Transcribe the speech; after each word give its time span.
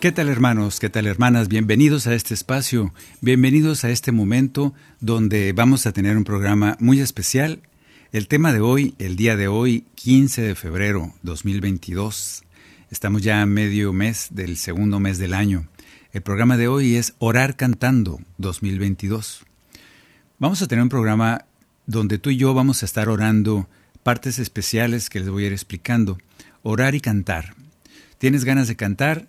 ¿Qué 0.00 0.12
tal 0.12 0.30
hermanos? 0.30 0.80
¿Qué 0.80 0.88
tal 0.88 1.06
hermanas? 1.06 1.48
Bienvenidos 1.48 2.06
a 2.06 2.14
este 2.14 2.32
espacio, 2.32 2.94
bienvenidos 3.20 3.84
a 3.84 3.90
este 3.90 4.12
momento 4.12 4.72
donde 5.00 5.52
vamos 5.52 5.84
a 5.84 5.92
tener 5.92 6.16
un 6.16 6.24
programa 6.24 6.78
muy 6.80 7.00
especial. 7.00 7.60
El 8.10 8.26
tema 8.26 8.54
de 8.54 8.60
hoy, 8.60 8.94
el 8.98 9.16
día 9.16 9.36
de 9.36 9.46
hoy, 9.46 9.84
15 9.96 10.40
de 10.40 10.54
febrero 10.54 11.12
2022, 11.20 12.44
estamos 12.90 13.20
ya 13.20 13.42
a 13.42 13.46
medio 13.46 13.92
mes 13.92 14.28
del 14.30 14.56
segundo 14.56 15.00
mes 15.00 15.18
del 15.18 15.34
año. 15.34 15.68
El 16.14 16.22
programa 16.22 16.56
de 16.56 16.66
hoy 16.66 16.94
es 16.94 17.12
Orar 17.18 17.56
Cantando 17.56 18.20
2022. 18.38 19.44
Vamos 20.38 20.62
a 20.62 20.66
tener 20.66 20.82
un 20.82 20.88
programa 20.88 21.44
donde 21.84 22.16
tú 22.16 22.30
y 22.30 22.38
yo 22.38 22.54
vamos 22.54 22.82
a 22.82 22.86
estar 22.86 23.10
orando 23.10 23.68
partes 24.02 24.38
especiales 24.38 25.10
que 25.10 25.20
les 25.20 25.28
voy 25.28 25.44
a 25.44 25.48
ir 25.48 25.52
explicando. 25.52 26.16
Orar 26.62 26.94
y 26.94 27.02
cantar. 27.02 27.54
¿Tienes 28.16 28.46
ganas 28.46 28.66
de 28.66 28.76
cantar? 28.76 29.28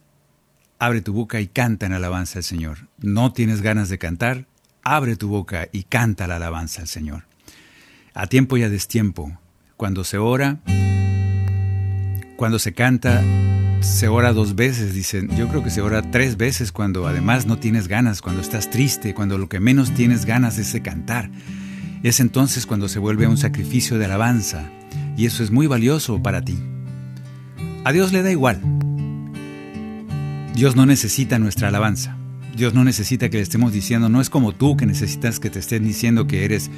Abre 0.82 1.04
tu 1.04 1.14
boca 1.14 1.40
y 1.40 1.46
canta 1.46 1.86
en 1.86 1.94
alabanza 1.94 2.40
al 2.40 2.44
Señor. 2.44 2.88
¿No 2.98 3.34
tienes 3.34 3.62
ganas 3.62 3.88
de 3.90 4.00
cantar? 4.00 4.48
Abre 4.82 5.16
tu 5.16 5.28
boca 5.28 5.68
y 5.72 5.84
canta 5.84 6.26
la 6.26 6.38
alabanza 6.38 6.82
al 6.82 6.88
Señor. 6.88 7.26
A 8.16 8.26
tiempo 8.26 8.58
y 8.58 8.64
a 8.64 8.70
destiempo. 8.70 9.38
Cuando 9.78 10.04
se 10.04 10.18
ora, 10.18 10.58
cuando 12.36 12.58
se 12.58 12.74
canta, 12.74 13.24
se 13.82 14.08
ora 14.08 14.34
dos 14.34 14.56
veces, 14.56 14.96
dicen. 14.96 15.30
Yo 15.38 15.48
creo 15.50 15.64
que 15.64 15.70
se 15.70 15.82
ora 15.82 16.02
tres 16.10 16.36
veces 16.36 16.72
cuando 16.72 17.06
además 17.06 17.46
no 17.46 17.60
tienes 17.60 17.88
ganas, 17.88 18.24
cuando 18.24 18.42
estás 18.42 18.72
triste, 18.72 19.14
cuando 19.14 19.38
lo 19.38 19.50
que 19.50 19.60
menos 19.60 19.94
tienes 19.94 20.26
ganas 20.26 20.58
es 20.58 20.74
de 20.74 20.82
cantar. 20.82 21.30
Es 22.02 22.20
entonces 22.20 22.66
cuando 22.66 22.90
se 22.90 22.98
vuelve 22.98 23.28
un 23.28 23.38
sacrificio 23.38 24.00
de 24.00 24.06
alabanza. 24.06 24.68
Y 25.16 25.28
eso 25.28 25.44
es 25.44 25.52
muy 25.52 25.68
valioso 25.68 26.24
para 26.24 26.42
ti. 26.42 26.58
A 27.84 27.92
Dios 27.92 28.12
le 28.12 28.24
da 28.24 28.32
igual. 28.32 28.81
Dios 30.56 30.76
no 30.76 30.86
necesita 30.86 31.40
nuestra 31.40 31.70
alabanza. 31.70 32.18
Dios 32.56 32.74
no 32.74 32.84
necesita 32.84 33.30
que 33.30 33.38
le 33.38 33.44
estemos 33.44 33.72
diciendo, 33.72 34.10
no 34.10 34.20
es 34.20 34.30
como 34.30 34.52
tú 34.52 34.76
que 34.76 34.86
necesitas 34.86 35.40
que 35.40 35.50
te 35.50 35.60
estén 35.60 35.84
diciendo 35.84 36.28
que 36.28 36.44
eres 36.44 36.70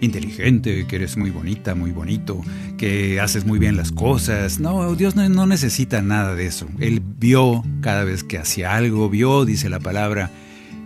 inteligente, 0.00 0.86
que 0.86 0.96
eres 0.96 1.16
muy 1.16 1.30
bonita, 1.30 1.74
muy 1.74 1.92
bonito, 1.92 2.40
que 2.76 3.20
haces 3.20 3.44
muy 3.44 3.58
bien 3.58 3.76
las 3.76 3.92
cosas. 3.92 4.58
No, 4.58 4.94
Dios 4.96 5.14
no, 5.14 5.28
no 5.28 5.46
necesita 5.46 6.02
nada 6.02 6.34
de 6.34 6.46
eso. 6.46 6.66
Él 6.80 7.00
vio 7.00 7.62
cada 7.80 8.02
vez 8.02 8.24
que 8.24 8.38
hacía 8.38 8.74
algo, 8.74 9.08
vio, 9.08 9.44
dice 9.44 9.70
la 9.70 9.78
palabra, 9.78 10.30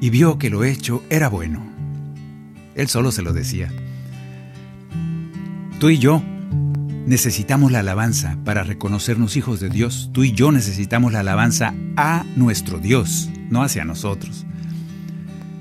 y 0.01 0.11
vio 0.11 0.39
que 0.39 0.51
lo 0.51 0.65
hecho 0.65 1.03
era 1.09 1.29
bueno. 1.29 1.65
Él 2.75 2.89
solo 2.89 3.13
se 3.13 3.23
lo 3.23 3.33
decía. 3.33 3.73
Tú 5.79 5.91
y 5.91 5.99
yo 5.99 6.23
necesitamos 7.07 7.73
la 7.73 7.81
alabanza 7.81 8.39
para 8.45 8.63
reconocernos 8.63 9.37
hijos 9.37 9.61
de 9.61 9.69
Dios. 9.69 10.11
Tú 10.13 10.25
y 10.25 10.33
yo 10.33 10.53
necesitamos 10.53 11.13
la 11.13 11.21
alabanza 11.21 11.75
a 11.97 12.25
nuestro 12.37 12.79
Dios, 12.79 13.31
no 13.51 13.63
hacia 13.63 13.85
nosotros. 13.85 14.47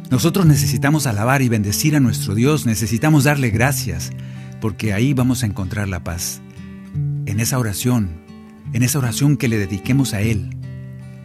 Nosotros 0.09 0.45
necesitamos 0.45 1.07
alabar 1.07 1.41
y 1.41 1.49
bendecir 1.49 1.95
a 1.95 1.99
nuestro 1.99 2.35
Dios, 2.35 2.65
necesitamos 2.65 3.23
darle 3.23 3.49
gracias, 3.49 4.11
porque 4.61 4.93
ahí 4.93 5.13
vamos 5.13 5.43
a 5.43 5.47
encontrar 5.47 5.87
la 5.87 6.03
paz. 6.03 6.41
En 7.25 7.39
esa 7.39 7.57
oración, 7.57 8.11
en 8.73 8.83
esa 8.83 8.99
oración 8.99 9.37
que 9.37 9.47
le 9.47 9.57
dediquemos 9.57 10.13
a 10.13 10.21
Él. 10.21 10.55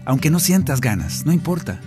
Aunque 0.06 0.30
no 0.30 0.40
sientas 0.40 0.80
ganas, 0.80 1.26
no 1.26 1.32
importa, 1.32 1.80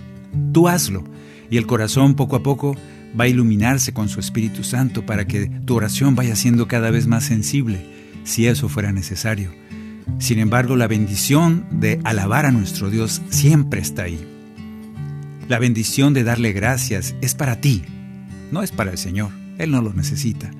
tú 0.52 0.68
hazlo, 0.68 1.02
y 1.50 1.56
el 1.56 1.66
corazón 1.66 2.14
poco 2.14 2.36
a 2.36 2.42
poco 2.42 2.76
va 3.18 3.24
a 3.24 3.28
iluminarse 3.28 3.92
con 3.92 4.08
su 4.08 4.20
Espíritu 4.20 4.62
Santo 4.64 5.04
para 5.04 5.26
que 5.26 5.46
tu 5.46 5.74
oración 5.74 6.14
vaya 6.14 6.36
siendo 6.36 6.68
cada 6.68 6.90
vez 6.90 7.06
más 7.06 7.24
sensible, 7.24 7.84
si 8.24 8.46
eso 8.46 8.68
fuera 8.68 8.92
necesario. 8.92 9.50
Sin 10.18 10.38
embargo, 10.38 10.76
la 10.76 10.88
bendición 10.88 11.66
de 11.70 12.00
alabar 12.04 12.46
a 12.46 12.52
nuestro 12.52 12.90
Dios 12.90 13.22
siempre 13.30 13.80
está 13.80 14.04
ahí. 14.04 14.20
La 15.48 15.58
bendición 15.58 16.14
de 16.14 16.24
darle 16.24 16.52
gracias 16.52 17.14
es 17.20 17.34
para 17.34 17.60
ti, 17.60 17.82
no 18.50 18.62
es 18.62 18.70
para 18.70 18.90
el 18.90 18.98
Señor. 18.98 19.30
Él 19.58 19.70
no 19.70 19.82
lo 19.82 19.92
necesita, 19.92 20.50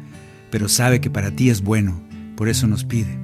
pero 0.50 0.68
sabe 0.68 1.00
que 1.00 1.10
para 1.10 1.30
ti 1.30 1.50
es 1.50 1.62
bueno, 1.62 2.00
por 2.36 2.48
eso 2.48 2.66
nos 2.66 2.84
pide. 2.84 3.18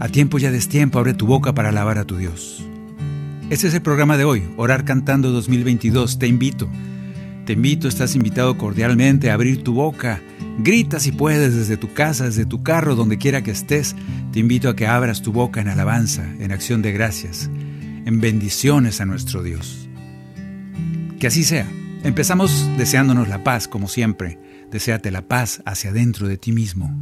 A 0.00 0.08
tiempo 0.08 0.38
y 0.38 0.46
a 0.46 0.50
destiempo 0.50 0.98
abre 0.98 1.14
tu 1.14 1.26
boca 1.26 1.54
para 1.54 1.68
alabar 1.68 1.98
a 1.98 2.04
tu 2.04 2.16
Dios. 2.16 2.64
Ese 3.50 3.68
es 3.68 3.74
el 3.74 3.82
programa 3.82 4.16
de 4.16 4.24
hoy, 4.24 4.42
Orar 4.56 4.84
Cantando 4.84 5.30
2022. 5.30 6.18
Te 6.18 6.26
invito, 6.26 6.68
te 7.44 7.52
invito, 7.54 7.88
estás 7.88 8.14
invitado 8.14 8.56
cordialmente 8.56 9.30
a 9.30 9.34
abrir 9.34 9.62
tu 9.62 9.74
boca. 9.74 10.22
Grita 10.62 11.00
si 11.00 11.10
puedes 11.10 11.56
desde 11.56 11.78
tu 11.78 11.94
casa, 11.94 12.26
desde 12.26 12.44
tu 12.44 12.62
carro, 12.62 12.94
donde 12.94 13.16
quiera 13.16 13.42
que 13.42 13.50
estés. 13.50 13.96
Te 14.30 14.40
invito 14.40 14.68
a 14.68 14.76
que 14.76 14.86
abras 14.86 15.22
tu 15.22 15.32
boca 15.32 15.62
en 15.62 15.68
alabanza, 15.68 16.22
en 16.38 16.52
acción 16.52 16.82
de 16.82 16.92
gracias, 16.92 17.48
en 18.04 18.20
bendiciones 18.20 19.00
a 19.00 19.06
nuestro 19.06 19.42
Dios. 19.42 19.88
Que 21.18 21.28
así 21.28 21.44
sea. 21.44 21.66
Empezamos 22.04 22.68
deseándonos 22.76 23.28
la 23.28 23.42
paz, 23.42 23.68
como 23.68 23.88
siempre. 23.88 24.38
Deseate 24.70 25.10
la 25.10 25.22
paz 25.22 25.62
hacia 25.64 25.90
adentro 25.90 26.28
de 26.28 26.36
ti 26.36 26.52
mismo. 26.52 26.94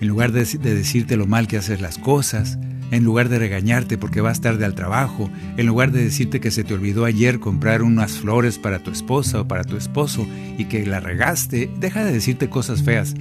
En 0.00 0.08
lugar 0.08 0.32
de, 0.32 0.46
de, 0.46 0.74
decirte 0.74 1.18
lo 1.18 1.26
mal 1.26 1.48
que 1.48 1.58
haces 1.58 1.82
las 1.82 1.98
cosas, 1.98 2.58
en 2.92 3.02
lugar 3.02 3.28
de 3.28 3.40
regañarte 3.40 3.98
porque 3.98 4.20
vas 4.20 4.40
tarde 4.40 4.64
al 4.64 4.76
trabajo, 4.76 5.28
en 5.56 5.66
lugar 5.66 5.90
de 5.90 6.04
decirte 6.04 6.38
que 6.38 6.52
se 6.52 6.62
te 6.62 6.74
olvidó 6.74 7.04
ayer 7.04 7.40
comprar 7.40 7.82
unas 7.82 8.12
flores 8.12 8.58
para 8.58 8.78
tu 8.78 8.92
esposa 8.92 9.40
o 9.40 9.48
para 9.48 9.64
tu 9.64 9.76
esposo 9.76 10.24
y 10.56 10.66
que 10.66 10.86
la 10.86 11.00
regaste, 11.00 11.68
deja 11.80 12.04
de 12.04 12.12
decirte 12.12 12.48
cosas 12.48 12.84
feas. 12.84 13.14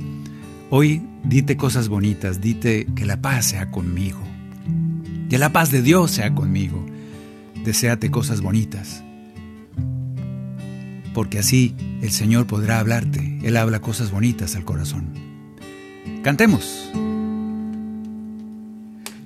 Hoy 0.70 1.02
dite 1.24 1.58
cosas 1.58 1.88
bonitas, 1.88 2.40
dite 2.40 2.86
que 2.96 3.06
la 3.06 3.20
paz 3.20 3.46
sea 3.48 3.72
conmigo. 3.72 4.22
Que 5.28 5.40
la 5.40 5.52
paz 5.52 5.72
de 5.72 5.82
Dios 5.82 6.12
sea 6.12 6.36
conmigo. 6.36 6.86
Deseate 7.66 8.12
cosas 8.12 8.42
bonitas 8.42 9.04
porque 11.14 11.40
así 11.40 11.76
el 12.02 12.12
Señor 12.12 12.48
podrá 12.48 12.80
hablarte. 12.80 13.40
Él 13.44 13.58
habla 13.58 13.82
cosas 13.82 14.12
bonitas 14.12 14.56
al 14.56 14.66
corazón. 14.66 15.14
Cantemos. 16.24 16.92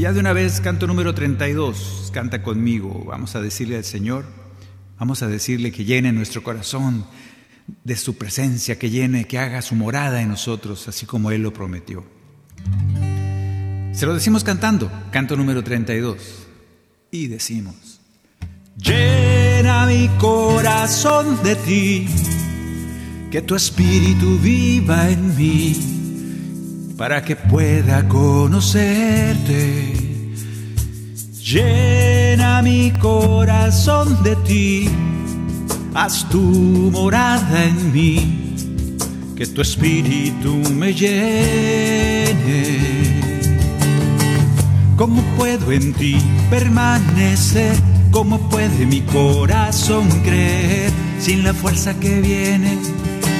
Y 0.00 0.04
ya 0.04 0.14
de 0.14 0.20
una 0.20 0.32
vez, 0.32 0.62
canto 0.62 0.86
número 0.86 1.14
32, 1.14 2.08
canta 2.10 2.42
conmigo. 2.42 3.04
Vamos 3.06 3.36
a 3.36 3.42
decirle 3.42 3.76
al 3.76 3.84
Señor, 3.84 4.24
vamos 4.98 5.22
a 5.22 5.26
decirle 5.26 5.72
que 5.72 5.84
llene 5.84 6.10
nuestro 6.10 6.42
corazón 6.42 7.04
de 7.84 7.96
su 7.96 8.16
presencia, 8.16 8.78
que 8.78 8.88
llene, 8.88 9.26
que 9.26 9.38
haga 9.38 9.60
su 9.60 9.74
morada 9.74 10.22
en 10.22 10.30
nosotros, 10.30 10.88
así 10.88 11.04
como 11.04 11.30
Él 11.32 11.42
lo 11.42 11.52
prometió. 11.52 12.02
Se 13.92 14.06
lo 14.06 14.14
decimos 14.14 14.42
cantando, 14.42 14.90
canto 15.10 15.36
número 15.36 15.62
32. 15.62 16.46
Y 17.10 17.26
decimos, 17.26 18.00
llena 18.78 19.84
mi 19.84 20.08
corazón 20.16 21.42
de 21.42 21.56
ti, 21.56 22.08
que 23.30 23.42
tu 23.42 23.54
espíritu 23.54 24.38
viva 24.38 25.10
en 25.10 25.36
mí 25.36 25.99
para 27.00 27.22
que 27.22 27.34
pueda 27.34 28.06
conocerte. 28.08 29.94
Llena 31.42 32.60
mi 32.60 32.90
corazón 32.90 34.22
de 34.22 34.36
ti, 34.36 34.86
haz 35.94 36.28
tu 36.28 36.42
morada 36.92 37.64
en 37.64 37.90
mí, 37.90 38.54
que 39.34 39.46
tu 39.46 39.62
espíritu 39.62 40.56
me 40.74 40.92
llene. 40.92 42.34
¿Cómo 44.94 45.22
puedo 45.38 45.72
en 45.72 45.94
ti 45.94 46.18
permanecer? 46.50 47.76
¿Cómo 48.10 48.38
puede 48.50 48.84
mi 48.84 49.00
corazón 49.00 50.06
creer 50.22 50.92
sin 51.18 51.44
la 51.44 51.54
fuerza 51.54 51.98
que 51.98 52.20
viene 52.20 52.76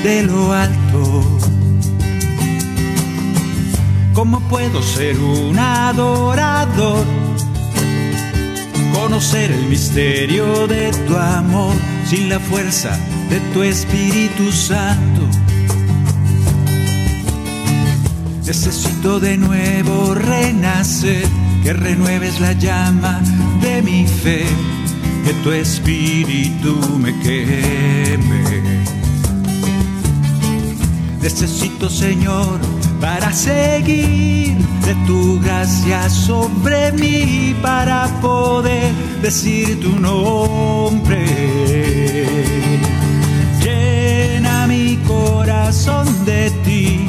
de 0.02 0.22
lo 0.22 0.50
alto? 0.50 1.59
¿Cómo 4.14 4.40
puedo 4.48 4.82
ser 4.82 5.16
un 5.18 5.58
adorador? 5.58 7.06
Conocer 8.92 9.52
el 9.52 9.66
misterio 9.66 10.66
de 10.66 10.90
tu 11.06 11.16
amor 11.16 11.74
sin 12.06 12.28
la 12.28 12.40
fuerza 12.40 12.98
de 13.30 13.38
tu 13.52 13.62
Espíritu 13.62 14.50
Santo. 14.50 15.22
Necesito 18.44 19.20
de 19.20 19.36
nuevo 19.36 20.14
renacer, 20.14 21.24
que 21.62 21.72
renueves 21.72 22.40
la 22.40 22.52
llama 22.52 23.20
de 23.62 23.80
mi 23.80 24.06
fe, 24.06 24.44
que 25.24 25.32
tu 25.44 25.52
Espíritu 25.52 26.76
me 26.98 27.16
queme. 27.20 28.84
Necesito, 31.22 31.88
Señor, 31.88 32.58
para 33.00 33.32
seguir 33.32 34.56
de 34.85 34.94
tu 35.06 35.41
gracia 35.41 36.08
sobre 36.11 36.93
mí, 36.93 37.55
para 37.62 38.06
poder 38.20 38.93
decir 39.23 39.81
tu 39.81 39.99
nombre. 39.99 41.25
Llena 43.62 44.67
mi 44.67 44.97
corazón 45.06 46.06
de 46.25 46.50
ti, 46.64 47.08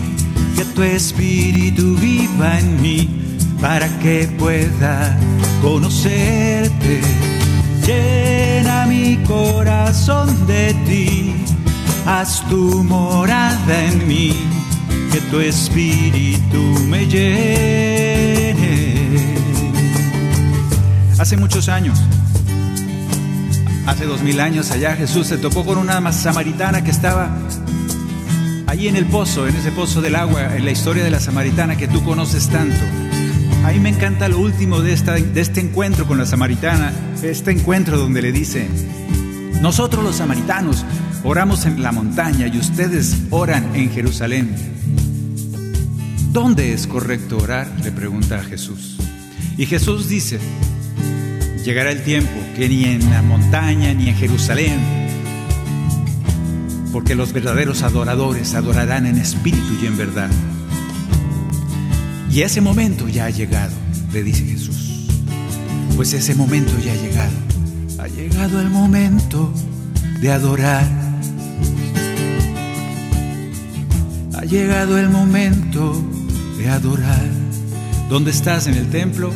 que 0.56 0.66
tu 0.66 0.82
espíritu 0.82 1.96
viva 1.98 2.60
en 2.60 2.82
mí, 2.82 3.10
para 3.60 3.88
que 4.00 4.30
pueda 4.40 5.18
conocerte. 5.62 7.02
Llena 7.86 8.86
mi 8.86 9.18
corazón 9.28 10.48
de 10.48 10.74
ti, 10.86 11.34
haz 12.06 12.48
tu 12.48 12.84
morada 12.84 13.84
en 13.86 14.08
mí 14.08 14.61
que 15.12 15.20
tu 15.22 15.40
espíritu 15.42 16.62
me 16.88 17.06
llene. 17.06 18.56
Hace 21.20 21.36
muchos 21.36 21.68
años, 21.68 22.00
hace 23.86 24.06
dos 24.06 24.22
mil 24.22 24.40
años 24.40 24.72
allá, 24.72 24.96
Jesús 24.96 25.28
se 25.28 25.38
topó 25.38 25.66
con 25.66 25.78
una 25.78 26.12
samaritana 26.14 26.84
que 26.84 26.92
estaba 26.92 27.30
allí 28.68 28.88
en 28.88 28.96
el 28.96 29.06
pozo, 29.06 29.48
en 29.48 29.56
ese 29.56 29.72
pozo 29.72 30.02
del 30.02 30.16
agua, 30.16 30.56
en 30.56 30.64
la 30.64 30.72
historia 30.72 31.04
de 31.04 31.12
la 31.12 31.20
samaritana 31.20 31.76
que 31.76 31.90
tú 31.90 32.04
conoces 32.04 32.48
tanto. 32.48 32.80
A 33.66 33.72
mí 33.72 33.80
me 33.80 33.90
encanta 33.90 34.30
lo 34.30 34.40
último 34.40 34.82
de, 34.82 34.96
de 34.96 35.42
este 35.42 35.60
encuentro 35.60 36.08
con 36.08 36.18
la 36.18 36.26
samaritana, 36.26 36.94
este 37.22 37.52
encuentro 37.52 37.98
donde 37.98 38.22
le 38.22 38.32
dice, 38.32 38.68
nosotros 39.62 40.04
los 40.04 40.16
samaritanos 40.16 40.86
oramos 41.24 41.66
en 41.66 41.84
la 41.84 41.92
montaña 41.92 42.48
y 42.48 42.58
ustedes 42.58 43.18
oran 43.30 43.76
en 43.76 43.92
Jerusalén. 43.92 44.71
¿Dónde 46.32 46.72
es 46.72 46.88
correcto 46.88 47.40
orar? 47.40 47.68
le 47.84 47.92
pregunta 47.92 48.40
a 48.40 48.44
Jesús. 48.44 48.96
Y 49.58 49.66
Jesús 49.66 50.08
dice, 50.08 50.40
llegará 51.66 51.92
el 51.92 52.04
tiempo 52.04 52.32
que 52.56 52.70
ni 52.70 52.86
en 52.86 53.10
la 53.10 53.22
montaña 53.22 53.94
ni 53.94 54.08
en 54.08 54.16
Jerusalén, 54.16 54.80
porque 56.94 57.16
los 57.16 57.34
verdaderos 57.34 57.84
adoradores 57.84 58.54
adorarán 58.54 59.08
en 59.08 59.18
espíritu 59.18 59.78
y 59.84 59.88
en 59.88 59.98
verdad. 59.98 60.30
Y 62.32 62.44
ese 62.44 62.62
momento 62.62 63.10
ya 63.10 63.26
ha 63.26 63.30
llegado, 63.30 63.76
le 64.14 64.24
dice 64.24 64.46
Jesús. 64.46 65.10
Pues 65.98 66.14
ese 66.14 66.34
momento 66.34 66.72
ya 66.80 66.94
ha 66.94 66.96
llegado. 66.96 67.36
Ha 68.00 68.08
llegado 68.08 68.62
el 68.62 68.70
momento 68.70 69.54
de 70.22 70.32
adorar. 70.32 70.88
Ha 74.34 74.46
llegado 74.46 74.98
el 74.98 75.10
momento 75.10 76.02
de 76.62 76.70
adorar. 76.70 77.26
¿Dónde 78.08 78.30
estás 78.30 78.68
en 78.68 78.76
el 78.76 78.88
templo? 78.90 79.32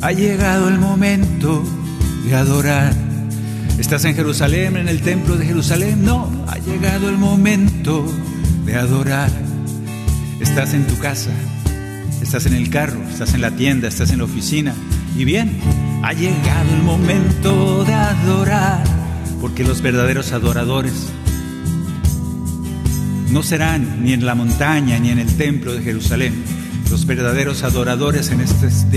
Ha 0.00 0.12
llegado 0.12 0.68
el 0.68 0.78
momento 0.78 1.62
de 2.24 2.34
adorar. 2.34 2.94
¿Estás 3.78 4.04
en 4.06 4.14
Jerusalén, 4.14 4.76
en 4.76 4.88
el 4.88 5.02
templo 5.02 5.36
de 5.36 5.44
Jerusalén? 5.44 6.04
No, 6.04 6.30
ha 6.48 6.58
llegado 6.58 7.10
el 7.10 7.18
momento 7.18 8.06
de 8.64 8.76
adorar. 8.76 9.30
Estás 10.40 10.72
en 10.72 10.86
tu 10.86 10.98
casa, 10.98 11.30
estás 12.22 12.46
en 12.46 12.54
el 12.54 12.70
carro, 12.70 13.00
estás 13.10 13.34
en 13.34 13.42
la 13.42 13.50
tienda, 13.50 13.88
estás 13.88 14.10
en 14.10 14.18
la 14.18 14.24
oficina. 14.24 14.74
Y 15.16 15.24
bien, 15.24 15.58
ha 16.02 16.14
llegado 16.14 16.74
el 16.74 16.82
momento 16.82 17.84
de 17.84 17.92
adorar, 17.92 18.82
porque 19.40 19.62
los 19.62 19.82
verdaderos 19.82 20.32
adoradores 20.32 21.12
no 23.32 23.42
serán 23.42 24.04
ni 24.04 24.12
en 24.12 24.26
la 24.26 24.34
montaña 24.34 24.98
ni 24.98 25.08
en 25.08 25.18
el 25.18 25.36
templo 25.36 25.72
de 25.72 25.82
Jerusalén. 25.82 26.34
Los 26.90 27.06
verdaderos 27.06 27.62
adoradores 27.62 28.30
en 28.30 28.40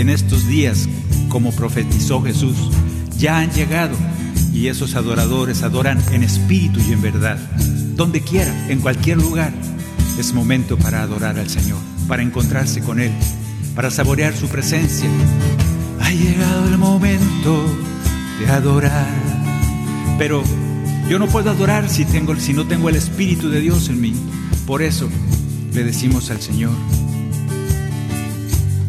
estos, 0.10 0.48
días, 0.48 0.90
como 1.30 1.54
profetizó 1.54 2.22
Jesús, 2.22 2.58
ya 3.18 3.40
han 3.40 3.52
llegado 3.52 3.96
y 4.54 4.68
esos 4.68 4.96
adoradores 4.96 5.64
adoran 5.64 6.02
en 6.12 6.24
espíritu 6.24 6.82
y 6.82 6.92
en 6.92 7.02
verdad. 7.02 7.38
Donde 7.96 8.20
quiera, 8.22 8.54
en 8.70 8.82
cualquier 8.82 9.18
lugar, 9.18 9.54
es 10.20 10.34
momento 10.34 10.78
para 10.78 11.02
adorar 11.02 11.40
al 11.40 11.50
Señor, 11.50 11.80
para 12.10 12.22
encontrarse 12.22 12.82
con 12.82 13.00
Él, 13.00 13.12
para 13.74 13.90
saborear 13.90 14.36
su 14.36 14.50
presencia. 14.50 15.10
Ha 16.02 16.12
llegado 16.12 16.68
el 16.68 16.78
momento 16.78 17.66
de 18.40 18.48
adorar, 18.48 19.08
pero 20.18 20.44
yo 21.10 21.20
no 21.20 21.28
puedo 21.28 21.52
adorar 21.52 21.88
si, 21.90 22.04
tengo, 22.06 22.36
si 22.36 22.54
no 22.54 22.66
tengo 22.66 22.90
el 22.90 22.96
Espíritu 22.96 23.50
de 23.50 23.62
Dios 23.62 23.90
en 23.90 24.02
mí. 24.02 24.14
Por 24.66 24.82
eso 24.82 25.08
le 25.74 25.84
decimos 25.84 26.32
al 26.32 26.42
Señor, 26.42 26.72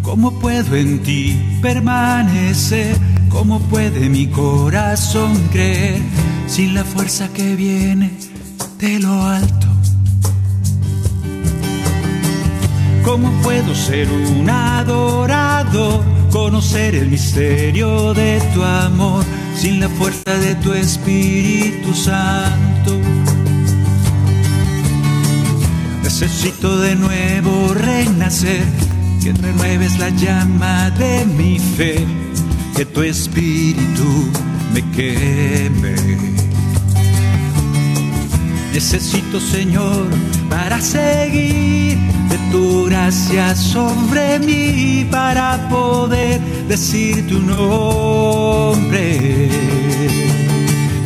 ¿cómo 0.02 0.38
puedo 0.38 0.76
en 0.76 1.02
ti 1.02 1.38
permanecer? 1.60 2.96
¿Cómo 3.28 3.60
puede 3.60 4.08
mi 4.08 4.28
corazón 4.28 5.36
creer 5.52 6.00
sin 6.46 6.74
la 6.74 6.84
fuerza 6.84 7.28
que 7.34 7.54
viene 7.54 8.12
de 8.78 8.98
lo 8.98 9.22
alto? 9.22 9.66
¿Cómo 13.04 13.30
puedo 13.42 13.74
ser 13.74 14.08
un 14.08 14.48
adorador, 14.48 16.02
conocer 16.30 16.94
el 16.94 17.08
misterio 17.08 18.14
de 18.14 18.40
tu 18.54 18.62
amor 18.62 19.24
sin 19.56 19.80
la 19.80 19.88
fuerza 19.88 20.36
de 20.38 20.54
tu 20.56 20.72
Espíritu 20.72 21.94
Santo? 21.94 23.00
Necesito 26.02 26.78
de 26.78 26.94
nuevo 26.94 27.74
renacer, 27.74 28.64
que 29.22 29.32
renueves 29.32 29.98
la 29.98 30.10
llama 30.10 30.90
de 30.90 31.24
mi 31.26 31.58
fe 31.58 32.06
que 32.76 32.84
tu 32.84 33.02
espíritu 33.02 34.30
me 34.74 34.82
queme. 34.90 35.96
Necesito, 38.72 39.40
Señor, 39.40 40.06
para 40.50 40.78
seguir 40.82 41.96
de 42.28 42.38
tu 42.52 42.84
gracia 42.84 43.54
sobre 43.54 44.38
mí, 44.38 45.06
para 45.10 45.66
poder 45.70 46.38
decir 46.68 47.26
tu 47.26 47.40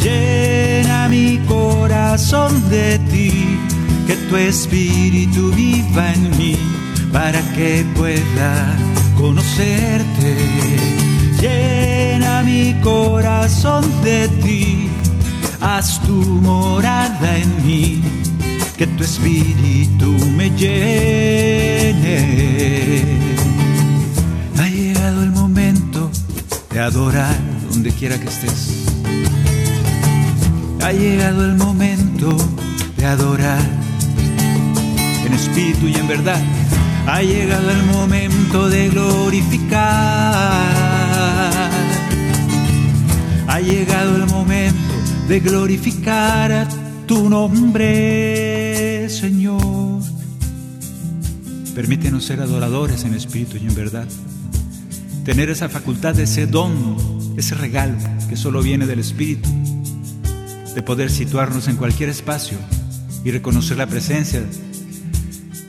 Llena 0.02 1.09
mi 1.09 1.38
corazón 1.47 2.69
de 2.71 2.99
ti, 3.11 3.59
que 4.07 4.14
tu 4.28 4.37
espíritu 4.37 5.52
viva 5.52 6.12
en 6.12 6.30
mí, 6.38 6.57
para 7.12 7.40
que 7.54 7.85
pueda 7.95 8.76
conocerte. 9.16 10.37
Llena 11.40 12.42
mi 12.42 12.75
corazón 12.83 13.85
de 14.02 14.28
ti 14.42 14.90
haz 15.61 16.00
tu 16.02 16.14
morada 16.14 17.37
en 17.37 17.66
mí, 17.66 18.02
que 18.76 18.87
tu 18.87 19.04
espíritu 19.04 20.11
me 20.37 20.50
llene. 20.50 22.00
Adorar 26.81 27.37
donde 27.71 27.93
quiera 27.93 28.19
que 28.19 28.29
estés. 28.29 28.87
Ha 30.83 30.93
llegado 30.93 31.45
el 31.45 31.57
momento 31.57 32.37
de 32.97 33.07
adorar 33.07 33.61
en 35.25 35.33
espíritu 35.33 35.87
y 35.87 35.95
en 35.95 36.09
verdad. 36.09 36.43
Ha 37.07 37.23
llegado 37.23 37.71
el 37.71 37.83
momento 37.85 38.69
de 38.69 38.89
glorificar. 38.89 39.81
Ha 43.47 43.61
llegado 43.61 44.17
el 44.17 44.27
momento 44.27 44.95
de 45.29 45.41
glorificar 45.41 46.69
tu 47.07 47.29
nombre, 47.29 49.09
Señor. 49.09 50.01
Permítenos 51.75 52.25
ser 52.25 52.41
adoradores 52.41 53.05
en 53.05 53.15
espíritu 53.15 53.57
y 53.57 53.67
en 53.67 53.75
verdad. 53.75 54.07
Tener 55.25 55.50
esa 55.50 55.69
facultad, 55.69 56.19
ese 56.19 56.47
don, 56.47 57.35
ese 57.37 57.55
regalo 57.55 57.97
que 58.29 58.37
solo 58.37 58.62
viene 58.62 58.87
del 58.87 58.99
Espíritu, 58.99 59.49
de 60.75 60.83
poder 60.83 61.11
situarnos 61.11 61.69
en 61.69 61.77
cualquier 61.77 62.09
espacio 62.09 62.59
y 63.25 63.31
reconocer 63.31 63.77
la 63.77 63.87
presencia, 63.87 64.43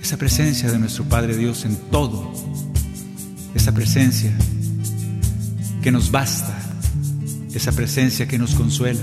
esa 0.02 0.18
presencia 0.18 0.72
de 0.72 0.80
nuestro 0.80 1.04
Padre 1.06 1.36
Dios 1.36 1.66
en 1.66 1.76
todo, 1.92 2.32
esa 3.56 3.74
presencia 3.74 4.32
que 5.82 5.92
nos 5.92 6.12
basta, 6.12 6.58
esa 7.54 7.72
presencia 7.72 8.28
que 8.28 8.38
nos 8.38 8.56
consuela 8.56 9.02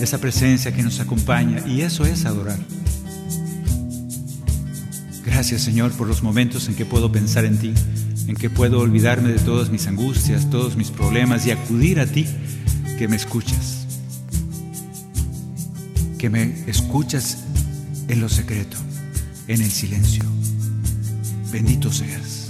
esa 0.00 0.18
presencia 0.18 0.72
que 0.72 0.82
nos 0.82 1.00
acompaña 1.00 1.66
y 1.66 1.80
eso 1.80 2.04
es 2.04 2.26
adorar. 2.26 2.58
Gracias 5.24 5.62
Señor 5.62 5.92
por 5.92 6.06
los 6.06 6.22
momentos 6.22 6.68
en 6.68 6.74
que 6.74 6.84
puedo 6.84 7.10
pensar 7.10 7.44
en 7.44 7.58
ti, 7.58 7.72
en 8.26 8.34
que 8.34 8.50
puedo 8.50 8.80
olvidarme 8.80 9.30
de 9.30 9.38
todas 9.38 9.70
mis 9.70 9.86
angustias, 9.86 10.50
todos 10.50 10.76
mis 10.76 10.90
problemas 10.90 11.46
y 11.46 11.50
acudir 11.50 12.00
a 12.00 12.06
ti 12.06 12.26
que 12.98 13.08
me 13.08 13.16
escuchas, 13.16 13.86
que 16.18 16.30
me 16.30 16.54
escuchas 16.66 17.44
en 18.08 18.20
lo 18.20 18.28
secreto, 18.28 18.76
en 19.48 19.62
el 19.62 19.70
silencio. 19.70 20.24
Bendito 21.52 21.92
seas. 21.92 22.48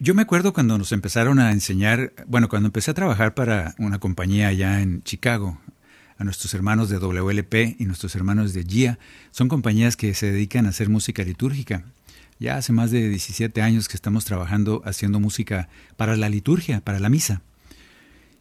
Yo 0.00 0.14
me 0.14 0.22
acuerdo 0.22 0.52
cuando 0.52 0.78
nos 0.78 0.92
empezaron 0.92 1.38
a 1.38 1.52
enseñar, 1.52 2.12
bueno, 2.26 2.48
cuando 2.48 2.68
empecé 2.68 2.92
a 2.92 2.94
trabajar 2.94 3.34
para 3.34 3.74
una 3.78 3.98
compañía 3.98 4.48
allá 4.48 4.80
en 4.80 5.02
Chicago, 5.02 5.58
a 6.18 6.24
nuestros 6.24 6.52
hermanos 6.54 6.90
de 6.90 6.98
WLP 6.98 7.80
y 7.80 7.84
nuestros 7.84 8.14
hermanos 8.16 8.52
de 8.52 8.64
GIA, 8.64 8.98
son 9.30 9.48
compañías 9.48 9.96
que 9.96 10.12
se 10.14 10.30
dedican 10.30 10.66
a 10.66 10.70
hacer 10.70 10.88
música 10.88 11.22
litúrgica. 11.22 11.84
Ya 12.40 12.56
hace 12.56 12.72
más 12.72 12.90
de 12.90 13.08
17 13.08 13.62
años 13.62 13.88
que 13.88 13.96
estamos 13.96 14.24
trabajando 14.24 14.82
haciendo 14.84 15.20
música 15.20 15.68
para 15.96 16.16
la 16.16 16.28
liturgia, 16.28 16.80
para 16.80 17.00
la 17.00 17.08
misa. 17.08 17.42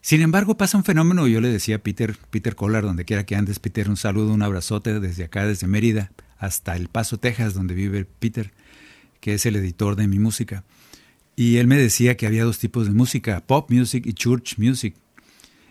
Sin 0.02 0.22
embargo, 0.22 0.58
pasa 0.58 0.78
un 0.78 0.84
fenómeno, 0.84 1.28
yo 1.28 1.42
le 1.42 1.50
decía 1.50 1.78
a 1.78 1.80
Peter, 1.80 2.18
Peter 2.30 2.56
Collar, 2.56 2.84
donde 2.84 3.06
quiera 3.06 3.26
que 3.26 3.36
andes, 3.36 3.60
Peter, 3.60 3.90
un 3.90 3.98
saludo, 3.98 4.34
un 4.34 4.42
abrazote 4.42 5.00
desde 5.00 5.26
acá, 5.26 5.46
desde 5.46 5.68
Mérida, 5.68 6.12
hasta 6.38 6.76
El 6.76 6.88
Paso, 6.88 7.18
Texas, 7.20 7.54
donde 7.54 7.74
vive 7.74 8.06
Peter, 8.06 8.52
que 9.20 9.34
es 9.34 9.46
el 9.46 9.56
editor 9.56 9.96
de 9.96 10.08
mi 10.08 10.20
música. 10.20 10.64
Y 11.36 11.58
él 11.58 11.68
me 11.68 11.78
decía 11.78 12.18
que 12.18 12.26
había 12.26 12.44
dos 12.44 12.58
tipos 12.58 12.88
de 12.88 12.94
música, 12.94 13.44
pop 13.46 13.70
music 13.70 14.06
y 14.06 14.14
church 14.14 14.58
music. 14.58 14.96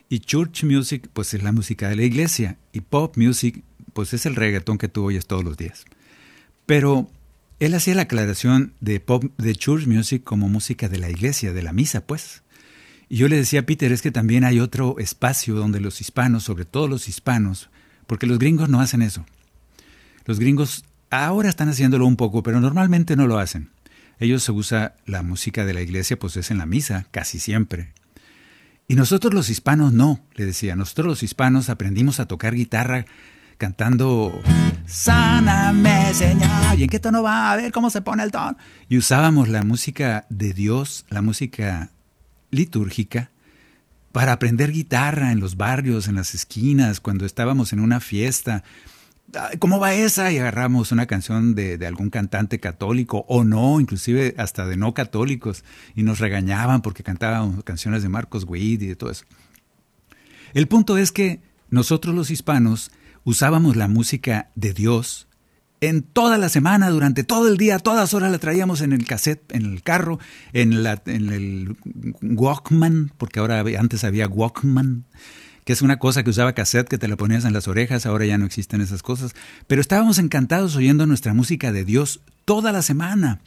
Y 0.09 0.21
church 0.21 0.65
music, 0.65 1.09
pues 1.13 1.35
es 1.35 1.43
la 1.43 1.53
música 1.53 1.89
de 1.89 1.97
la 1.97 2.05
iglesia. 2.05 2.59
Y 2.73 2.81
pop 2.81 3.17
music, 3.17 3.63
pues 3.93 4.15
es 4.15 4.27
el 4.27 4.37
reggaetón 4.37 4.79
que 4.79 4.89
tú 4.89 5.05
oyes 5.05 5.27
todos 5.27 5.45
los 5.45 5.57
días. 5.57 5.85
Pero 6.65 7.11
él 7.59 7.75
hacía 7.75 7.95
la 7.95 8.03
aclaración 8.03 8.75
de 8.81 9.01
pop, 9.01 9.25
de 9.39 9.55
church 9.55 9.87
music 9.87 10.23
como 10.23 10.49
música 10.49 10.89
de 10.89 10.99
la 10.99 11.11
iglesia, 11.11 11.53
de 11.53 11.63
la 11.63 11.73
misa, 11.73 12.07
pues. 12.07 12.43
Y 13.09 13.17
yo 13.17 13.29
le 13.29 13.37
decía 13.37 13.61
a 13.61 13.67
Peter, 13.67 13.93
es 13.93 14.03
que 14.03 14.11
también 14.11 14.45
hay 14.45 14.61
otro 14.61 14.97
espacio 14.99 15.55
donde 15.55 15.81
los 15.81 16.01
hispanos, 16.01 16.45
sobre 16.45 16.65
todo 16.65 16.89
los 16.89 17.09
hispanos, 17.09 17.71
porque 18.07 18.27
los 18.27 18.39
gringos 18.39 18.69
no 18.69 18.81
hacen 18.81 19.03
eso. 19.03 19.25
Los 20.25 20.39
gringos 20.39 20.85
ahora 21.11 21.49
están 21.49 21.69
haciéndolo 21.69 22.07
un 22.07 22.17
poco, 22.17 22.43
pero 22.43 22.61
normalmente 22.61 23.17
no 23.17 23.27
lo 23.27 23.39
hacen. 23.39 23.71
Ellos 24.19 24.43
se 24.43 24.53
usa 24.53 24.95
la 25.05 25.23
música 25.23 25.65
de 25.65 25.75
la 25.75 25.83
iglesia, 25.83 26.19
pues 26.19 26.37
es 26.37 26.51
en 26.51 26.59
la 26.59 26.67
misa, 26.67 27.07
casi 27.11 27.39
siempre. 27.39 27.93
Y 28.89 28.95
nosotros 28.95 29.35
los 29.35 29.51
hispanos 29.51 29.93
no, 29.93 30.21
le 30.35 30.47
decía, 30.47 30.77
nosotros 30.77 31.07
los 31.07 31.23
hispanos 31.23 31.69
aprendimos 31.71 32.21
a 32.21 32.27
tocar 32.27 32.55
guitarra 32.55 33.07
cantando 33.59 34.41
Sáname, 34.87 36.15
Señor. 36.15 36.79
¿Y 36.79 36.85
en 36.85 36.89
qué 36.89 37.01
tono 37.01 37.23
va? 37.23 37.51
A 37.51 37.57
ver 37.57 37.73
cómo 37.73 37.91
se 37.91 38.01
pone 38.01 38.23
el 38.23 38.31
tono. 38.31 38.57
Y 38.89 38.99
usábamos 38.99 39.49
la 39.49 39.65
música 39.65 40.27
de 40.29 40.53
Dios, 40.53 41.05
la 41.09 41.23
música 41.23 41.91
litúrgica, 42.53 43.31
para 44.13 44.33
aprender 44.33 44.71
guitarra 44.71 45.33
en 45.33 45.41
los 45.41 45.57
barrios, 45.57 46.07
en 46.07 46.15
las 46.15 46.35
esquinas, 46.35 47.01
cuando 47.01 47.27
estábamos 47.27 47.73
en 47.73 47.81
una 47.81 47.99
fiesta. 47.99 48.63
¿Cómo 49.59 49.79
va 49.79 49.95
esa? 49.95 50.33
Y 50.33 50.39
agarramos 50.39 50.93
una 50.93 51.07
canción 51.07 51.55
de, 51.55 51.85
algún 51.87 52.11
cantante 52.11 52.61
católico 52.61 53.25
o 53.29 53.45
no, 53.45 53.81
inclusive 53.81 54.35
hasta 54.39 54.67
de 54.67 54.77
no 54.77 54.95
católicos, 54.95 55.65
y 55.95 56.03
nos 56.03 56.19
regañaban 56.19 56.83
porque 56.83 57.03
cantábamos 57.03 57.63
canciones 57.65 58.03
de 58.03 58.09
Marcos 58.09 58.45
Witt 58.47 58.83
y 58.83 58.87
de 58.87 58.97
todo 58.97 59.11
eso. 59.11 59.25
El 60.55 60.69
punto 60.69 60.97
es 60.99 61.13
que 61.13 61.41
nosotros 61.71 62.15
los 62.15 62.31
hispanos 62.31 62.91
usábamos 63.25 63.77
la 63.77 63.89
música 63.89 64.51
de 64.55 64.73
Dios 64.73 65.27
en 65.81 66.03
toda 66.03 66.39
la 66.39 66.49
semana, 66.49 66.89
durante 66.89 67.23
todo 67.23 67.49
el 67.49 67.59
día, 67.59 67.79
todas 67.79 68.15
horas 68.15 68.33
la 68.33 68.39
traíamos 68.39 68.81
en 68.81 68.93
el 68.93 69.07
cassette, 69.07 69.53
en 69.53 69.67
el 69.67 69.83
carro, 69.83 70.19
en 70.55 70.73
el 70.73 71.77
Walkman, 72.23 73.13
porque 73.19 73.41
ahora 73.41 73.63
antes 73.79 74.03
había 74.03 74.27
Walkman 74.27 75.05
que 75.67 75.73
es 75.73 75.83
una 75.83 75.99
cosa 75.99 76.23
que 76.23 76.31
usaba 76.31 76.53
cassette 76.53 76.89
que 76.89 76.97
te 76.97 77.09
la 77.09 77.17
ponías 77.17 77.45
en 77.45 77.53
las 77.53 77.67
orejas, 77.67 78.07
ahora 78.07 78.25
ya 78.25 78.39
no 78.39 78.47
existen 78.47 78.81
esas 78.81 79.03
cosas, 79.03 79.35
pero 79.67 79.81
estábamos 79.81 80.19
encantados 80.19 80.77
oyendo 80.77 81.07
nuestra 81.07 81.35
música 81.35 81.73
de 81.73 81.85
Dios 81.85 82.21
toda 82.45 82.71
la 82.71 82.83
semana, 82.83 83.41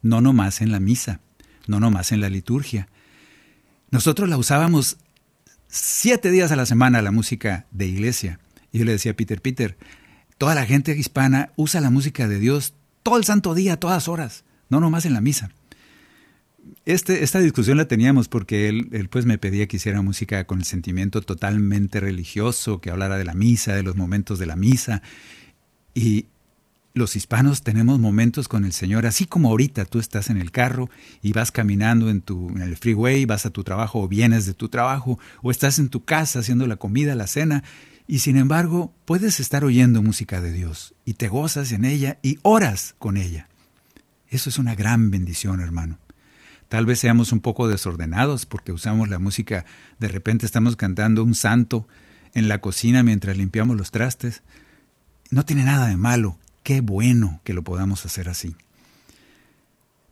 no 0.00 0.20
nomás 0.20 0.60
en 0.60 0.70
la 0.70 0.78
misa, 0.78 1.18
no 1.66 1.80
nomás 1.80 2.12
en 2.12 2.20
la 2.20 2.28
liturgia. 2.28 2.86
Nosotros 3.90 4.28
la 4.28 4.36
usábamos 4.36 4.98
siete 5.66 6.30
días 6.30 6.52
a 6.52 6.56
la 6.56 6.64
semana, 6.64 7.02
la 7.02 7.10
música 7.10 7.66
de 7.72 7.88
iglesia. 7.88 8.38
Y 8.70 8.78
yo 8.78 8.84
le 8.84 8.92
decía 8.92 9.10
a 9.10 9.16
Peter, 9.16 9.42
Peter, 9.42 9.76
toda 10.38 10.54
la 10.54 10.66
gente 10.66 10.96
hispana 10.96 11.50
usa 11.56 11.80
la 11.80 11.90
música 11.90 12.28
de 12.28 12.38
Dios 12.38 12.74
todo 13.02 13.16
el 13.16 13.24
santo 13.24 13.52
día, 13.52 13.80
todas 13.80 14.06
horas, 14.06 14.44
no 14.68 14.78
nomás 14.78 15.06
en 15.06 15.12
la 15.12 15.20
misa. 15.20 15.50
Este, 16.86 17.24
esta 17.24 17.40
discusión 17.40 17.78
la 17.78 17.88
teníamos 17.88 18.28
porque 18.28 18.68
él, 18.68 18.88
él, 18.92 19.08
pues 19.08 19.24
me 19.24 19.38
pedía 19.38 19.66
que 19.66 19.76
hiciera 19.78 20.02
música 20.02 20.44
con 20.44 20.58
el 20.58 20.64
sentimiento 20.64 21.22
totalmente 21.22 21.98
religioso, 21.98 22.80
que 22.80 22.90
hablara 22.90 23.16
de 23.16 23.24
la 23.24 23.34
misa, 23.34 23.74
de 23.74 23.82
los 23.82 23.96
momentos 23.96 24.38
de 24.38 24.46
la 24.46 24.56
misa. 24.56 25.00
Y 25.94 26.26
los 26.94 27.16
hispanos 27.16 27.62
tenemos 27.62 27.98
momentos 27.98 28.46
con 28.46 28.64
el 28.64 28.72
Señor, 28.72 29.04
así 29.04 29.26
como 29.26 29.48
ahorita 29.48 29.84
tú 29.84 29.98
estás 29.98 30.30
en 30.30 30.36
el 30.36 30.52
carro 30.52 30.88
y 31.22 31.32
vas 31.32 31.50
caminando 31.50 32.08
en, 32.08 32.20
tu, 32.20 32.50
en 32.50 32.62
el 32.62 32.76
freeway, 32.76 33.24
vas 33.24 33.46
a 33.46 33.50
tu 33.50 33.64
trabajo 33.64 34.00
o 34.00 34.08
vienes 34.08 34.46
de 34.46 34.54
tu 34.54 34.68
trabajo, 34.68 35.18
o 35.42 35.50
estás 35.50 35.80
en 35.80 35.88
tu 35.88 36.04
casa 36.04 36.38
haciendo 36.38 36.68
la 36.68 36.76
comida, 36.76 37.16
la 37.16 37.26
cena, 37.26 37.64
y 38.06 38.20
sin 38.20 38.36
embargo 38.36 38.92
puedes 39.06 39.40
estar 39.40 39.64
oyendo 39.64 40.02
música 40.02 40.40
de 40.40 40.52
Dios 40.52 40.94
y 41.04 41.14
te 41.14 41.28
gozas 41.28 41.72
en 41.72 41.84
ella 41.84 42.18
y 42.22 42.38
oras 42.42 42.94
con 42.98 43.16
ella. 43.16 43.48
Eso 44.28 44.48
es 44.48 44.58
una 44.58 44.76
gran 44.76 45.10
bendición, 45.10 45.60
hermano. 45.60 45.98
Tal 46.68 46.86
vez 46.86 46.98
seamos 46.98 47.32
un 47.32 47.40
poco 47.40 47.68
desordenados 47.68 48.46
porque 48.46 48.72
usamos 48.72 49.08
la 49.08 49.18
música, 49.18 49.64
de 49.98 50.08
repente 50.08 50.46
estamos 50.46 50.76
cantando 50.76 51.22
un 51.22 51.34
santo 51.34 51.86
en 52.32 52.48
la 52.48 52.60
cocina 52.60 53.02
mientras 53.02 53.36
limpiamos 53.36 53.76
los 53.76 53.90
trastes. 53.90 54.42
No 55.30 55.44
tiene 55.44 55.64
nada 55.64 55.86
de 55.88 55.96
malo 55.96 56.38
Qué 56.64 56.80
bueno 56.80 57.42
que 57.44 57.52
lo 57.52 57.62
podamos 57.62 58.06
hacer 58.06 58.26
así. 58.30 58.56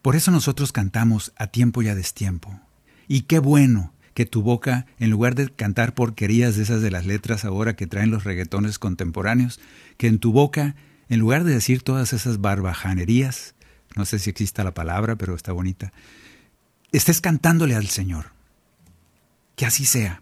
Por 0.03 0.17
eso 0.17 0.31
nosotros 0.31 0.71
cantamos 0.71 1.33
a 1.37 1.47
tiempo 1.47 1.81
y 1.81 1.89
a 1.89 1.95
destiempo. 1.95 2.61
Y 3.09 3.23
qué 3.23 3.39
bueno 3.39 3.95
que 4.13 4.27
tu 4.27 4.43
boca, 4.43 4.85
en 4.99 5.09
lugar 5.09 5.35
de 5.35 5.49
cantar 5.49 5.95
porquerías 5.95 6.57
de 6.57 6.65
esas 6.65 6.83
de 6.83 6.91
las 6.91 7.07
letras 7.07 7.47
ahora 7.47 7.75
que 7.75 7.87
traen 7.87 8.11
los 8.11 8.25
reggaetones 8.25 8.79
contemporáneos, 8.79 9.61
que 9.97 10.09
en 10.09 10.19
tu 10.19 10.33
boca, 10.33 10.77
en 11.09 11.21
lugar 11.21 11.45
de 11.45 11.55
decir 11.55 11.81
todas 11.81 12.13
esas 12.13 12.43
barbajanerías, 12.43 13.55
no 13.97 14.05
sé 14.05 14.19
si 14.19 14.29
exista 14.29 14.63
la 14.63 14.75
palabra, 14.75 15.17
pero 15.17 15.35
está 15.35 15.53
bonita, 15.53 15.91
estés 16.93 17.21
cantándole 17.21 17.75
al 17.75 17.89
Señor. 17.89 18.27
Que 19.57 19.67
así 19.67 19.85
sea. 19.85 20.21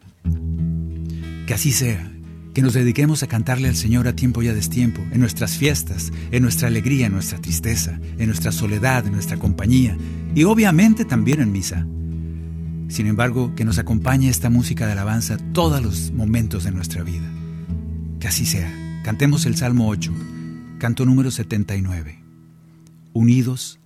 Que 1.46 1.54
así 1.54 1.72
sea. 1.72 2.12
Que 2.54 2.62
nos 2.62 2.74
dediquemos 2.74 3.22
a 3.22 3.28
cantarle 3.28 3.68
al 3.68 3.76
Señor 3.76 4.08
a 4.08 4.16
tiempo 4.16 4.42
y 4.42 4.48
a 4.48 4.54
destiempo, 4.54 5.00
en 5.12 5.20
nuestras 5.20 5.56
fiestas, 5.56 6.12
en 6.30 6.42
nuestra 6.42 6.68
alegría, 6.68 7.06
en 7.06 7.12
nuestra 7.12 7.38
tristeza, 7.40 8.00
en 8.18 8.26
nuestra 8.26 8.50
soledad, 8.50 9.06
en 9.06 9.12
nuestra 9.12 9.36
compañía 9.36 9.96
y 10.34 10.44
obviamente 10.44 11.04
también 11.04 11.40
en 11.40 11.52
misa. 11.52 11.86
Sin 12.88 13.06
embargo, 13.06 13.54
que 13.54 13.64
nos 13.64 13.78
acompañe 13.78 14.28
esta 14.28 14.50
música 14.50 14.86
de 14.86 14.92
alabanza 14.92 15.38
todos 15.52 15.80
los 15.80 16.10
momentos 16.10 16.64
de 16.64 16.72
nuestra 16.72 17.04
vida. 17.04 17.30
Que 18.18 18.28
así 18.28 18.46
sea. 18.46 19.00
Cantemos 19.04 19.46
el 19.46 19.56
Salmo 19.56 19.88
8, 19.88 20.12
canto 20.78 21.06
número 21.06 21.30
79. 21.30 22.20
Unidos 23.12 23.79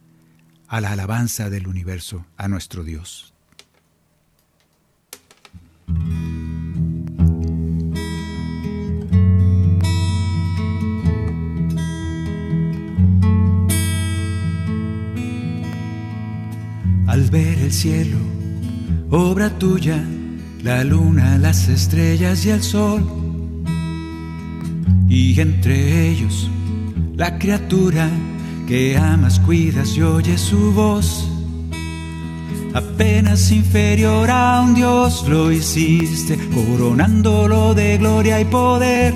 a 0.74 0.80
la 0.80 0.90
alabanza 0.90 1.50
del 1.50 1.68
universo, 1.68 2.26
a 2.36 2.48
nuestro 2.48 2.82
Dios. 2.82 3.32
Al 17.06 17.30
ver 17.30 17.58
el 17.58 17.72
cielo, 17.72 18.18
obra 19.10 19.56
tuya, 19.56 20.02
la 20.64 20.82
luna, 20.82 21.38
las 21.38 21.68
estrellas 21.68 22.44
y 22.46 22.50
el 22.50 22.64
sol, 22.64 23.62
y 25.08 25.40
entre 25.40 26.08
ellos 26.08 26.50
la 27.14 27.38
criatura 27.38 28.10
que 28.66 28.97
amas, 28.97 29.38
cuidas 29.40 29.97
y 29.97 30.02
oyes 30.02 30.40
su 30.40 30.73
voz. 30.73 31.28
Apenas 32.75 33.50
inferior 33.50 34.30
a 34.30 34.61
un 34.62 34.75
Dios 34.75 35.25
lo 35.28 35.52
hiciste, 35.52 36.38
coronándolo 36.52 37.75
de 37.75 37.99
gloria 37.99 38.40
y 38.40 38.44
poder. 38.44 39.14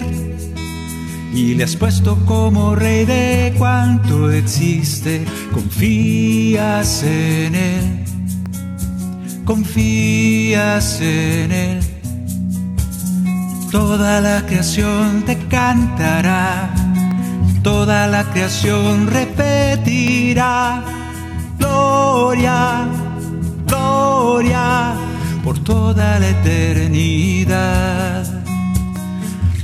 Y 1.34 1.54
le 1.54 1.64
has 1.64 1.76
puesto 1.76 2.16
como 2.24 2.74
rey 2.74 3.04
de 3.04 3.54
cuanto 3.58 4.30
existe, 4.30 5.24
confías 5.52 7.02
en 7.02 7.54
él, 7.54 8.04
confías 9.44 11.00
en 11.00 11.52
él. 11.52 11.80
Toda 13.70 14.20
la 14.20 14.46
creación 14.46 15.24
te 15.26 15.36
cantará 15.48 16.77
toda 17.68 18.06
la 18.06 18.24
creación 18.32 19.06
repetirá 19.08 20.82
gloria, 21.58 22.88
gloria 23.66 24.94
por 25.44 25.58
toda 25.58 26.18
la 26.18 26.28
eternidad. 26.30 28.24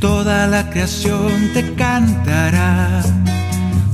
Toda 0.01 0.47
la 0.47 0.69
creación 0.69 1.31
te 1.55 1.63
cantará, 1.77 3.03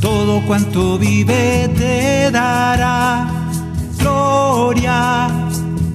todo 0.01 0.45
cuanto 0.45 0.99
vive 0.99 1.71
te 1.79 2.33
dará 2.33 3.29
gloria, 3.97 5.29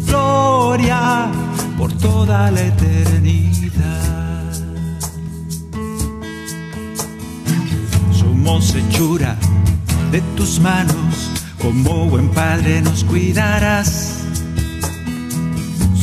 gloria 0.07 1.27
por 1.77 1.91
toda 1.91 2.49
la 2.49 2.61
eternidad. 2.61 3.54
Somos 8.55 8.75
hechura 8.75 9.35
de 10.13 10.21
tus 10.37 10.61
manos, 10.61 11.29
como 11.61 12.05
buen 12.05 12.29
padre 12.29 12.81
nos 12.81 13.03
cuidarás. 13.03 14.21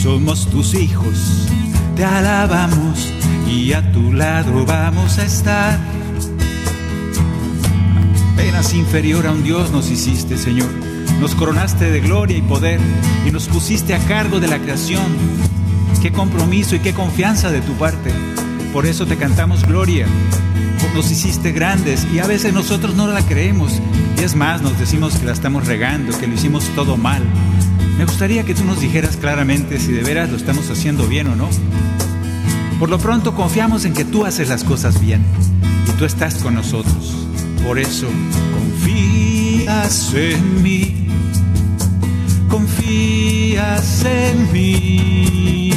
Somos 0.03 0.51
tus 0.51 0.75
hijos, 0.75 1.49
te 1.97 2.05
alabamos 2.05 3.11
y 3.49 3.73
a 3.73 3.91
tu 3.93 4.13
lado 4.13 4.67
vamos 4.67 5.19
a 5.19 5.25
estar. 5.25 5.79
Apenas 8.35 8.75
inferior 8.75 9.27
a 9.27 9.33
un 9.33 9.43
Dios 9.43 9.71
nos 9.71 9.91
hiciste, 9.91 10.37
Señor. 10.37 10.69
Nos 11.21 11.35
coronaste 11.35 11.91
de 11.91 12.01
gloria 12.01 12.37
y 12.37 12.43
poder 12.43 12.81
y 13.27 13.31
nos 13.31 13.49
pusiste 13.49 13.95
a 13.95 13.99
cargo 14.01 14.41
de 14.41 14.49
la 14.49 14.59
creación. 14.59 15.07
Qué 16.03 16.13
compromiso 16.13 16.77
y 16.77 16.81
qué 16.81 16.93
confianza 16.93 17.51
de 17.51 17.63
tu 17.63 17.73
parte. 17.75 18.13
Por 18.75 18.85
eso 18.85 19.07
te 19.07 19.17
cantamos 19.17 19.65
gloria, 19.67 20.07
nos 20.95 21.11
hiciste 21.11 21.53
grandes 21.53 22.07
y 22.13 22.19
a 22.19 22.27
veces 22.27 22.53
nosotros 22.53 22.95
no 22.95 23.07
la 23.07 23.23
creemos. 23.23 23.81
Y 24.19 24.23
es 24.23 24.35
más, 24.35 24.63
nos 24.63 24.79
decimos 24.79 25.15
que 25.17 25.27
la 25.27 25.33
estamos 25.33 25.67
regando, 25.67 26.17
que 26.19 26.27
lo 26.27 26.35
hicimos 26.35 26.65
todo 26.75 26.97
mal. 26.97 27.23
Me 27.99 28.05
gustaría 28.05 28.45
que 28.45 28.55
tú 28.55 28.65
nos 28.65 28.81
dijeras 28.81 29.17
claramente 29.17 29.79
si 29.79 29.93
de 29.93 30.03
veras 30.03 30.31
lo 30.31 30.37
estamos 30.37 30.71
haciendo 30.71 31.07
bien 31.07 31.29
o 31.29 31.37
no. 31.37 31.49
Por 32.79 32.91
lo 32.91 32.99
pronto 32.99 33.35
confiamos 33.35 33.85
en 33.85 33.95
que 33.95 34.05
tú 34.05 34.25
haces 34.25 34.49
las 34.49 34.65
cosas 34.65 35.01
bien 35.01 35.23
y 35.89 35.93
tú 35.99 36.05
estás 36.05 36.37
con 36.37 36.55
nosotros. 36.55 37.29
Por 37.65 37.79
eso, 37.79 38.09
confías 38.53 40.13
en 40.15 40.63
mí, 40.63 41.07
confías 42.49 44.05
en 44.05 44.53
mí. 44.53 45.71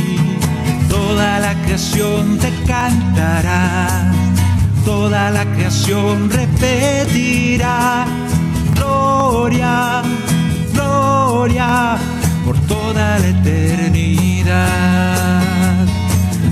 Toda 0.90 1.40
la 1.40 1.54
creación 1.62 2.40
te 2.40 2.50
cantará 2.66 4.15
toda 4.86 5.32
la 5.32 5.44
creación 5.46 6.30
repetirá. 6.30 8.06
Gloria, 8.76 10.04
gloria 10.74 11.98
por 12.46 12.58
toda 12.68 13.20
la 13.20 13.28
eternidad. 13.28 14.62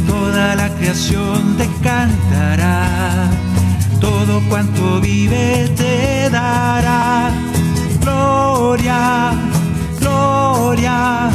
Toda 0.07 0.55
la 0.55 0.69
creación 0.69 1.55
te 1.57 1.69
cantará, 1.81 3.29
todo 4.01 4.41
cuanto 4.49 4.99
vive 4.99 5.69
te 5.77 6.29
dará. 6.29 7.29
Gloria, 8.01 9.31
gloria 9.99 11.29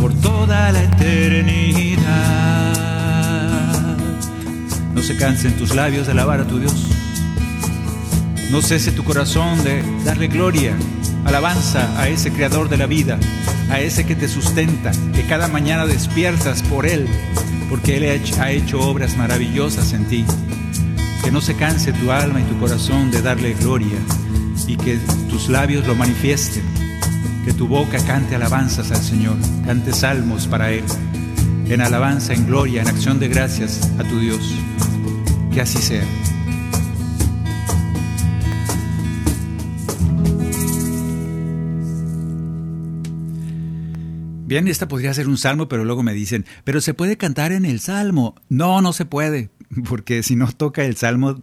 por 0.00 0.14
toda 0.14 0.72
la 0.72 0.82
eternidad 0.82 2.53
se 5.04 5.16
cansen 5.16 5.54
tus 5.58 5.74
labios 5.74 6.06
de 6.06 6.12
alabar 6.12 6.40
a 6.40 6.46
tu 6.46 6.58
Dios. 6.58 6.86
No 8.50 8.62
cese 8.62 8.90
tu 8.90 9.04
corazón 9.04 9.62
de 9.62 9.82
darle 10.02 10.28
gloria, 10.28 10.74
alabanza 11.26 12.00
a 12.00 12.08
ese 12.08 12.32
creador 12.32 12.70
de 12.70 12.78
la 12.78 12.86
vida, 12.86 13.18
a 13.70 13.80
ese 13.80 14.06
que 14.06 14.16
te 14.16 14.28
sustenta, 14.28 14.92
que 15.12 15.26
cada 15.26 15.48
mañana 15.48 15.84
despiertas 15.84 16.62
por 16.62 16.86
Él, 16.86 17.06
porque 17.68 17.98
Él 17.98 18.22
ha 18.40 18.50
hecho 18.50 18.80
obras 18.80 19.14
maravillosas 19.18 19.92
en 19.92 20.06
ti. 20.06 20.24
Que 21.22 21.30
no 21.30 21.42
se 21.42 21.54
canse 21.54 21.92
tu 21.92 22.10
alma 22.10 22.40
y 22.40 22.44
tu 22.44 22.58
corazón 22.58 23.10
de 23.10 23.20
darle 23.20 23.52
gloria 23.52 23.98
y 24.66 24.78
que 24.78 24.96
tus 25.28 25.50
labios 25.50 25.86
lo 25.86 25.94
manifiesten, 25.94 26.62
que 27.44 27.52
tu 27.52 27.68
boca 27.68 27.98
cante 28.06 28.36
alabanzas 28.36 28.90
al 28.90 29.02
Señor, 29.02 29.36
cante 29.66 29.92
salmos 29.92 30.46
para 30.46 30.70
Él, 30.70 30.84
en 31.66 31.82
alabanza, 31.82 32.32
en 32.32 32.46
gloria, 32.46 32.80
en 32.80 32.88
acción 32.88 33.20
de 33.20 33.28
gracias 33.28 33.90
a 33.98 34.04
tu 34.04 34.18
Dios. 34.18 34.63
Que 35.54 35.60
así 35.60 35.78
sea. 35.78 36.04
Bien, 44.46 44.68
esta 44.68 44.88
podría 44.88 45.14
ser 45.14 45.28
un 45.28 45.38
salmo, 45.38 45.68
pero 45.68 45.84
luego 45.84 46.02
me 46.02 46.12
dicen, 46.12 46.44
pero 46.64 46.80
se 46.80 46.92
puede 46.92 47.16
cantar 47.16 47.52
en 47.52 47.64
el 47.64 47.80
salmo. 47.80 48.34
No, 48.48 48.80
no 48.82 48.92
se 48.92 49.06
puede, 49.06 49.50
porque 49.88 50.22
si 50.22 50.36
no 50.36 50.50
toca 50.50 50.84
el 50.84 50.96
salmo 50.96 51.42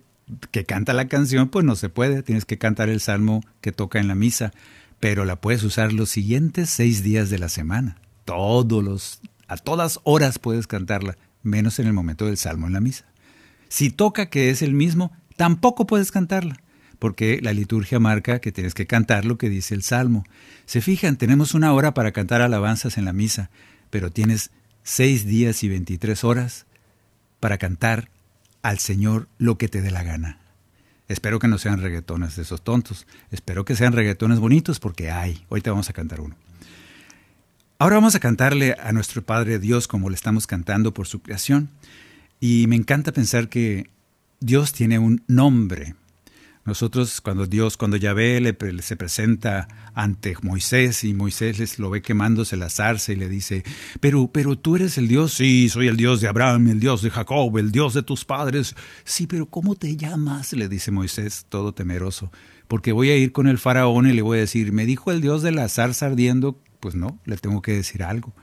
que 0.52 0.65
canta 0.65 0.93
la 0.93 1.08
canción, 1.08 1.50
pues 1.50 1.65
no 1.65 1.76
se 1.76 1.89
puede. 1.89 2.21
Tienes 2.21 2.45
que 2.45 2.58
cantar 2.58 2.89
el 2.89 3.00
salmo 3.00 3.41
que 3.62 3.71
toca 3.71 4.00
en 4.00 4.08
la 4.08 4.15
misa, 4.15 4.52
pero 5.00 5.26
la 5.26 5.41
puedes 5.41 5.63
usar 5.63 5.93
los 5.93 6.10
siguientes 6.10 6.69
seis 6.69 7.02
días 7.02 7.30
de 7.30 7.39
la 7.39 7.50
semana. 7.50 7.97
Todos 8.26 8.84
los, 8.84 9.21
a 9.47 9.58
todas 9.58 10.00
horas 10.04 10.38
puedes 10.38 10.67
cantarla, 10.67 11.17
menos 11.43 11.80
en 11.80 11.88
el 11.88 11.93
momento 11.93 12.26
del 12.26 12.38
salmo 12.38 12.67
en 12.67 12.74
la 12.74 12.82
misa. 12.82 13.11
Si 13.71 13.89
toca 13.89 14.25
que 14.25 14.49
es 14.49 14.62
el 14.62 14.73
mismo, 14.73 15.13
tampoco 15.38 15.88
puedes 15.88 16.12
cantarla, 16.12 16.57
porque 16.99 17.39
la 17.41 17.53
liturgia 17.53 18.01
marca 18.01 18.39
que 18.39 18.51
tienes 18.51 18.73
que 18.73 18.86
cantar 18.86 19.23
lo 19.23 19.38
que 19.38 19.49
dice 19.49 19.73
el 19.73 19.81
Salmo. 19.81 20.25
Se 20.65 20.81
fijan, 20.81 21.15
tenemos 21.15 21.53
una 21.53 21.71
hora 21.71 21.93
para 21.93 22.12
cantar 22.12 22.41
alabanzas 22.41 22.97
en 22.97 23.05
la 23.05 23.13
misa, 23.13 23.49
pero 23.89 24.12
tienes 24.12 24.51
seis 24.84 25.25
días 25.25 25.63
y 25.63 25.69
veintitrés 25.69 26.25
horas 26.25 26.65
para 27.39 27.57
cantar 27.57 28.10
al 28.62 28.77
Señor 28.77 29.29
lo 29.38 29.57
que 29.57 29.69
te 29.69 29.81
dé 29.81 29.89
la 29.89 30.03
gana. 30.03 30.39
Espero 31.07 31.39
que 31.39 31.47
no 31.47 31.57
sean 31.57 31.81
reggaetones 31.81 32.36
de 32.36 32.41
esos 32.41 32.62
tontos. 32.65 33.07
Espero 33.31 33.63
que 33.63 33.77
sean 33.77 33.93
reggaetones 33.93 34.39
bonitos 34.39 34.81
porque 34.81 35.12
hay. 35.12 35.45
Te 35.63 35.69
vamos 35.69 35.89
a 35.89 35.93
cantar 35.93 36.19
uno. 36.19 36.36
Ahora 37.79 37.95
vamos 37.95 38.15
a 38.15 38.19
cantarle 38.19 38.75
a 38.84 38.91
nuestro 38.91 39.21
Padre 39.21 39.60
Dios 39.60 39.88
como 39.88 40.10
le 40.10 40.15
estamos 40.15 40.45
cantando 40.45 40.93
por 40.93 41.07
su 41.07 41.21
creación. 41.21 41.69
Y 42.43 42.65
me 42.65 42.75
encanta 42.75 43.13
pensar 43.13 43.49
que 43.49 43.91
Dios 44.39 44.73
tiene 44.73 44.97
un 44.97 45.23
nombre. 45.27 45.93
Nosotros 46.65 47.21
cuando 47.21 47.45
Dios, 47.45 47.77
cuando 47.77 47.97
Yahvé 47.97 48.41
le, 48.41 48.82
se 48.82 48.95
presenta 48.95 49.67
ante 49.93 50.36
Moisés 50.41 51.04
y 51.04 51.13
Moisés 51.13 51.77
lo 51.77 51.91
ve 51.91 52.01
quemándose 52.01 52.58
la 52.58 52.69
zarza 52.69 53.12
y 53.12 53.15
le 53.15 53.30
dice, 53.30 53.63
pero, 53.99 54.27
pero 54.32 54.58
tú 54.58 54.75
eres 54.75 54.97
el 54.97 55.08
Dios, 55.08 55.34
sí, 55.34 55.69
soy 55.69 55.88
el 55.88 55.97
Dios 55.97 56.19
de 56.19 56.27
Abraham, 56.27 56.69
el 56.69 56.80
Dios 56.80 57.04
de 57.04 57.12
Jacob, 57.12 57.56
el 57.60 57.71
Dios 57.71 57.93
de 57.93 58.01
tus 58.01 58.25
padres, 58.25 58.75
sí, 59.04 59.27
pero 59.27 59.45
¿cómo 59.45 59.75
te 59.75 59.95
llamas? 59.95 60.54
le 60.54 60.67
dice 60.67 60.89
Moisés 60.89 61.45
todo 61.47 61.73
temeroso, 61.73 62.32
porque 62.67 62.91
voy 62.91 63.12
a 63.12 63.17
ir 63.17 63.32
con 63.32 63.47
el 63.47 63.60
faraón 63.60 64.08
y 64.08 64.13
le 64.13 64.23
voy 64.23 64.39
a 64.39 64.41
decir, 64.41 64.71
me 64.71 64.88
dijo 64.88 65.12
el 65.12 65.21
Dios 65.21 65.43
de 65.43 65.51
la 65.51 65.69
zarza 65.69 66.08
ardiendo, 66.08 66.60
pues 66.80 66.95
no, 66.95 67.19
le 67.25 67.38
tengo 67.38 67.62
que 67.62 67.73
decir 67.73 68.04
algo. 68.04 68.34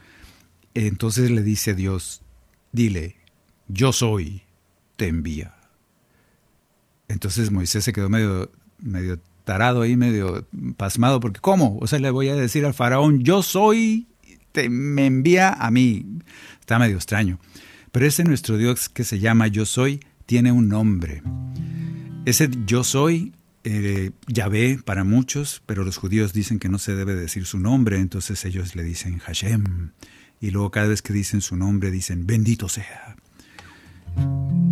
Entonces 0.75 1.31
le 1.33 1.43
dice 1.43 1.75
Dios, 1.75 2.23
dile, 2.73 3.17
yo 3.69 3.93
soy, 3.93 4.43
te 4.97 5.09
envía. 5.09 5.55
Entonces 7.09 7.51
Moisés 7.51 7.85
se 7.85 7.93
quedó 7.93 8.09
medio, 8.09 8.51
medio 8.79 9.19
tarado 9.45 9.83
ahí, 9.83 9.97
medio 9.97 10.47
pasmado, 10.77 11.21
porque 11.21 11.41
¿cómo? 11.41 11.79
O 11.81 11.87
sea, 11.87 11.99
le 11.99 12.11
voy 12.11 12.29
a 12.29 12.35
decir 12.35 12.67
al 12.67 12.75
faraón, 12.75 13.23
yo 13.25 13.43
soy, 13.43 14.07
te, 14.53 14.69
me 14.69 15.07
envía 15.07 15.53
a 15.53 15.71
mí. 15.71 16.05
Está 16.61 16.79
medio 16.79 16.97
extraño. 16.97 17.39
Pero 17.93 18.07
ese 18.07 18.25
nuestro 18.25 18.59
Dios 18.59 18.89
que 18.89 19.05
se 19.05 19.19
llama 19.19 19.47
yo 19.47 19.65
soy, 19.65 20.01
tiene 20.27 20.53
un 20.53 20.69
nombre. 20.69 21.23
Ese 22.27 22.51
yo 22.67 22.85
soy, 22.85 23.33
eh, 23.65 24.11
Yahvé 24.27 24.79
para 24.85 25.05
muchos, 25.05 25.63
pero 25.65 25.85
los 25.85 25.97
judíos 25.97 26.33
dicen 26.33 26.59
que 26.59 26.69
no 26.69 26.79
se 26.79 26.95
debe 26.95 27.15
decir 27.15 27.47
su 27.47 27.59
nombre, 27.59 27.99
entonces 27.99 28.45
ellos 28.45 28.77
le 28.77 28.83
dicen 28.83 29.19
Hashem. 29.19 29.93
Y 30.41 30.51
luego 30.51 30.71
cada 30.71 30.89
vez 30.89 31.01
que 31.01 31.13
dicen 31.13 31.41
su 31.41 31.57
nombre 31.57 31.91
dicen, 31.91 32.27
bendito 32.27 32.69
sea. 32.69 33.17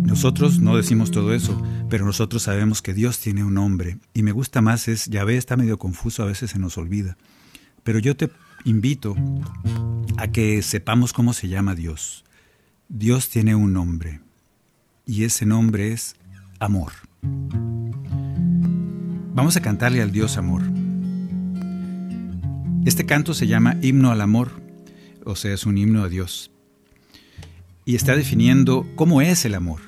Nosotros 0.07 0.59
no 0.59 0.77
decimos 0.77 1.11
todo 1.11 1.33
eso, 1.33 1.61
pero 1.89 2.05
nosotros 2.05 2.43
sabemos 2.43 2.81
que 2.81 2.93
Dios 2.93 3.19
tiene 3.19 3.43
un 3.43 3.53
nombre. 3.53 3.99
Y 4.13 4.23
me 4.23 4.31
gusta 4.31 4.61
más 4.61 4.87
es, 4.87 5.05
ya 5.05 5.23
ve, 5.23 5.37
está 5.37 5.57
medio 5.57 5.77
confuso, 5.77 6.23
a 6.23 6.27
veces 6.27 6.51
se 6.51 6.59
nos 6.59 6.77
olvida. 6.77 7.17
Pero 7.83 7.99
yo 7.99 8.15
te 8.15 8.31
invito 8.65 9.15
a 10.17 10.29
que 10.29 10.61
sepamos 10.61 11.13
cómo 11.13 11.33
se 11.33 11.49
llama 11.49 11.75
Dios. 11.75 12.23
Dios 12.89 13.29
tiene 13.29 13.53
un 13.53 13.73
nombre. 13.73 14.21
Y 15.05 15.23
ese 15.23 15.45
nombre 15.45 15.91
es 15.91 16.15
amor. 16.59 16.93
Vamos 19.33 19.55
a 19.55 19.61
cantarle 19.61 20.01
al 20.01 20.11
Dios 20.11 20.37
amor. 20.37 20.63
Este 22.85 23.05
canto 23.05 23.33
se 23.33 23.47
llama 23.47 23.77
Himno 23.81 24.09
al 24.11 24.21
Amor, 24.21 24.51
o 25.25 25.35
sea, 25.35 25.53
es 25.53 25.65
un 25.65 25.77
himno 25.77 26.03
a 26.03 26.09
Dios 26.09 26.51
y 27.87 27.95
está 27.95 28.17
definiendo 28.17 28.85
cómo 28.95 29.21
es 29.21 29.45
el 29.45 29.55
amor. 29.55 29.79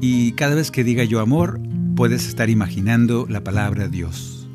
Y 0.00 0.32
cada 0.32 0.54
vez 0.54 0.70
que 0.70 0.82
diga 0.82 1.04
yo 1.04 1.20
amor, 1.20 1.60
puedes 1.94 2.26
estar 2.26 2.48
imaginando 2.48 3.26
la 3.28 3.44
palabra 3.44 3.86
Dios. 3.86 4.48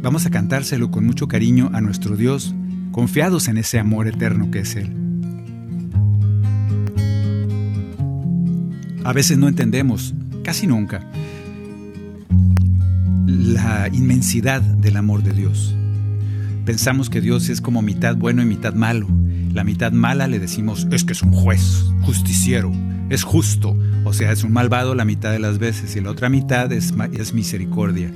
Vamos 0.00 0.24
a 0.24 0.30
cantárselo 0.30 0.90
con 0.90 1.04
mucho 1.04 1.28
cariño 1.28 1.68
a 1.74 1.82
nuestro 1.82 2.16
Dios, 2.16 2.54
confiados 2.90 3.48
en 3.48 3.58
ese 3.58 3.78
amor 3.78 4.08
eterno 4.08 4.50
que 4.50 4.60
es 4.60 4.76
Él. 4.76 4.96
A 9.04 9.12
veces 9.12 9.36
no 9.36 9.48
entendemos, 9.48 10.14
casi 10.42 10.66
nunca, 10.66 11.06
la 13.26 13.88
inmensidad 13.92 14.62
del 14.62 14.96
amor 14.96 15.22
de 15.22 15.34
Dios. 15.34 15.76
Pensamos 16.64 17.10
que 17.10 17.20
Dios 17.20 17.50
es 17.50 17.60
como 17.60 17.82
mitad 17.82 18.16
bueno 18.16 18.40
y 18.40 18.46
mitad 18.46 18.72
malo, 18.72 19.06
la 19.56 19.64
mitad 19.64 19.90
mala 19.90 20.28
le 20.28 20.38
decimos 20.38 20.86
es 20.90 21.02
que 21.02 21.14
es 21.14 21.22
un 21.22 21.32
juez, 21.32 21.86
justiciero, 22.02 22.70
es 23.08 23.22
justo, 23.22 23.74
o 24.04 24.12
sea, 24.12 24.30
es 24.30 24.44
un 24.44 24.52
malvado 24.52 24.94
la 24.94 25.06
mitad 25.06 25.32
de 25.32 25.38
las 25.38 25.58
veces 25.58 25.96
y 25.96 26.02
la 26.02 26.10
otra 26.10 26.28
mitad 26.28 26.70
es, 26.72 26.92
misericordia. 27.32 28.12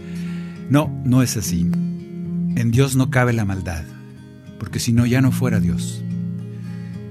No, 0.69 0.95
no 1.03 1.23
es 1.23 1.39
así. 1.39 1.63
En 1.63 2.71
Dios 2.71 2.95
no 2.95 3.09
cabe 3.09 3.33
la 3.33 3.47
maldad, 3.47 3.85
porque 4.59 4.81
si 4.81 4.93
no 4.93 5.07
ya 5.07 5.23
no 5.23 5.33
fuera 5.33 5.61
Dios. 5.61 6.05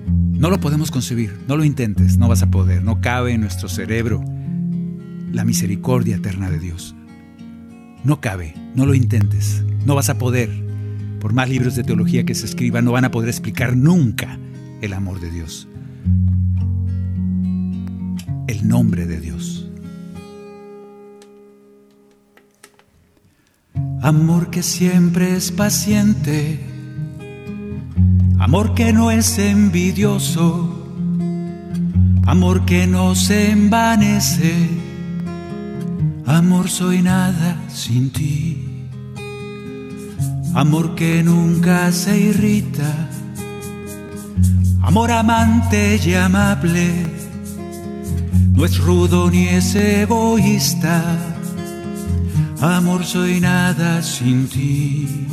No 0.05 0.51
lo 0.51 0.59
podemos 0.59 0.91
concebir, 0.91 1.35
no 1.47 1.57
lo 1.57 1.63
intentes, 1.63 2.19
no 2.19 2.27
vas 2.27 2.43
a 2.43 2.51
poder, 2.51 2.83
no 2.83 3.01
cabe 3.01 3.31
en 3.31 3.41
nuestro 3.41 3.67
cerebro 3.67 4.23
la 5.31 5.43
misericordia 5.43 6.17
eterna 6.17 6.51
de 6.51 6.59
Dios. 6.59 6.93
No 8.03 8.21
cabe, 8.21 8.53
no 8.75 8.85
lo 8.85 8.93
intentes, 8.93 9.63
no 9.87 9.95
vas 9.95 10.09
a 10.09 10.19
poder, 10.19 10.68
por 11.19 11.33
más 11.33 11.49
libros 11.49 11.75
de 11.75 11.83
teología 11.83 12.23
que 12.23 12.35
se 12.35 12.45
escriban, 12.45 12.85
no 12.85 12.93
van 12.93 13.05
a 13.05 13.11
poder 13.11 13.29
explicar 13.29 13.75
nunca 13.75 14.39
el 14.81 14.93
amor 14.93 15.19
de 15.19 15.29
Dios. 15.29 15.67
El 18.47 18.67
nombre 18.67 19.05
de 19.05 19.19
Dios. 19.19 19.69
Amor 24.01 24.49
que 24.49 24.63
siempre 24.63 25.35
es 25.35 25.51
paciente. 25.51 26.59
Amor 28.39 28.73
que 28.73 28.93
no 28.93 29.11
es 29.11 29.37
envidioso. 29.37 30.75
Amor 32.25 32.65
que 32.65 32.87
no 32.87 33.13
se 33.15 33.51
envanece. 33.51 34.69
Amor 36.25 36.69
soy 36.69 37.01
nada 37.01 37.57
sin 37.67 38.11
ti 38.11 38.68
amor 40.53 40.95
que 40.95 41.23
nunca 41.23 41.91
se 41.91 42.17
irrita, 42.17 43.09
amor 44.81 45.11
amante 45.11 45.99
y 46.03 46.13
amable, 46.15 47.05
no 48.53 48.65
es 48.65 48.77
rudo 48.77 49.29
ni 49.29 49.47
es 49.47 49.75
egoísta, 49.75 51.03
amor 52.61 53.05
soy 53.05 53.39
nada 53.39 54.01
sin 54.01 54.47
ti, 54.47 55.27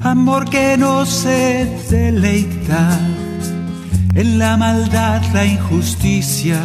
amor 0.00 0.48
que 0.48 0.76
no 0.76 1.04
se 1.04 1.66
deleita 1.90 2.98
en 4.14 4.38
la 4.38 4.56
maldad, 4.56 5.22
la 5.34 5.44
injusticia, 5.44 6.60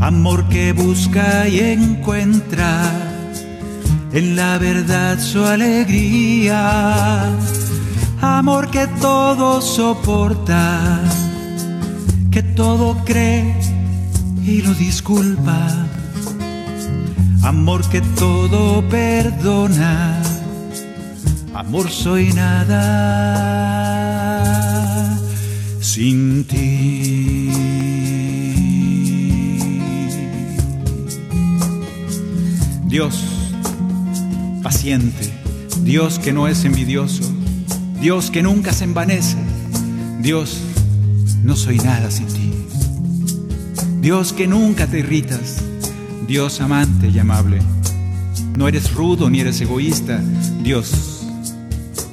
amor 0.00 0.48
que 0.48 0.72
busca 0.72 1.48
y 1.48 1.60
encuentra 1.60 3.11
en 4.12 4.36
la 4.36 4.58
verdad 4.58 5.18
su 5.18 5.42
alegría, 5.44 7.30
amor 8.20 8.70
que 8.70 8.86
todo 9.00 9.62
soporta, 9.62 11.00
que 12.30 12.42
todo 12.42 12.96
cree 13.04 13.56
y 14.44 14.60
lo 14.62 14.74
disculpa, 14.74 15.86
amor 17.42 17.88
que 17.88 18.02
todo 18.18 18.86
perdona, 18.88 20.20
amor 21.54 21.90
soy 21.90 22.32
nada 22.34 22.82
sin 25.80 26.44
ti. 26.44 27.50
Dios 32.88 33.41
paciente, 34.72 35.30
Dios 35.82 36.18
que 36.18 36.32
no 36.32 36.48
es 36.48 36.64
envidioso, 36.64 37.30
Dios 38.00 38.30
que 38.30 38.42
nunca 38.42 38.72
se 38.72 38.84
envanece, 38.84 39.36
Dios, 40.20 40.62
no 41.42 41.56
soy 41.56 41.76
nada 41.76 42.10
sin 42.10 42.26
ti. 42.26 42.54
Dios 44.00 44.32
que 44.32 44.46
nunca 44.46 44.86
te 44.86 45.00
irritas, 45.00 45.58
Dios 46.26 46.62
amante 46.62 47.08
y 47.08 47.18
amable. 47.18 47.58
No 48.56 48.66
eres 48.66 48.94
rudo 48.94 49.28
ni 49.28 49.40
eres 49.40 49.60
egoísta, 49.60 50.22
Dios, 50.62 51.26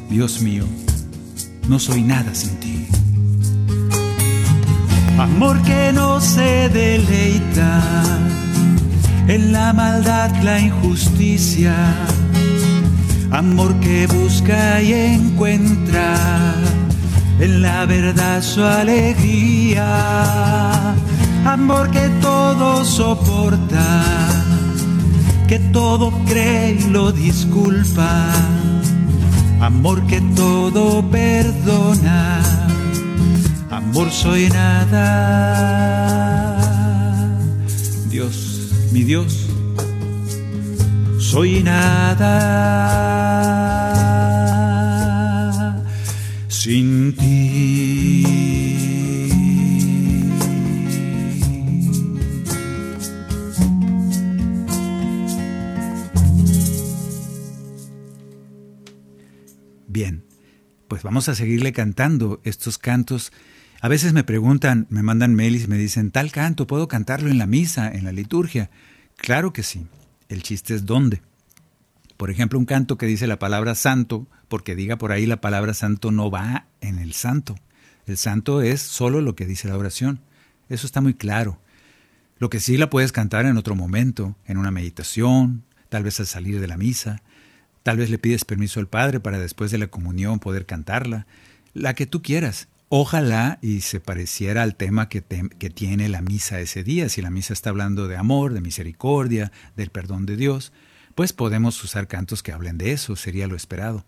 Dios 0.10 0.42
mío, 0.42 0.66
no 1.70 1.80
soy 1.80 2.04
nada 2.04 2.36
sin 2.36 2.60
ti. 2.60 2.88
Amor 5.18 5.62
que 5.62 5.94
no 5.94 6.20
se 6.20 6.68
deleita 6.68 7.82
en 9.30 9.54
la 9.54 9.72
maldad, 9.72 10.36
la 10.44 10.60
injusticia 10.60 11.96
amor 13.32 13.80
que 13.80 14.08
busca 14.08 14.82
y 14.82 14.94
encuentra 14.94 16.16
en 17.40 17.62
la 17.62 17.86
verdad 17.86 18.42
su 18.42 18.64
alegría, 18.64 19.86
amor 21.46 21.90
que 21.92 22.10
todo 22.22 22.84
soporta, 22.84 24.04
que 25.48 25.60
todo 25.72 26.12
cree 26.26 26.72
y 26.74 26.90
lo 26.90 27.12
disculpa, 27.12 28.28
amor 29.62 30.06
que 30.08 30.20
todo 30.36 31.02
perdona, 31.10 32.42
amor 33.70 34.12
soy 34.12 34.50
nada. 34.50 35.70
Dios, 38.10 38.72
mi 38.92 39.04
Dios, 39.04 39.49
soy 41.30 41.62
nada 41.62 42.34
sin 46.48 47.16
ti. 47.16 48.26
Bien, 59.88 60.24
pues 60.88 61.04
vamos 61.04 61.30
a 61.30 61.36
seguirle 61.36 61.74
cantando 61.74 62.42
estos 62.44 62.80
cantos. 62.80 63.32
A 63.82 63.88
veces 63.88 64.14
me 64.14 64.24
preguntan, 64.24 64.88
me 64.90 65.04
mandan 65.04 65.36
mails 65.36 65.66
y 65.66 65.68
me 65.68 65.78
dicen, 65.78 66.10
tal 66.10 66.32
canto, 66.32 66.66
¿puedo 66.66 66.88
cantarlo 66.88 67.30
en 67.30 67.38
la 67.38 67.46
misa, 67.46 67.92
en 67.92 68.06
la 68.06 68.12
liturgia? 68.12 68.72
Claro 69.16 69.54
que 69.54 69.62
sí. 69.62 69.86
El 70.30 70.44
chiste 70.44 70.76
es 70.76 70.86
dónde. 70.86 71.22
Por 72.16 72.30
ejemplo, 72.30 72.60
un 72.60 72.66
canto 72.66 72.98
que 72.98 73.08
dice 73.08 73.28
la 73.28 73.40
palabra 73.40 73.76
santo, 73.76 74.28
porque 74.48 74.76
diga 74.76 74.98
por 74.98 75.12
ahí 75.12 75.26
la 75.26 75.42
palabra 75.42 75.74
santo 75.74 76.12
no 76.12 76.30
va 76.30 76.68
en 76.82 77.00
el 77.00 77.14
santo. 77.14 77.56
El 78.06 78.18
santo 78.18 78.62
es 78.62 78.82
solo 78.82 79.22
lo 79.22 79.36
que 79.36 79.46
dice 79.46 79.68
la 79.68 79.78
oración. 79.78 80.20
Eso 80.70 80.86
está 80.86 81.02
muy 81.02 81.16
claro. 81.16 81.60
Lo 82.38 82.50
que 82.50 82.60
sí 82.60 82.78
la 82.78 82.90
puedes 82.90 83.12
cantar 83.12 83.46
en 83.46 83.58
otro 83.58 83.76
momento, 83.76 84.36
en 84.46 84.58
una 84.58 84.72
meditación, 84.72 85.64
tal 85.90 86.04
vez 86.04 86.20
al 86.20 86.28
salir 86.28 86.60
de 86.60 86.68
la 86.68 86.78
misa, 86.78 87.22
tal 87.84 87.98
vez 87.98 88.10
le 88.10 88.20
pides 88.20 88.46
permiso 88.46 88.80
al 88.80 88.88
Padre 88.88 89.20
para 89.20 89.40
después 89.40 89.72
de 89.72 89.78
la 89.78 89.88
comunión 89.88 90.40
poder 90.40 90.66
cantarla, 90.66 91.26
la 91.74 91.96
que 91.96 92.06
tú 92.06 92.22
quieras. 92.22 92.68
Ojalá 92.92 93.60
y 93.62 93.82
se 93.82 94.00
pareciera 94.00 94.64
al 94.64 94.76
tema 94.76 95.10
que, 95.10 95.22
tiene 95.22 96.10
la 96.10 96.22
misa 96.22 96.60
ese 96.60 96.84
día. 96.84 97.08
Si 97.08 97.22
la 97.22 97.30
misa 97.30 97.54
está 97.54 97.70
hablando 97.70 98.08
de 98.08 98.18
amor, 98.18 98.54
de 98.54 98.62
misericordia, 98.62 99.52
del 99.78 99.92
perdón 99.92 100.26
de 100.26 100.36
Dios, 100.36 100.74
pues 101.14 101.32
podemos 101.32 101.84
usar 101.84 102.08
cantos 102.08 102.42
que 102.42 102.52
hablen 102.52 102.80
de 102.80 102.92
eso, 102.92 103.16
sería 103.16 103.46
lo 103.46 103.56
esperado. 103.56 104.06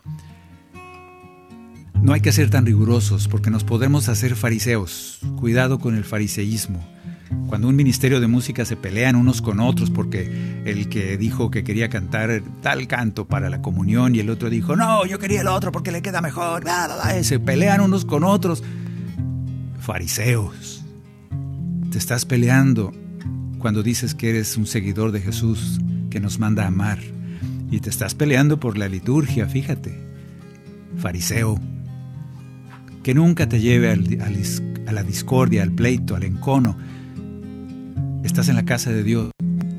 No 2.02 2.14
hay 2.14 2.22
que 2.22 2.32
ser 2.32 2.50
tan 2.50 2.66
rigurosos 2.66 3.28
porque 3.28 3.52
nos 3.52 3.64
podemos 3.64 4.10
hacer 4.10 4.36
fariseos. 4.36 5.20
Cuidado 5.40 5.78
con 5.78 5.96
el 5.96 6.04
fariseísmo. 6.04 6.84
Cuando 7.48 7.68
un 7.68 7.76
ministerio 7.76 8.20
de 8.20 8.28
música 8.28 8.66
se 8.66 8.76
pelean 8.76 9.16
unos 9.16 9.42
con 9.42 9.60
otros 9.60 9.90
porque 9.90 10.62
el 10.66 10.90
que 10.90 11.18
dijo 11.18 11.52
que 11.52 11.64
quería 11.64 11.90
cantar 11.90 12.42
tal 12.62 12.88
canto 12.88 13.26
para 13.26 13.50
la 13.50 13.62
comunión 13.62 14.16
y 14.16 14.20
el 14.20 14.30
otro 14.30 14.50
dijo, 14.50 14.76
no, 14.76 15.06
yo 15.06 15.20
quería 15.20 15.42
el 15.42 15.48
otro 15.48 15.72
porque 15.72 15.92
le 15.92 16.02
queda 16.02 16.22
mejor, 16.22 16.64
se 17.24 17.40
pelean 17.40 17.82
unos 17.82 18.06
con 18.06 18.24
otros. 18.24 18.64
Fariseos, 19.80 20.86
te 21.92 21.98
estás 21.98 22.26
peleando 22.26 22.94
cuando 23.60 23.84
dices 23.84 24.16
que 24.16 24.30
eres 24.30 24.58
un 24.58 24.66
seguidor 24.66 25.12
de 25.12 25.22
Jesús 25.22 25.80
que 26.10 26.20
nos 26.20 26.40
manda 26.40 26.64
a 26.64 26.68
amar 26.68 27.00
y 27.70 27.80
te 27.80 27.90
estás 27.90 28.16
peleando 28.16 28.60
por 28.60 28.78
la 28.78 28.88
liturgia, 28.88 29.48
fíjate. 29.48 29.98
Fariseo, 30.98 31.60
que 33.04 33.14
nunca 33.14 33.48
te 33.48 33.60
lleve 33.60 33.92
a 33.92 34.92
la 34.92 35.04
discordia, 35.04 35.64
al 35.64 35.72
pleito, 35.72 36.16
al 36.16 36.24
encono, 36.24 36.78
Estás 38.24 38.50
en 38.50 38.56
la 38.56 38.66
casa 38.66 38.92
de 38.92 39.04
Dios, 39.04 39.32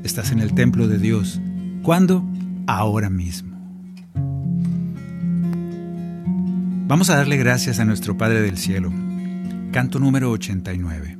estás 0.03 0.31
en 0.31 0.39
el 0.39 0.53
templo 0.53 0.89
de 0.89 0.97
Dios. 0.97 1.39
¿Cuándo? 1.81 2.27
Ahora 2.67 3.09
mismo. 3.09 3.57
Vamos 6.87 7.09
a 7.09 7.15
darle 7.15 7.37
gracias 7.37 7.79
a 7.79 7.85
nuestro 7.85 8.17
Padre 8.17 8.41
del 8.41 8.57
Cielo. 8.57 8.91
Canto 9.71 9.97
número 9.97 10.29
89. 10.29 11.17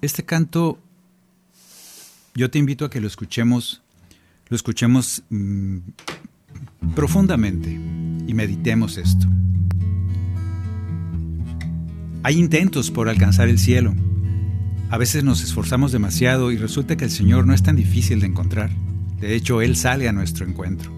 Este 0.00 0.24
canto 0.24 0.78
yo 2.34 2.50
te 2.50 2.58
invito 2.58 2.86
a 2.86 2.90
que 2.90 3.00
lo 3.00 3.06
escuchemos, 3.06 3.82
lo 4.48 4.56
escuchemos 4.56 5.22
mm, 5.28 5.78
profundamente 6.94 7.70
y 7.70 8.32
meditemos 8.32 8.96
esto. 8.96 9.26
Hay 12.22 12.38
intentos 12.38 12.90
por 12.90 13.10
alcanzar 13.10 13.48
el 13.48 13.58
cielo 13.58 13.94
a 14.90 14.96
veces 14.96 15.22
nos 15.22 15.42
esforzamos 15.42 15.92
demasiado 15.92 16.50
y 16.50 16.56
resulta 16.56 16.96
que 16.96 17.04
el 17.04 17.10
Señor 17.10 17.46
no 17.46 17.52
es 17.52 17.62
tan 17.62 17.76
difícil 17.76 18.20
de 18.20 18.26
encontrar. 18.26 18.70
De 19.20 19.34
hecho, 19.34 19.60
Él 19.60 19.76
sale 19.76 20.08
a 20.08 20.12
nuestro 20.12 20.46
encuentro. 20.46 20.90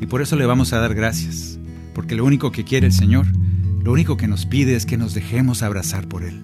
Y 0.00 0.06
por 0.06 0.22
eso 0.22 0.36
le 0.36 0.46
vamos 0.46 0.72
a 0.72 0.78
dar 0.78 0.94
gracias, 0.94 1.58
porque 1.94 2.14
lo 2.14 2.24
único 2.24 2.52
que 2.52 2.64
quiere 2.64 2.86
el 2.86 2.92
Señor, 2.92 3.26
lo 3.82 3.92
único 3.92 4.16
que 4.16 4.28
nos 4.28 4.46
pide 4.46 4.76
es 4.76 4.86
que 4.86 4.96
nos 4.96 5.14
dejemos 5.14 5.62
abrazar 5.62 6.08
por 6.08 6.22
Él. 6.22 6.42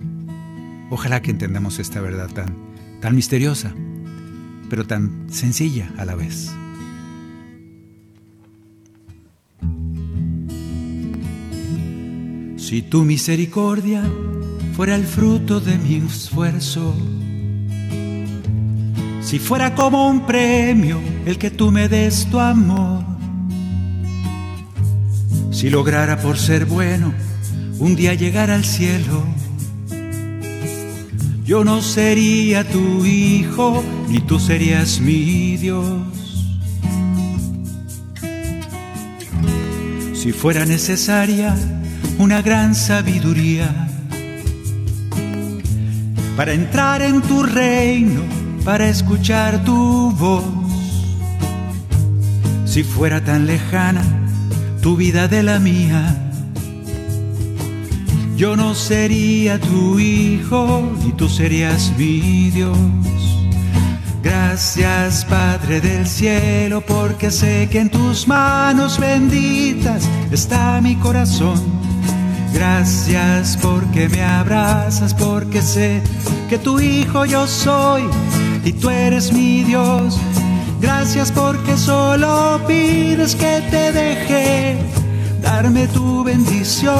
Ojalá 0.90 1.22
que 1.22 1.30
entendamos 1.30 1.78
esta 1.78 2.00
verdad 2.00 2.28
tan, 2.28 2.56
tan 3.00 3.14
misteriosa, 3.14 3.72
pero 4.68 4.84
tan 4.84 5.26
sencilla 5.30 5.92
a 5.96 6.04
la 6.04 6.16
vez. 6.16 6.50
Si 12.56 12.82
tu 12.82 13.04
misericordia 13.04 14.02
fuera 14.80 14.96
el 14.96 15.04
fruto 15.04 15.60
de 15.60 15.76
mi 15.76 15.96
esfuerzo, 15.96 16.94
si 19.20 19.38
fuera 19.38 19.74
como 19.74 20.08
un 20.08 20.24
premio 20.24 20.98
el 21.26 21.36
que 21.36 21.50
tú 21.50 21.70
me 21.70 21.86
des 21.86 22.24
tu 22.30 22.40
amor, 22.40 23.04
si 25.50 25.68
lograra 25.68 26.18
por 26.22 26.38
ser 26.38 26.64
bueno 26.64 27.12
un 27.78 27.94
día 27.94 28.14
llegar 28.14 28.50
al 28.50 28.64
cielo, 28.64 29.22
yo 31.44 31.62
no 31.62 31.82
sería 31.82 32.66
tu 32.66 33.04
hijo, 33.04 33.84
ni 34.08 34.20
tú 34.20 34.40
serías 34.40 34.98
mi 34.98 35.58
Dios. 35.58 35.84
Si 40.14 40.32
fuera 40.32 40.64
necesaria 40.64 41.54
una 42.16 42.40
gran 42.40 42.74
sabiduría, 42.74 43.89
para 46.40 46.54
entrar 46.54 47.02
en 47.02 47.20
tu 47.20 47.42
reino, 47.42 48.22
para 48.64 48.88
escuchar 48.88 49.62
tu 49.62 50.10
voz. 50.12 50.42
Si 52.64 52.82
fuera 52.82 53.22
tan 53.22 53.46
lejana 53.46 54.02
tu 54.80 54.96
vida 54.96 55.28
de 55.28 55.42
la 55.42 55.58
mía, 55.58 56.32
yo 58.38 58.56
no 58.56 58.74
sería 58.74 59.60
tu 59.60 59.98
hijo 59.98 60.90
y 61.06 61.12
tú 61.12 61.28
serías 61.28 61.92
mi 61.98 62.48
Dios. 62.48 62.78
Gracias 64.22 65.26
Padre 65.26 65.82
del 65.82 66.06
cielo, 66.06 66.80
porque 66.80 67.30
sé 67.30 67.68
que 67.70 67.80
en 67.80 67.90
tus 67.90 68.26
manos 68.26 68.98
benditas 68.98 70.08
está 70.30 70.80
mi 70.80 70.96
corazón 70.96 71.79
Gracias 72.52 73.56
porque 73.60 74.08
me 74.08 74.22
abrazas, 74.22 75.14
porque 75.14 75.62
sé 75.62 76.02
que 76.48 76.58
tu 76.58 76.80
hijo 76.80 77.24
yo 77.24 77.46
soy 77.46 78.02
y 78.64 78.72
tú 78.72 78.90
eres 78.90 79.32
mi 79.32 79.62
Dios. 79.62 80.18
Gracias 80.80 81.30
porque 81.30 81.76
solo 81.76 82.60
pides 82.66 83.34
que 83.34 83.62
te 83.70 83.92
deje 83.92 84.78
darme 85.42 85.86
tu 85.88 86.24
bendición. 86.24 86.94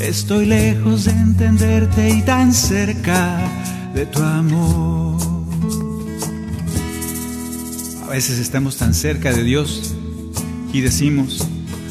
Estoy 0.00 0.46
lejos 0.46 1.04
de 1.04 1.12
entenderte 1.12 2.10
y 2.10 2.22
tan 2.22 2.52
cerca 2.52 3.38
de 3.94 4.06
tu 4.06 4.22
amor. 4.22 5.16
A 8.06 8.10
veces 8.10 8.38
estamos 8.38 8.76
tan 8.76 8.94
cerca 8.94 9.32
de 9.32 9.42
Dios 9.42 9.94
y 10.72 10.80
decimos, 10.80 11.48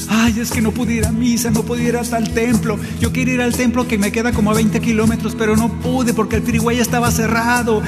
Ay, 0.10 0.40
es 0.40 0.52
que 0.52 0.62
no 0.62 0.72
pude 0.72 0.94
ir 0.94 1.06
a 1.06 1.12
misa, 1.12 1.50
no 1.52 1.64
pude 1.64 1.84
ir 1.84 1.98
hasta 1.98 2.18
el 2.18 2.34
templo. 2.34 2.78
Yo 3.00 3.12
quiero 3.12 3.32
ir 3.32 3.42
al 3.42 3.54
templo 3.54 3.88
que 3.88 3.98
me 3.98 4.12
queda 4.12 4.32
como 4.32 4.52
a 4.52 4.54
20 4.54 4.80
kilómetros, 4.80 5.36
pero 5.36 5.56
no 5.56 5.80
pude 5.80 6.14
porque 6.14 6.38
el 6.38 6.44
freeway 6.44 6.80
estaba 6.80 7.12
cerrado. 7.12 7.82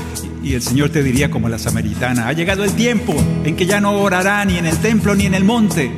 Y 0.44 0.54
el 0.54 0.62
Señor 0.62 0.90
te 0.90 1.04
diría 1.04 1.30
como 1.30 1.50
la 1.50 1.60
samaritana, 1.60 2.28
ha 2.28 2.34
llegado 2.34 2.64
el 2.64 2.72
tiempo 2.72 3.16
en 3.44 3.56
que 3.56 3.66
ya 3.66 3.82
no 3.82 3.92
orarán 3.92 4.48
ni 4.48 4.58
en 4.58 4.66
el 4.66 4.78
templo 4.78 5.16
ni 5.16 5.26
en 5.26 5.34
el 5.34 5.44
monte. 5.44 5.92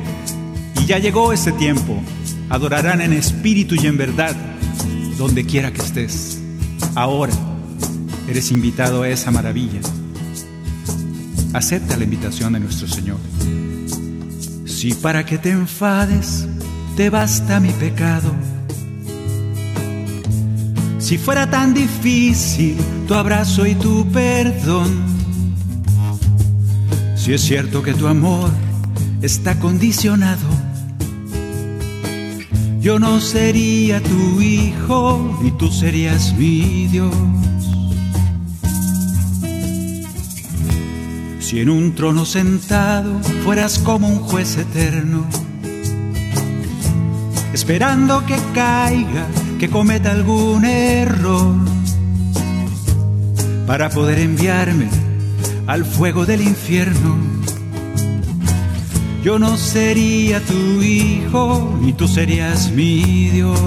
Y 0.80 0.86
ya 0.86 0.98
llegó 0.98 1.32
ese 1.32 1.52
tiempo. 1.52 2.02
Adorarán 2.48 3.00
en 3.00 3.12
espíritu 3.12 3.76
y 3.76 3.86
en 3.86 3.96
verdad, 3.96 4.36
donde 5.16 5.46
quiera 5.46 5.72
que 5.72 5.80
estés. 5.80 6.40
Ahora 6.94 7.32
eres 8.28 8.50
invitado 8.50 9.02
a 9.02 9.08
esa 9.08 9.30
maravilla. 9.30 9.80
Acepta 11.52 11.96
la 11.96 12.04
invitación 12.04 12.52
de 12.52 12.60
nuestro 12.60 12.88
Señor. 12.88 13.18
Si 14.80 14.94
para 14.94 15.26
que 15.26 15.36
te 15.36 15.50
enfades 15.50 16.48
te 16.96 17.10
basta 17.10 17.60
mi 17.60 17.68
pecado. 17.68 18.32
Si 20.98 21.18
fuera 21.18 21.50
tan 21.50 21.74
difícil 21.74 22.78
tu 23.06 23.12
abrazo 23.12 23.66
y 23.66 23.74
tu 23.74 24.10
perdón. 24.10 24.88
Si 27.14 27.34
es 27.34 27.42
cierto 27.42 27.82
que 27.82 27.92
tu 27.92 28.06
amor 28.06 28.48
está 29.20 29.58
condicionado. 29.58 30.48
Yo 32.80 32.98
no 32.98 33.20
sería 33.20 34.02
tu 34.02 34.40
hijo 34.40 35.38
ni 35.42 35.50
tú 35.50 35.70
serías 35.70 36.32
mi 36.38 36.86
Dios. 36.86 37.14
Si 41.50 41.58
en 41.58 41.68
un 41.68 41.96
trono 41.96 42.24
sentado 42.26 43.18
fueras 43.42 43.80
como 43.80 44.06
un 44.06 44.20
juez 44.20 44.56
eterno, 44.56 45.26
esperando 47.52 48.24
que 48.24 48.36
caiga, 48.54 49.26
que 49.58 49.68
cometa 49.68 50.12
algún 50.12 50.64
error, 50.64 51.56
para 53.66 53.90
poder 53.90 54.20
enviarme 54.20 54.88
al 55.66 55.84
fuego 55.84 56.24
del 56.24 56.42
infierno. 56.42 57.18
Yo 59.24 59.40
no 59.40 59.56
sería 59.56 60.38
tu 60.38 60.80
hijo, 60.80 61.76
ni 61.82 61.92
tú 61.94 62.06
serías 62.06 62.70
mi 62.70 63.28
Dios. 63.30 63.58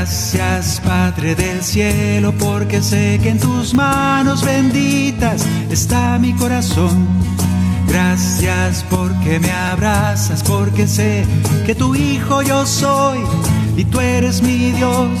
Gracias 0.00 0.80
Padre 0.86 1.34
del 1.34 1.60
cielo, 1.60 2.32
porque 2.38 2.80
sé 2.80 3.18
que 3.20 3.30
en 3.30 3.40
tus 3.40 3.74
manos 3.74 4.44
benditas 4.44 5.44
está 5.72 6.20
mi 6.20 6.32
corazón. 6.34 7.08
Gracias 7.88 8.84
porque 8.88 9.40
me 9.40 9.50
abrazas, 9.50 10.44
porque 10.44 10.86
sé 10.86 11.24
que 11.66 11.74
tu 11.74 11.96
hijo 11.96 12.42
yo 12.42 12.64
soy 12.64 13.18
y 13.76 13.84
tú 13.86 13.98
eres 13.98 14.40
mi 14.40 14.70
Dios. 14.70 15.18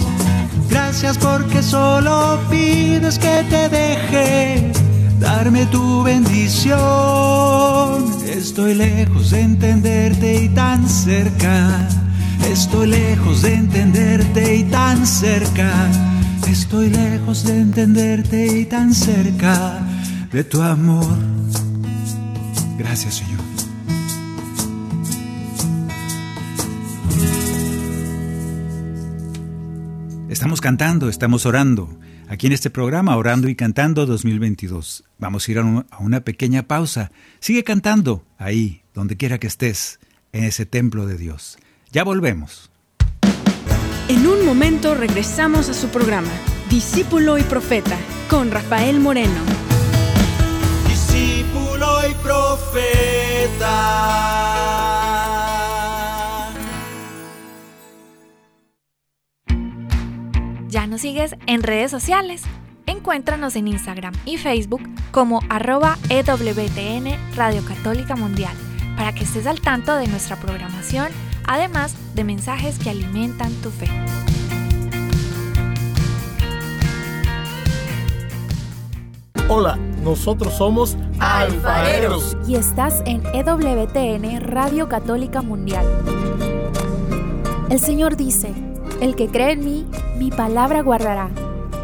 Gracias 0.70 1.18
porque 1.18 1.60
solo 1.60 2.38
pides 2.48 3.18
que 3.18 3.44
te 3.50 3.68
deje 3.68 4.70
darme 5.18 5.66
tu 5.66 6.04
bendición. 6.04 6.78
Estoy 8.24 8.74
lejos 8.74 9.30
de 9.30 9.40
entenderte 9.40 10.44
y 10.44 10.48
tan 10.50 10.88
cerca. 10.88 11.88
Estoy 12.46 12.88
lejos 12.88 13.42
de 13.42 13.54
entenderte 13.54 14.56
y 14.56 14.64
tan 14.64 15.06
cerca. 15.06 15.90
Estoy 16.48 16.90
lejos 16.90 17.44
de 17.44 17.60
entenderte 17.60 18.60
y 18.60 18.64
tan 18.64 18.94
cerca 18.94 19.80
de 20.32 20.44
tu 20.44 20.62
amor. 20.62 21.16
Gracias, 22.78 23.16
Señor. 23.16 23.40
Estamos 30.28 30.60
cantando, 30.60 31.08
estamos 31.08 31.46
orando. 31.46 31.98
Aquí 32.28 32.46
en 32.46 32.52
este 32.52 32.70
programa, 32.70 33.16
Orando 33.16 33.48
y 33.48 33.56
Cantando 33.56 34.04
2022. 34.04 35.04
Vamos 35.18 35.48
a 35.48 35.50
ir 35.50 35.58
a, 35.58 35.62
a 35.90 35.98
una 35.98 36.20
pequeña 36.20 36.64
pausa. 36.64 37.10
Sigue 37.40 37.64
cantando 37.64 38.24
ahí, 38.36 38.82
donde 38.94 39.16
quiera 39.16 39.38
que 39.38 39.46
estés, 39.46 39.98
en 40.32 40.44
ese 40.44 40.66
templo 40.66 41.06
de 41.06 41.16
Dios. 41.16 41.58
Ya 41.90 42.04
volvemos. 42.04 42.70
En 44.08 44.26
un 44.26 44.44
momento 44.44 44.94
regresamos 44.94 45.70
a 45.70 45.74
su 45.74 45.88
programa, 45.88 46.28
Discípulo 46.68 47.38
y 47.38 47.42
Profeta, 47.42 47.96
con 48.28 48.50
Rafael 48.50 49.00
Moreno. 49.00 49.40
Discípulo 50.86 52.00
y 52.10 52.14
profeta. 52.22 53.68
¿Ya 60.68 60.86
nos 60.86 61.00
sigues 61.00 61.36
en 61.46 61.62
redes 61.62 61.90
sociales? 61.90 62.42
Encuéntranos 62.84 63.56
en 63.56 63.66
Instagram 63.68 64.12
y 64.26 64.36
Facebook 64.36 64.82
como 65.10 65.40
arroba 65.48 65.96
EWTN 66.10 67.34
Radio 67.34 67.64
Católica 67.64 68.14
Mundial 68.14 68.54
para 68.98 69.14
que 69.14 69.24
estés 69.24 69.46
al 69.46 69.60
tanto 69.62 69.96
de 69.96 70.06
nuestra 70.08 70.36
programación 70.36 71.08
además 71.48 71.96
de 72.14 72.22
mensajes 72.22 72.78
que 72.78 72.90
alimentan 72.90 73.50
tu 73.54 73.70
fe. 73.70 73.88
Hola, 79.48 79.76
nosotros 80.04 80.52
somos 80.54 80.96
alfareros 81.18 82.36
y 82.46 82.56
estás 82.56 83.02
en 83.06 83.22
EWTN 83.32 84.42
Radio 84.42 84.88
Católica 84.90 85.40
Mundial. 85.40 85.86
El 87.70 87.80
Señor 87.80 88.16
dice, 88.16 88.52
el 89.00 89.16
que 89.16 89.28
cree 89.28 89.52
en 89.52 89.64
mí, 89.64 89.86
mi 90.18 90.30
palabra 90.30 90.82
guardará. 90.82 91.30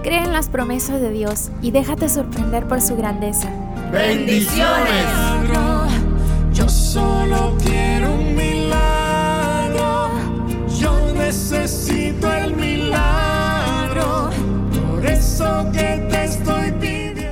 Cree 0.03 0.23
en 0.23 0.33
las 0.33 0.51
promesas 0.51 1.01
de 1.01 1.11
Dios 1.11 1.51
y 1.63 1.71
déjate 1.71 2.11
sorprender 2.11 2.69
por 2.69 2.83
su 2.83 2.97
grandeza. 2.97 3.49
Bendiciones. 3.91 5.07
Yo 6.53 6.69
solo 6.69 7.57
quiero 7.65 8.13
un 8.13 8.37
milagro. 8.37 9.04
Necesito 11.35 12.33
el 12.33 12.55
milagro. 12.55 14.31
Por 14.89 15.05
eso 15.05 15.67
que 15.73 16.07
te 16.09 16.25
estoy 16.27 16.71
pidiendo. 16.81 17.23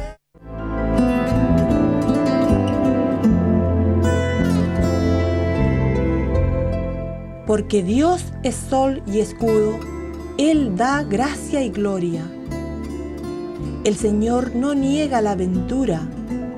Porque 7.47 7.85
Dios 7.85 8.25
es 8.43 8.57
sol 8.57 9.05
y 9.07 9.21
escudo, 9.21 9.79
Él 10.37 10.77
da 10.77 11.05
gracia 11.05 11.63
y 11.63 11.71
gloria. 11.71 12.25
El 13.85 13.95
Señor 13.95 14.57
no 14.57 14.75
niega 14.75 15.21
la 15.21 15.37
ventura 15.37 16.03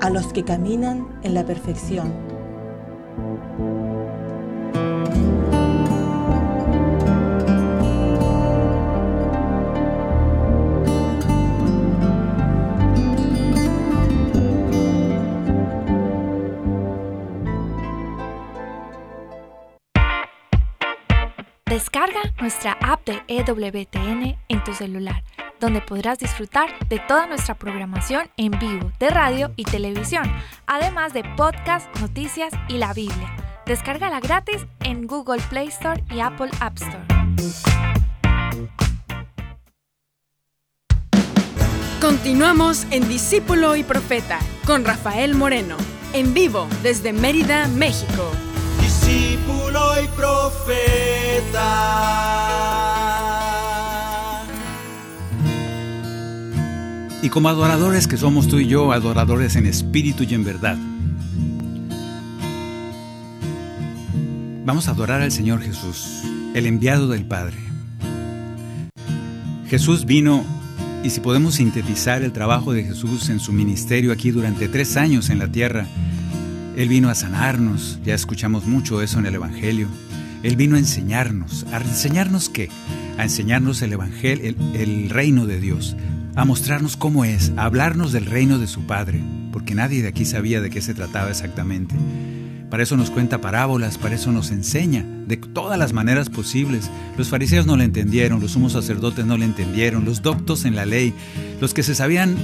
a 0.01 0.09
los 0.09 0.33
que 0.33 0.43
caminan 0.43 1.07
en 1.21 1.35
la 1.35 1.45
perfección. 1.45 2.24
Descarga 21.75 22.21
nuestra 22.39 22.77
app 22.79 23.05
de 23.05 23.21
EWTN 23.27 24.37
en 24.47 24.63
tu 24.63 24.73
celular, 24.73 25.25
donde 25.59 25.81
podrás 25.81 26.17
disfrutar 26.17 26.69
de 26.87 26.99
toda 26.99 27.27
nuestra 27.27 27.55
programación 27.55 28.29
en 28.37 28.57
vivo 28.57 28.93
de 28.97 29.09
radio 29.09 29.51
y 29.57 29.65
televisión, 29.65 30.23
además 30.67 31.11
de 31.11 31.25
podcast, 31.35 31.93
noticias 31.99 32.53
y 32.69 32.77
la 32.77 32.93
Biblia. 32.93 33.35
Descárgala 33.65 34.21
gratis 34.21 34.65
en 34.85 35.05
Google 35.05 35.41
Play 35.49 35.67
Store 35.67 36.01
y 36.09 36.21
Apple 36.21 36.49
App 36.61 36.77
Store. 36.77 37.03
Continuamos 41.99 42.87
en 42.89 43.05
Discípulo 43.09 43.75
y 43.75 43.83
Profeta 43.83 44.39
con 44.65 44.85
Rafael 44.85 45.35
Moreno, 45.35 45.75
en 46.13 46.33
vivo 46.33 46.69
desde 46.83 47.11
Mérida, 47.11 47.67
México. 47.67 48.31
Discípulo 49.75 50.03
y 50.03 50.07
profeta. 50.15 51.65
Y 57.21 57.29
como 57.29 57.49
adoradores 57.49 58.07
que 58.07 58.17
somos 58.17 58.47
tú 58.47 58.59
y 58.59 58.67
yo, 58.67 58.91
adoradores 58.93 59.55
en 59.55 59.65
espíritu 59.65 60.23
y 60.23 60.33
en 60.33 60.43
verdad, 60.45 60.77
vamos 64.63 64.87
a 64.87 64.91
adorar 64.91 65.21
al 65.21 65.31
Señor 65.31 65.61
Jesús, 65.61 66.21
el 66.53 66.67
enviado 66.67 67.07
del 67.07 67.25
Padre. 67.25 67.57
Jesús 69.67 70.05
vino, 70.05 70.45
y 71.03 71.09
si 71.09 71.19
podemos 71.19 71.55
sintetizar 71.55 72.21
el 72.21 72.31
trabajo 72.31 72.71
de 72.71 72.83
Jesús 72.83 73.29
en 73.29 73.39
su 73.39 73.51
ministerio 73.51 74.13
aquí 74.13 74.31
durante 74.31 74.69
tres 74.69 74.95
años 74.95 75.29
en 75.29 75.39
la 75.39 75.51
tierra, 75.51 75.87
Él 76.75 76.89
vino 76.89 77.09
a 77.09 77.15
sanarnos, 77.15 77.99
ya 78.03 78.13
escuchamos 78.13 78.65
mucho 78.65 79.01
eso 79.01 79.19
en 79.19 79.25
el 79.25 79.35
Evangelio. 79.35 79.87
Él 80.43 80.57
vino 80.57 80.75
a 80.75 80.79
enseñarnos, 80.79 81.65
¿a 81.71 81.77
enseñarnos 81.77 82.49
qué? 82.49 82.69
A 83.17 83.23
enseñarnos 83.23 83.81
el 83.81 83.93
Evangelio, 83.93 84.53
el, 84.73 85.09
reino 85.09 85.45
de 85.45 85.61
Dios, 85.61 85.95
a 86.35 86.43
mostrarnos 86.43 86.97
cómo 86.97 87.23
es, 87.23 87.53
a 87.55 87.63
hablarnos 87.63 88.11
del 88.11 88.25
reino 88.25 88.59
de 88.59 88.67
su 88.67 88.85
Padre, 88.85 89.23
porque 89.53 89.73
nadie 89.73 90.01
de 90.01 90.09
aquí 90.09 90.25
sabía 90.25 90.59
de 90.59 90.69
qué 90.69 90.81
se 90.81 90.93
trataba 90.93 91.29
exactamente. 91.29 91.95
Para 92.69 92.83
eso 92.83 92.97
nos 92.97 93.09
cuenta 93.09 93.39
parábolas, 93.39 93.97
para 93.97 94.15
eso 94.15 94.33
nos 94.33 94.51
enseña 94.51 95.05
de 95.27 95.37
todas 95.37 95.79
las 95.79 95.93
maneras 95.93 96.29
posibles. 96.29 96.91
Los 97.17 97.29
fariseos 97.29 97.65
no 97.65 97.77
le 97.77 97.85
entendieron, 97.85 98.41
los 98.41 98.51
sumos 98.51 98.73
sacerdotes 98.73 99.25
no 99.25 99.37
le 99.37 99.45
entendieron, 99.45 100.03
los 100.03 100.21
doctos 100.21 100.65
en 100.65 100.75
la 100.75 100.85
ley, 100.85 101.13
los 101.61 101.73
que 101.73 101.83
se 101.83 101.95
sabían 101.95 102.35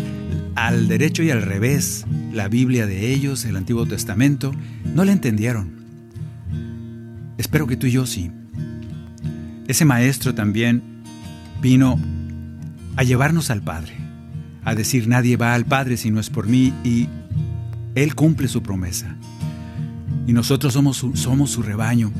al 0.55 0.87
derecho 0.87 1.21
y 1.21 1.31
al 1.31 1.41
revés 1.41 2.05
la 2.33 2.47
Biblia 2.47 2.87
de 2.87 3.11
ellos, 3.13 3.45
el 3.45 3.55
Antiguo 3.55 3.85
Testamento, 3.85 4.53
no 4.93 5.05
le 5.05 5.11
entendieron. 5.11 5.71
Espero 7.37 7.67
que 7.67 7.77
tú 7.77 7.87
y 7.87 7.91
yo 7.91 8.05
sí. 8.05 8.31
Ese 9.67 9.85
maestro 9.85 10.35
también 10.35 10.83
vino 11.61 11.99
a 12.95 13.03
llevarnos 13.03 13.49
al 13.49 13.61
Padre, 13.61 13.93
a 14.63 14.75
decir 14.75 15.07
nadie 15.07 15.37
va 15.37 15.53
al 15.53 15.65
Padre 15.65 15.97
si 15.97 16.11
no 16.11 16.19
es 16.19 16.29
por 16.29 16.47
mí 16.47 16.73
y 16.83 17.07
Él 17.95 18.15
cumple 18.15 18.47
su 18.47 18.61
promesa. 18.61 19.15
Y 20.27 20.33
nosotros 20.33 20.73
somos 20.73 20.97
su, 20.97 21.15
somos 21.15 21.51
su 21.51 21.63
rebaño. 21.63 22.11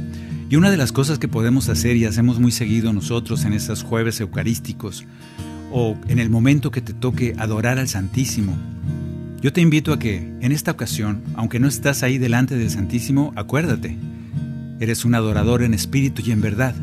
Y 0.50 0.56
una 0.56 0.70
de 0.70 0.78
las 0.78 0.92
cosas 0.92 1.18
que 1.20 1.28
podemos 1.28 1.70
hacer 1.70 1.96
y 1.96 2.06
hacemos 2.06 2.40
muy 2.40 2.52
seguido 2.52 2.92
nosotros 2.92 3.46
en 3.46 3.54
estos 3.54 3.84
jueves 3.84 4.20
eucarísticos 4.20 5.06
o 5.72 5.98
en 6.08 6.20
el 6.20 6.30
momento 6.30 6.72
que 6.72 6.82
te 6.82 6.94
toque 6.94 7.34
adorar 7.38 7.80
al 7.80 7.88
Santísimo, 7.88 8.58
Yo 9.42 9.52
te 9.52 9.60
invito 9.60 9.92
a 9.92 9.98
que 9.98 10.18
en 10.18 10.52
esta 10.52 10.70
ocasión, 10.70 11.24
aunque 11.34 11.60
no 11.60 11.68
estás 11.68 12.04
ahí 12.04 12.20
delante 12.20 12.56
del 12.56 12.70
Santísimo, 12.70 13.34
acuérdate, 13.36 13.98
eres 14.80 15.04
un 15.04 15.16
adorador 15.16 15.64
en 15.64 15.74
espíritu 15.74 16.22
y 16.24 16.32
en 16.32 16.42
verdad. 16.42 16.76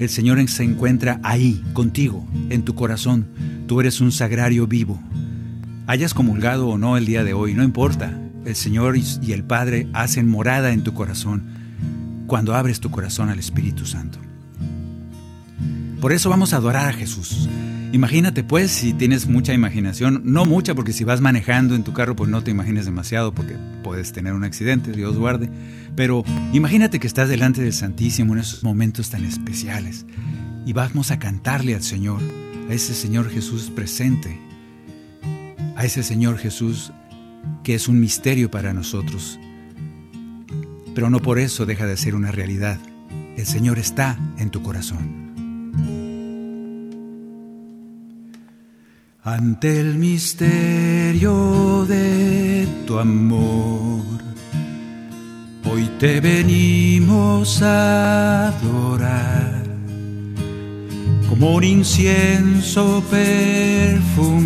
El 0.00 0.08
Señor 0.08 0.44
se 0.48 0.64
encuentra 0.64 1.20
ahí, 1.22 1.62
contigo, 1.72 2.26
en 2.50 2.64
tu 2.64 2.74
corazón. 2.74 3.28
Tú 3.68 3.80
eres 3.80 4.00
un 4.00 4.10
sagrario 4.10 4.66
vivo. 4.66 5.00
Hayas 5.86 6.14
comulgado 6.14 6.66
o 6.66 6.78
no 6.78 6.96
el 6.96 7.06
día 7.06 7.22
de 7.22 7.32
hoy, 7.32 7.54
no 7.54 7.62
importa. 7.62 8.20
El 8.44 8.56
Señor 8.56 8.96
y 8.96 9.30
el 9.32 9.44
Padre 9.44 9.86
hacen 9.92 10.28
morada 10.28 10.72
en 10.72 10.82
tu 10.82 10.94
corazón 10.94 11.44
cuando 12.26 12.56
abres 12.56 12.80
tu 12.80 12.90
corazón 12.90 13.28
al 13.28 13.38
Espíritu 13.38 13.86
Santo. 13.86 14.18
Por 16.00 16.12
eso 16.12 16.28
vamos 16.28 16.54
a 16.54 16.56
adorar 16.56 16.88
a 16.88 16.92
Jesús. 16.92 17.48
Imagínate 17.94 18.42
pues 18.42 18.72
si 18.72 18.92
tienes 18.92 19.28
mucha 19.28 19.54
imaginación, 19.54 20.20
no 20.24 20.44
mucha 20.44 20.74
porque 20.74 20.92
si 20.92 21.04
vas 21.04 21.20
manejando 21.20 21.76
en 21.76 21.84
tu 21.84 21.92
carro 21.92 22.16
pues 22.16 22.28
no 22.28 22.42
te 22.42 22.50
imagines 22.50 22.86
demasiado 22.86 23.32
porque 23.32 23.56
puedes 23.84 24.10
tener 24.10 24.32
un 24.32 24.42
accidente, 24.42 24.90
Dios 24.90 25.16
guarde, 25.16 25.48
pero 25.94 26.24
imagínate 26.52 26.98
que 26.98 27.06
estás 27.06 27.28
delante 27.28 27.62
del 27.62 27.72
Santísimo 27.72 28.32
en 28.32 28.40
esos 28.40 28.64
momentos 28.64 29.10
tan 29.10 29.24
especiales 29.24 30.06
y 30.66 30.72
vamos 30.72 31.12
a 31.12 31.20
cantarle 31.20 31.76
al 31.76 31.84
Señor, 31.84 32.20
a 32.68 32.74
ese 32.74 32.94
Señor 32.94 33.30
Jesús 33.30 33.70
presente, 33.70 34.40
a 35.76 35.84
ese 35.84 36.02
Señor 36.02 36.38
Jesús 36.38 36.92
que 37.62 37.76
es 37.76 37.86
un 37.86 38.00
misterio 38.00 38.50
para 38.50 38.74
nosotros, 38.74 39.38
pero 40.96 41.10
no 41.10 41.20
por 41.20 41.38
eso 41.38 41.64
deja 41.64 41.86
de 41.86 41.96
ser 41.96 42.16
una 42.16 42.32
realidad. 42.32 42.80
El 43.36 43.46
Señor 43.46 43.78
está 43.78 44.18
en 44.36 44.50
tu 44.50 44.62
corazón. 44.64 45.23
Ante 49.24 49.80
el 49.80 49.94
misterio 49.94 51.86
de 51.88 52.68
tu 52.86 52.98
amor. 52.98 54.02
Hoy 55.64 55.88
te 55.98 56.20
venimos 56.20 57.62
a 57.62 58.48
adorar 58.48 59.64
como 61.30 61.54
un 61.54 61.64
incienso 61.64 63.02
perfumado. 63.10 64.42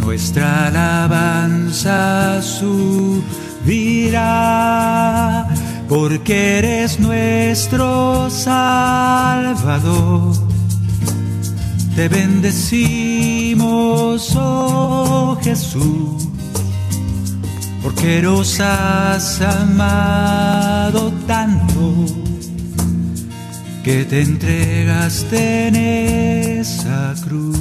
Nuestra 0.00 0.68
alabanza 0.68 2.40
subirá 2.40 3.36
porque 5.88 6.56
eres 6.58 6.98
nuestro 6.98 8.30
Salvador 8.30 9.26
te 11.96 12.08
bendecimos, 12.08 13.56
oh 14.36 15.38
Jesús, 15.42 16.28
porque 17.82 18.20
nos 18.20 18.60
has 18.60 19.40
amado 19.40 21.10
tanto 21.26 22.04
que 23.82 24.04
te 24.04 24.20
entregaste 24.20 25.68
en 25.68 25.76
esa 25.76 27.14
cruz. 27.24 27.56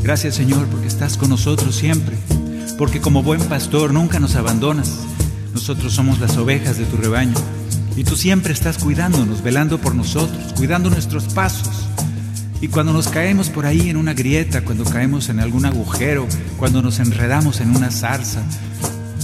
Gracias 0.00 0.36
Señor 0.36 0.68
porque 0.68 0.86
estás 0.86 1.16
con 1.16 1.30
nosotros 1.30 1.74
siempre, 1.74 2.16
porque 2.78 3.00
como 3.00 3.24
buen 3.24 3.40
pastor 3.46 3.92
nunca 3.92 4.20
nos 4.20 4.36
abandonas. 4.36 5.00
Nosotros 5.52 5.92
somos 5.92 6.20
las 6.20 6.36
ovejas 6.36 6.78
de 6.78 6.84
tu 6.84 6.96
rebaño 6.96 7.34
y 7.96 8.04
tú 8.04 8.16
siempre 8.16 8.52
estás 8.52 8.78
cuidándonos, 8.78 9.42
velando 9.42 9.78
por 9.78 9.94
nosotros, 9.94 10.52
cuidando 10.54 10.90
nuestros 10.90 11.24
pasos. 11.32 11.88
Y 12.60 12.68
cuando 12.68 12.92
nos 12.92 13.08
caemos 13.08 13.50
por 13.50 13.66
ahí 13.66 13.90
en 13.90 13.96
una 13.96 14.14
grieta, 14.14 14.64
cuando 14.64 14.84
caemos 14.84 15.28
en 15.28 15.38
algún 15.38 15.66
agujero, 15.66 16.26
cuando 16.56 16.82
nos 16.82 16.98
enredamos 16.98 17.60
en 17.60 17.76
una 17.76 17.90
zarza, 17.90 18.42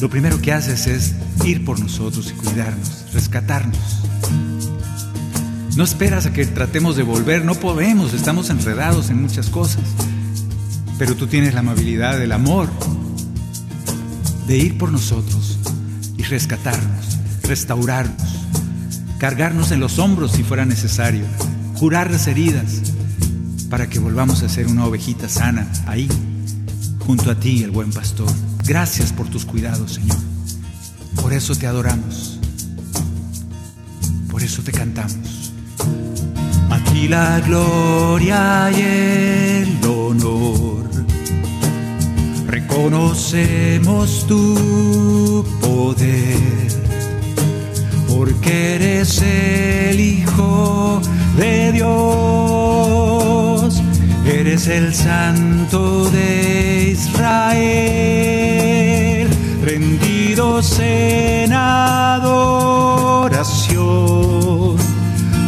lo 0.01 0.09
primero 0.09 0.41
que 0.41 0.53
haces 0.53 0.87
es 0.87 1.15
ir 1.45 1.65
por 1.65 1.81
nosotros 1.81 2.31
y 2.31 2.35
cuidarnos, 2.35 3.07
rescatarnos. 3.13 3.79
No 5.77 5.85
esperas 5.85 6.27
a 6.27 6.33
que 6.33 6.45
tratemos 6.47 6.97
de 6.97 7.03
volver, 7.03 7.45
no 7.45 7.55
podemos, 7.55 8.13
estamos 8.13 8.51
enredados 8.51 9.11
en 9.11 9.23
muchas 9.23 9.49
cosas. 9.49 9.83
Pero 10.99 11.17
tú 11.17 11.27
tienes 11.27 11.55
la 11.55 11.61
amabilidad, 11.61 12.21
el 12.23 12.33
amor 12.33 12.69
de 14.47 14.59
ir 14.59 14.77
por 14.77 14.93
nosotros 14.93 15.59
y 16.19 16.23
rescatarnos, 16.25 17.19
restaurarnos 17.45 18.40
cargarnos 19.21 19.71
en 19.71 19.81
los 19.81 19.99
hombros 19.99 20.33
si 20.33 20.43
fuera 20.43 20.65
necesario, 20.65 21.27
curar 21.79 22.11
las 22.11 22.27
heridas, 22.27 22.81
para 23.69 23.87
que 23.87 23.99
volvamos 23.99 24.43
a 24.43 24.49
ser 24.49 24.67
una 24.67 24.87
ovejita 24.87 25.29
sana 25.29 25.71
ahí, 25.87 26.09
junto 27.01 27.31
a 27.31 27.35
ti, 27.35 27.63
el 27.63 27.71
buen 27.71 27.93
pastor. 27.93 28.33
Gracias 28.65 29.13
por 29.13 29.29
tus 29.29 29.45
cuidados, 29.45 29.93
Señor. 29.93 30.17
Por 31.21 31.35
eso 31.35 31.55
te 31.55 31.67
adoramos. 31.67 32.41
Por 34.31 34.43
eso 34.43 34.63
te 34.63 34.73
cantamos. 34.73 35.53
A 36.71 36.79
ti 36.91 37.07
la 37.07 37.41
gloria 37.41 38.71
y 38.71 38.81
el 38.81 39.87
honor. 39.87 40.89
Reconocemos 42.47 44.27
tu 44.27 45.45
poder 45.61 46.60
porque 48.31 48.77
eres 48.77 49.21
el 49.23 49.99
Hijo 49.99 51.01
de 51.37 51.73
Dios, 51.73 51.91
eres 54.25 54.69
el 54.69 54.95
Santo 54.95 56.09
de 56.11 56.91
Israel, 56.93 57.69
rendidos 59.65 60.79
en 60.81 61.53
adoración. 61.53 62.31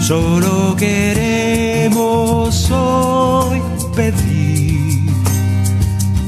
Solo 0.00 0.74
queremos 0.76 2.70
hoy 2.70 3.62
pedir 3.94 5.08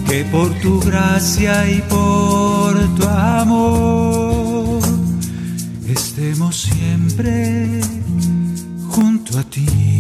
que 0.09 0.25
por 0.27 0.51
tu 0.61 0.81
gracia 0.81 1.69
y 1.69 1.81
por 1.89 2.75
tu 2.95 3.09
amor 3.09 4.24
junto 8.89 9.39
a 9.39 9.45
ti. 9.45 9.95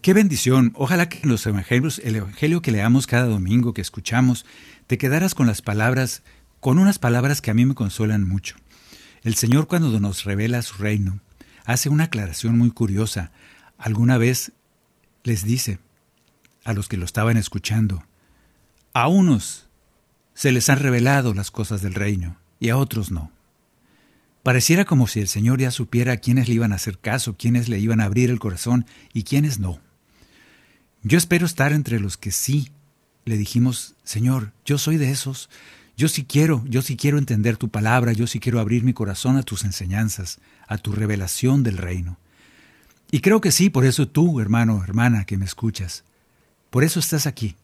Qué 0.00 0.12
bendición. 0.12 0.72
Ojalá 0.76 1.08
que 1.08 1.20
en 1.22 1.30
los 1.30 1.46
evangelios, 1.46 1.98
el 2.04 2.16
evangelio 2.16 2.60
que 2.60 2.70
leamos 2.70 3.06
cada 3.06 3.24
domingo, 3.24 3.72
que 3.72 3.80
escuchamos, 3.80 4.44
te 4.86 4.98
quedaras 4.98 5.34
con 5.34 5.46
las 5.46 5.62
palabras, 5.62 6.22
con 6.60 6.78
unas 6.78 6.98
palabras 6.98 7.40
que 7.40 7.50
a 7.50 7.54
mí 7.54 7.64
me 7.64 7.74
consuelan 7.74 8.28
mucho. 8.28 8.56
El 9.22 9.34
Señor 9.34 9.66
cuando 9.66 9.98
nos 10.00 10.24
revela 10.24 10.60
su 10.60 10.76
reino, 10.76 11.20
hace 11.64 11.88
una 11.88 12.04
aclaración 12.04 12.58
muy 12.58 12.70
curiosa. 12.70 13.32
Alguna 13.78 14.18
vez 14.18 14.52
les 15.22 15.44
dice 15.44 15.78
a 16.64 16.72
los 16.72 16.88
que 16.88 16.96
lo 16.96 17.04
estaban 17.04 17.36
escuchando, 17.36 18.04
a 18.92 19.08
unos 19.08 19.68
se 20.34 20.52
les 20.52 20.68
han 20.68 20.78
revelado 20.78 21.34
las 21.34 21.50
cosas 21.50 21.82
del 21.82 21.94
reino 21.94 22.36
y 22.60 22.70
a 22.70 22.76
otros 22.76 23.10
no. 23.10 23.30
Pareciera 24.42 24.84
como 24.84 25.06
si 25.06 25.20
el 25.20 25.28
Señor 25.28 25.60
ya 25.60 25.70
supiera 25.70 26.12
a 26.12 26.16
quiénes 26.18 26.48
le 26.48 26.54
iban 26.54 26.72
a 26.72 26.76
hacer 26.76 26.98
caso, 26.98 27.36
quiénes 27.36 27.68
le 27.68 27.78
iban 27.78 28.00
a 28.00 28.04
abrir 28.04 28.30
el 28.30 28.38
corazón 28.38 28.86
y 29.12 29.22
quiénes 29.22 29.58
no. 29.58 29.80
Yo 31.02 31.18
espero 31.18 31.46
estar 31.46 31.72
entre 31.72 31.98
los 31.98 32.16
que 32.16 32.30
sí 32.30 32.70
le 33.24 33.36
dijimos, 33.36 33.94
Señor, 34.04 34.52
yo 34.64 34.76
soy 34.76 34.96
de 34.96 35.10
esos, 35.10 35.48
yo 35.96 36.08
sí 36.08 36.24
quiero, 36.24 36.64
yo 36.66 36.82
sí 36.82 36.96
quiero 36.96 37.18
entender 37.18 37.56
tu 37.56 37.68
palabra, 37.68 38.12
yo 38.12 38.26
sí 38.26 38.40
quiero 38.40 38.60
abrir 38.60 38.84
mi 38.84 38.92
corazón 38.92 39.36
a 39.36 39.42
tus 39.42 39.64
enseñanzas, 39.64 40.40
a 40.66 40.76
tu 40.76 40.92
revelación 40.92 41.62
del 41.62 41.78
reino. 41.78 42.18
Y 43.14 43.20
creo 43.20 43.40
que 43.40 43.52
sí, 43.52 43.70
por 43.70 43.84
eso 43.84 44.08
tú, 44.08 44.40
hermano, 44.40 44.82
hermana, 44.82 45.24
que 45.24 45.36
me 45.36 45.44
escuchas, 45.44 46.02
por 46.68 46.82
eso 46.82 46.98
estás 46.98 47.28
aquí, 47.28 47.54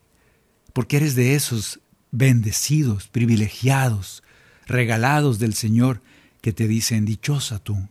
porque 0.72 0.98
eres 0.98 1.16
de 1.16 1.34
esos 1.34 1.80
bendecidos, 2.12 3.08
privilegiados, 3.08 4.22
regalados 4.66 5.40
del 5.40 5.54
Señor 5.54 6.02
que 6.40 6.52
te 6.52 6.68
dicen 6.68 7.04
dichosa 7.04 7.58
tú, 7.58 7.88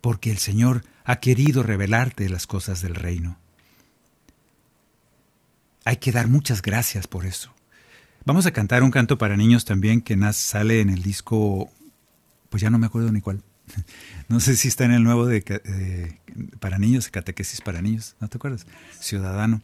porque 0.00 0.30
el 0.30 0.38
Señor 0.38 0.82
ha 1.04 1.16
querido 1.16 1.62
revelarte 1.62 2.26
las 2.30 2.46
cosas 2.46 2.80
del 2.80 2.94
reino. 2.94 3.36
Hay 5.84 5.98
que 5.98 6.10
dar 6.10 6.26
muchas 6.26 6.62
gracias 6.62 7.06
por 7.06 7.26
eso. 7.26 7.52
Vamos 8.24 8.46
a 8.46 8.52
cantar 8.52 8.82
un 8.82 8.90
canto 8.90 9.18
para 9.18 9.36
niños 9.36 9.66
también 9.66 10.00
que 10.00 10.16
sale 10.32 10.80
en 10.80 10.88
el 10.88 11.02
disco, 11.02 11.70
pues 12.48 12.62
ya 12.62 12.70
no 12.70 12.78
me 12.78 12.86
acuerdo 12.86 13.12
ni 13.12 13.20
cuál. 13.20 13.42
No 14.28 14.40
sé 14.40 14.56
si 14.56 14.66
está 14.66 14.84
en 14.84 14.90
el 14.90 15.04
nuevo 15.04 15.26
de, 15.26 16.18
para 16.58 16.78
niños, 16.78 17.08
catequesis 17.10 17.60
para 17.60 17.80
niños, 17.80 18.16
¿no 18.20 18.26
te 18.26 18.38
acuerdas? 18.38 18.66
Ciudadano. 18.98 19.62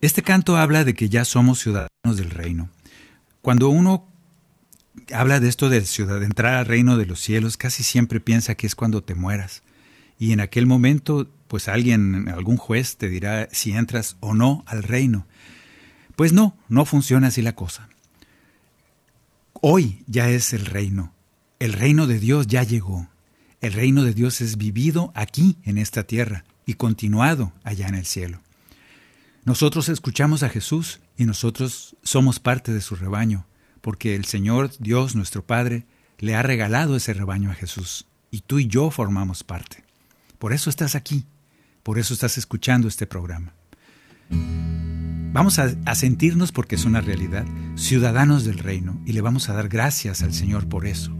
Este 0.00 0.22
canto 0.22 0.56
habla 0.56 0.84
de 0.84 0.94
que 0.94 1.08
ya 1.08 1.24
somos 1.24 1.58
ciudadanos 1.58 2.16
del 2.16 2.30
reino. 2.30 2.70
Cuando 3.42 3.70
uno 3.70 4.06
habla 5.12 5.40
de 5.40 5.48
esto 5.48 5.68
de 5.68 5.84
ciudad, 5.84 6.20
de 6.20 6.26
entrar 6.26 6.54
al 6.54 6.66
reino 6.66 6.96
de 6.96 7.06
los 7.06 7.20
cielos, 7.20 7.56
casi 7.56 7.82
siempre 7.82 8.20
piensa 8.20 8.54
que 8.54 8.68
es 8.68 8.76
cuando 8.76 9.02
te 9.02 9.16
mueras. 9.16 9.62
Y 10.18 10.32
en 10.32 10.40
aquel 10.40 10.66
momento, 10.66 11.28
pues 11.48 11.66
alguien, 11.66 12.28
algún 12.28 12.56
juez 12.56 12.96
te 12.96 13.08
dirá 13.08 13.48
si 13.50 13.72
entras 13.72 14.16
o 14.20 14.34
no 14.34 14.62
al 14.66 14.84
reino. 14.84 15.26
Pues 16.14 16.32
no, 16.32 16.56
no 16.68 16.84
funciona 16.84 17.28
así 17.28 17.42
la 17.42 17.54
cosa. 17.54 17.88
Hoy 19.60 20.04
ya 20.06 20.28
es 20.28 20.52
el 20.52 20.66
reino. 20.66 21.12
El 21.58 21.72
reino 21.72 22.06
de 22.06 22.20
Dios 22.20 22.46
ya 22.46 22.62
llegó. 22.62 23.08
El 23.60 23.72
reino 23.72 24.04
de 24.04 24.14
Dios 24.14 24.40
es 24.40 24.56
vivido 24.56 25.10
aquí 25.16 25.56
en 25.64 25.76
esta 25.76 26.04
tierra 26.04 26.44
y 26.66 26.74
continuado 26.74 27.52
allá 27.64 27.88
en 27.88 27.96
el 27.96 28.06
cielo. 28.06 28.40
Nosotros 29.44 29.88
escuchamos 29.88 30.44
a 30.44 30.50
Jesús 30.50 31.00
y 31.16 31.24
nosotros 31.24 31.96
somos 32.04 32.38
parte 32.38 32.72
de 32.72 32.80
su 32.80 32.94
rebaño, 32.94 33.44
porque 33.80 34.14
el 34.14 34.24
Señor 34.24 34.70
Dios 34.78 35.16
nuestro 35.16 35.44
Padre 35.44 35.84
le 36.18 36.36
ha 36.36 36.42
regalado 36.42 36.94
ese 36.94 37.12
rebaño 37.12 37.50
a 37.50 37.54
Jesús 37.54 38.06
y 38.30 38.42
tú 38.42 38.60
y 38.60 38.68
yo 38.68 38.92
formamos 38.92 39.42
parte. 39.42 39.82
Por 40.38 40.52
eso 40.52 40.70
estás 40.70 40.94
aquí, 40.94 41.24
por 41.82 41.98
eso 41.98 42.14
estás 42.14 42.38
escuchando 42.38 42.86
este 42.86 43.08
programa. 43.08 43.52
Vamos 44.30 45.58
a, 45.58 45.94
sentirnos, 45.94 46.52
porque 46.52 46.76
es 46.76 46.84
una 46.84 47.00
realidad, 47.00 47.44
ciudadanos 47.74 48.44
del 48.44 48.58
reino 48.58 49.00
y 49.04 49.12
le 49.12 49.22
vamos 49.22 49.48
a 49.48 49.54
dar 49.54 49.68
gracias 49.68 50.22
al 50.22 50.32
Señor 50.32 50.68
por 50.68 50.86
eso. 50.86 51.12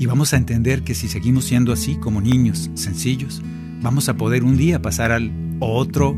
Y 0.00 0.06
vamos 0.06 0.32
a 0.32 0.38
entender 0.38 0.82
que 0.82 0.94
si 0.94 1.08
seguimos 1.08 1.44
siendo 1.44 1.74
así 1.74 1.96
como 1.96 2.22
niños 2.22 2.70
sencillos, 2.72 3.42
vamos 3.82 4.08
a 4.08 4.14
poder 4.14 4.44
un 4.44 4.56
día 4.56 4.80
pasar 4.80 5.12
al 5.12 5.30
otro, 5.60 6.16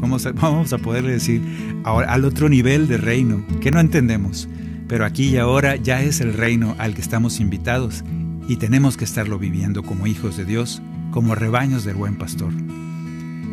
vamos 0.00 0.26
a, 0.26 0.32
vamos 0.32 0.72
a 0.72 0.78
poderle 0.78 1.12
decir, 1.12 1.40
al 1.84 2.24
otro 2.24 2.48
nivel 2.48 2.88
de 2.88 2.96
reino, 2.96 3.46
que 3.60 3.70
no 3.70 3.78
entendemos, 3.78 4.48
pero 4.88 5.04
aquí 5.04 5.28
y 5.28 5.36
ahora 5.36 5.76
ya 5.76 6.02
es 6.02 6.20
el 6.20 6.34
reino 6.34 6.74
al 6.78 6.96
que 6.96 7.00
estamos 7.00 7.38
invitados 7.38 8.02
y 8.48 8.56
tenemos 8.56 8.96
que 8.96 9.04
estarlo 9.04 9.38
viviendo 9.38 9.84
como 9.84 10.08
hijos 10.08 10.36
de 10.36 10.44
Dios, 10.44 10.82
como 11.12 11.36
rebaños 11.36 11.84
del 11.84 11.94
buen 11.94 12.18
pastor. 12.18 12.52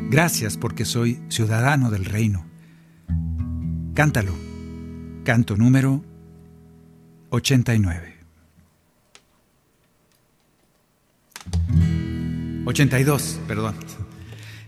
Gracias 0.10 0.58
porque 0.58 0.86
soy 0.86 1.20
ciudadano 1.30 1.92
del 1.92 2.06
reino. 2.06 2.44
Cántalo. 3.94 4.34
Canto 5.24 5.56
número 5.56 6.04
89. 7.30 8.15
82, 12.66 13.40
perdón. 13.48 13.76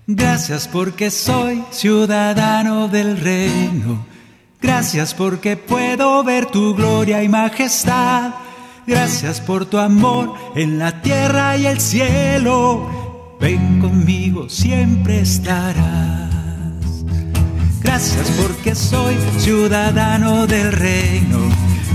Gracias 0.06 0.68
porque 0.68 1.12
soy 1.12 1.64
ciudadano 1.72 2.88
del 2.88 3.18
reino. 3.18 4.06
Gracias 4.62 5.14
porque 5.14 5.58
puedo 5.58 6.24
ver 6.24 6.46
tu 6.46 6.74
gloria 6.76 7.24
y 7.24 7.30
majestad. 7.30 8.34
Gracias 8.88 9.42
por 9.42 9.66
tu 9.66 9.78
amor 9.78 10.34
en 10.56 10.80
la 10.80 11.02
tierra 11.02 11.58
y 11.58 11.68
el 11.68 11.82
cielo. 11.82 13.36
Ven 13.40 13.80
conmigo, 13.82 14.48
siempre 14.48 15.20
estarás. 15.20 16.32
Gracias 17.82 18.32
porque 18.42 18.76
soy 18.76 19.16
ciudadano 19.38 20.48
del 20.48 20.72
reino. 20.72 21.40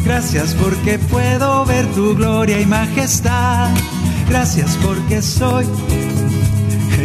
Gracias 0.05 0.55
porque 0.55 0.99
puedo 0.99 1.65
ver 1.65 1.87
tu 1.95 2.15
gloria 2.15 2.61
y 2.61 2.67
majestad. 2.67 3.71
Gracias 4.33 4.79
porque 4.83 5.21
soy 5.21 5.67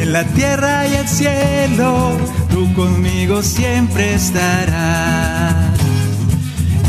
en 0.01 0.13
la 0.13 0.23
tierra 0.27 0.87
y 0.87 0.93
el 0.93 1.07
cielo. 1.09 2.17
Tú 2.49 2.73
conmigo 2.73 3.43
siempre 3.43 4.13
estarás. 4.13 5.77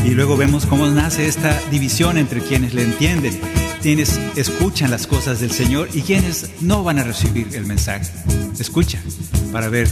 Y 0.05 0.11
luego 0.11 0.37
vemos 0.37 0.65
cómo 0.65 0.87
nace 0.87 1.27
esta 1.27 1.61
división 1.73 2.19
entre 2.19 2.41
quienes 2.41 2.73
le 2.73 2.85
entienden, 2.85 3.37
quienes 3.83 4.17
escuchan 4.37 4.93
las 4.93 5.09
cosas 5.09 5.41
del 5.41 5.51
Señor 5.51 5.89
y 5.93 6.03
quienes 6.03 6.49
no 6.61 6.85
van 6.85 7.01
a 7.01 7.03
recibir 7.03 7.49
el 7.55 7.67
mensaje. 7.67 8.09
Escucha 8.61 9.03
para 9.51 9.69
ver, 9.69 9.89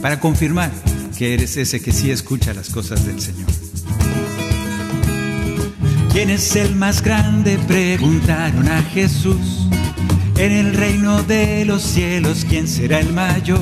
para 0.00 0.20
confirmar 0.20 0.70
que 1.18 1.34
eres 1.34 1.56
ese 1.56 1.82
que 1.82 1.90
sí 1.90 2.12
escucha 2.12 2.54
las 2.54 2.70
cosas 2.70 3.04
del 3.04 3.20
Señor. 3.20 3.48
¿Quién 6.12 6.30
es 6.30 6.54
el 6.56 6.76
más 6.76 7.02
grande? 7.02 7.58
Preguntaron 7.66 8.68
a 8.68 8.82
Jesús. 8.82 9.66
En 10.36 10.52
el 10.52 10.74
reino 10.74 11.22
de 11.22 11.64
los 11.64 11.82
cielos, 11.82 12.44
¿quién 12.48 12.68
será 12.68 13.00
el 13.00 13.12
mayor? 13.12 13.60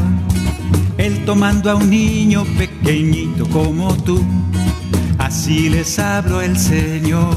Él 0.98 1.24
tomando 1.24 1.70
a 1.70 1.76
un 1.76 1.90
niño 1.90 2.44
pequeñito 2.58 3.48
como 3.48 3.94
tú 3.94 4.24
así 5.30 5.68
les 5.68 5.98
hablo 6.00 6.40
el 6.40 6.58
Señor. 6.58 7.36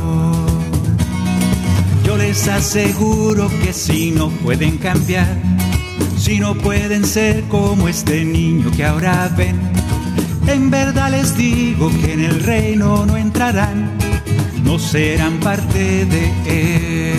Yo 2.03 2.17
les 2.17 2.47
aseguro 2.47 3.49
que 3.61 3.71
si 3.71 4.09
no 4.09 4.29
pueden 4.29 4.77
cambiar, 4.77 5.37
si 6.17 6.39
no 6.39 6.55
pueden 6.55 7.05
ser 7.05 7.43
como 7.49 7.87
este 7.87 8.25
niño 8.25 8.71
que 8.75 8.83
ahora 8.83 9.29
ven, 9.37 9.59
en 10.47 10.71
verdad 10.71 11.11
les 11.11 11.37
digo 11.37 11.91
que 12.01 12.13
en 12.13 12.21
el 12.21 12.39
reino 12.39 13.05
no 13.05 13.15
entrarán, 13.15 13.91
no 14.73 14.79
serán 14.79 15.39
parte 15.39 16.03
de 16.05 17.11
él. 17.11 17.15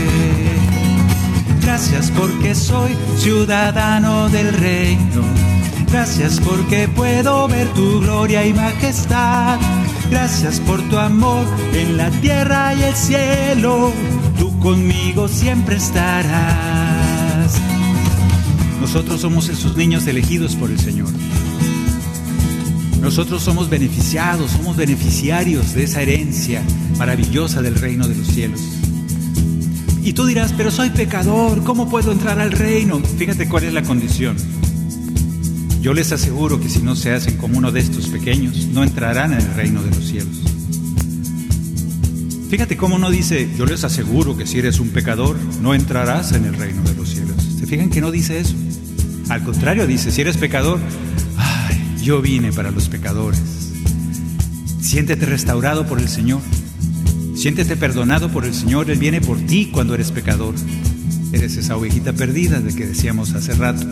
Gracias 1.63 2.11
porque 2.11 2.53
soy 2.53 2.91
ciudadano 3.17 4.29
del 4.29 4.53
reino. 4.55 5.23
Gracias 5.89 6.41
porque 6.41 6.89
puedo 6.89 7.47
ver 7.47 7.69
tu 7.69 8.01
gloria 8.01 8.45
y 8.45 8.53
majestad. 8.53 9.61
Gracias 10.11 10.59
por 10.59 10.83
tu 10.91 10.99
amor 10.99 11.47
en 11.73 11.97
la 11.97 12.11
tierra 12.11 12.75
y 12.75 12.83
el 12.83 12.95
cielo. 12.97 13.93
Tú 14.37 14.59
conmigo 14.59 15.29
siempre 15.29 15.77
estarás. 15.77 17.55
Nosotros 18.81 19.21
somos 19.21 19.49
esos 19.49 19.77
niños 19.77 20.09
elegidos 20.09 20.57
por 20.57 20.73
el 20.73 20.81
Señor. 20.81 21.11
Nosotros 23.05 23.43
somos 23.43 23.69
beneficiados, 23.69 24.53
somos 24.53 24.79
beneficiarios 24.79 25.75
de 25.75 25.85
esa 25.85 26.01
herencia 26.01 26.63
maravillosa 26.97 27.61
del 27.61 27.75
reino 27.75 28.09
de 28.09 28.15
los 28.15 28.27
cielos. 28.27 28.61
Y 30.03 30.15
tú 30.15 30.25
dirás, 30.25 30.55
pero 30.57 30.71
soy 30.71 30.89
pecador, 30.89 31.63
¿cómo 31.65 31.91
puedo 31.91 32.13
entrar 32.13 32.41
al 32.41 32.51
reino? 32.51 32.99
Fíjate 33.01 33.47
cuál 33.47 33.65
es 33.65 33.75
la 33.75 33.83
condición. 33.83 34.37
Yo 35.83 35.93
les 35.93 36.13
aseguro 36.13 36.59
que 36.59 36.71
si 36.71 36.81
no 36.81 36.97
se 36.97 37.13
hacen 37.13 37.37
como 37.37 37.59
uno 37.59 37.71
de 37.73 37.81
estos 37.81 38.09
pequeños, 38.09 38.69
no 38.69 38.83
entrarán 38.83 39.35
en 39.35 39.41
el 39.41 39.55
reino 39.55 39.83
de 39.83 39.91
los 39.91 40.07
cielos. 40.07 40.43
Fíjate 42.49 42.79
cómo 42.79 42.99
no 42.99 43.11
dice, 43.11 43.51
yo 43.59 43.67
les 43.67 43.85
aseguro 43.85 44.35
que 44.35 44.47
si 44.47 44.61
eres 44.61 44.81
un 44.81 44.89
pecador, 44.89 45.37
no 45.61 45.75
entrarás 45.75 46.33
en 46.33 46.47
el 46.47 46.55
reino 46.55 46.83
de 46.83 46.95
los 46.95 47.11
cielos. 47.11 47.37
¿Se 47.61 47.67
fijan 47.67 47.91
que 47.91 48.01
no 48.01 48.11
dice 48.11 48.39
eso? 48.41 48.55
Al 49.29 49.45
contrario, 49.45 49.87
dice, 49.87 50.11
si 50.11 50.23
eres 50.23 50.39
pecador, 50.39 50.81
yo 52.05 52.21
vine 52.21 52.53
para 52.53 52.71
los 52.71 52.91
pecadores. 52.91 53.41
Siéntete 54.79 55.25
restaurado 55.25 55.87
por 55.87 55.99
el 55.99 56.09
Señor. 56.11 56.43
Siéntete 57.35 57.77
perdonado 57.77 58.31
por 58.31 58.45
el 58.45 58.53
Señor. 58.53 58.91
Él 58.91 58.99
viene 58.99 59.23
por 59.23 59.39
ti 59.39 59.71
cuando 59.73 59.95
eres 59.95 60.11
pecador. 60.13 60.55
Eres 61.33 61.57
esa 61.57 61.79
ovejita 61.79 62.13
perdida 62.13 62.61
de 62.61 62.75
que 62.75 62.87
decíamos 62.87 63.33
hace 63.33 63.55
rato. 63.55 63.87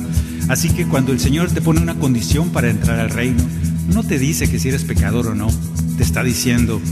Así 0.48 0.68
que 0.68 0.86
cuando 0.86 1.12
el 1.12 1.20
Señor 1.20 1.50
te 1.50 1.62
pone 1.62 1.80
una 1.80 1.94
condición 1.94 2.50
para 2.50 2.68
entrar 2.68 3.00
al 3.00 3.08
reino, 3.08 3.42
no 3.88 4.04
te 4.04 4.18
dice 4.18 4.50
que 4.50 4.58
si 4.58 4.68
eres 4.68 4.84
pecador 4.84 5.28
o 5.28 5.34
no, 5.34 5.48
te 5.96 6.02
está 6.02 6.22
diciendo, 6.22 6.82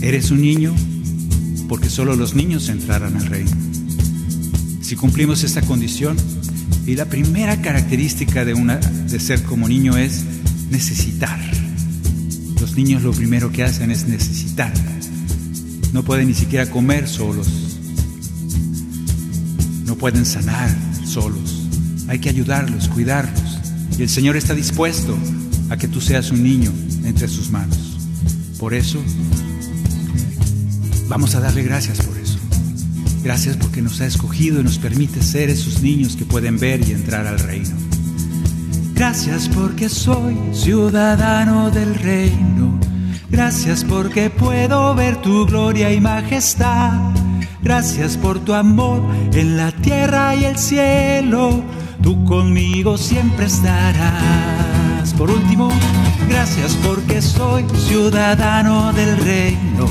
eres 0.00 0.30
un 0.30 0.40
niño 0.40 0.74
porque 1.68 1.90
solo 1.90 2.16
los 2.16 2.34
niños 2.34 2.70
entrarán 2.70 3.16
al 3.18 3.26
reino. 3.26 3.50
Si 4.80 4.96
cumplimos 4.96 5.44
esta 5.44 5.60
condición, 5.60 6.16
y 6.86 6.94
la 6.94 7.06
primera 7.06 7.60
característica 7.60 8.44
de, 8.44 8.54
una, 8.54 8.76
de 8.76 9.20
ser 9.20 9.42
como 9.42 9.68
niño 9.68 9.96
es 9.96 10.24
necesitar. 10.70 11.38
Los 12.60 12.76
niños 12.76 13.02
lo 13.02 13.12
primero 13.12 13.50
que 13.52 13.64
hacen 13.64 13.90
es 13.90 14.06
necesitar. 14.06 14.72
No 15.92 16.02
pueden 16.04 16.28
ni 16.28 16.34
siquiera 16.34 16.70
comer 16.70 17.08
solos. 17.08 17.48
No 19.84 19.96
pueden 19.96 20.24
sanar 20.24 20.70
solos 21.04 21.66
hay 22.08 22.18
que 22.18 22.28
ayudarlos, 22.28 22.88
cuidarlos. 22.88 23.58
Y 23.98 24.02
el 24.02 24.08
Señor 24.08 24.36
está 24.36 24.54
dispuesto 24.54 25.16
a 25.70 25.76
que 25.76 25.88
tú 25.88 26.00
seas 26.00 26.30
un 26.30 26.42
niño 26.42 26.72
entre 27.04 27.28
sus 27.28 27.50
manos. 27.50 27.78
Por 28.58 28.74
eso, 28.74 29.02
vamos 31.08 31.34
a 31.34 31.40
darle 31.40 31.62
gracias 31.62 31.98
por. 31.98 32.15
Gracias 33.26 33.56
porque 33.56 33.82
nos 33.82 34.00
ha 34.00 34.06
escogido 34.06 34.60
y 34.60 34.62
nos 34.62 34.78
permite 34.78 35.20
ser 35.20 35.50
esos 35.50 35.82
niños 35.82 36.14
que 36.14 36.24
pueden 36.24 36.60
ver 36.60 36.88
y 36.88 36.92
entrar 36.92 37.26
al 37.26 37.40
reino. 37.40 37.74
Gracias 38.94 39.48
porque 39.48 39.88
soy 39.88 40.36
ciudadano 40.52 41.72
del 41.72 41.96
reino. 41.96 42.78
Gracias 43.28 43.82
porque 43.82 44.30
puedo 44.30 44.94
ver 44.94 45.16
tu 45.22 45.44
gloria 45.44 45.92
y 45.92 46.00
majestad. 46.00 47.00
Gracias 47.64 48.16
por 48.16 48.38
tu 48.38 48.54
amor 48.54 49.02
en 49.32 49.56
la 49.56 49.72
tierra 49.72 50.36
y 50.36 50.44
el 50.44 50.56
cielo 50.56 51.64
tú 52.02 52.24
conmigo 52.26 52.96
siempre 52.96 53.46
estarás. 53.46 54.85
Más. 55.06 55.14
Por 55.14 55.30
último, 55.30 55.70
gracias 56.28 56.76
porque 56.84 57.22
soy 57.22 57.64
ciudadano 57.88 58.92
del 58.92 59.16
reino. 59.18 59.86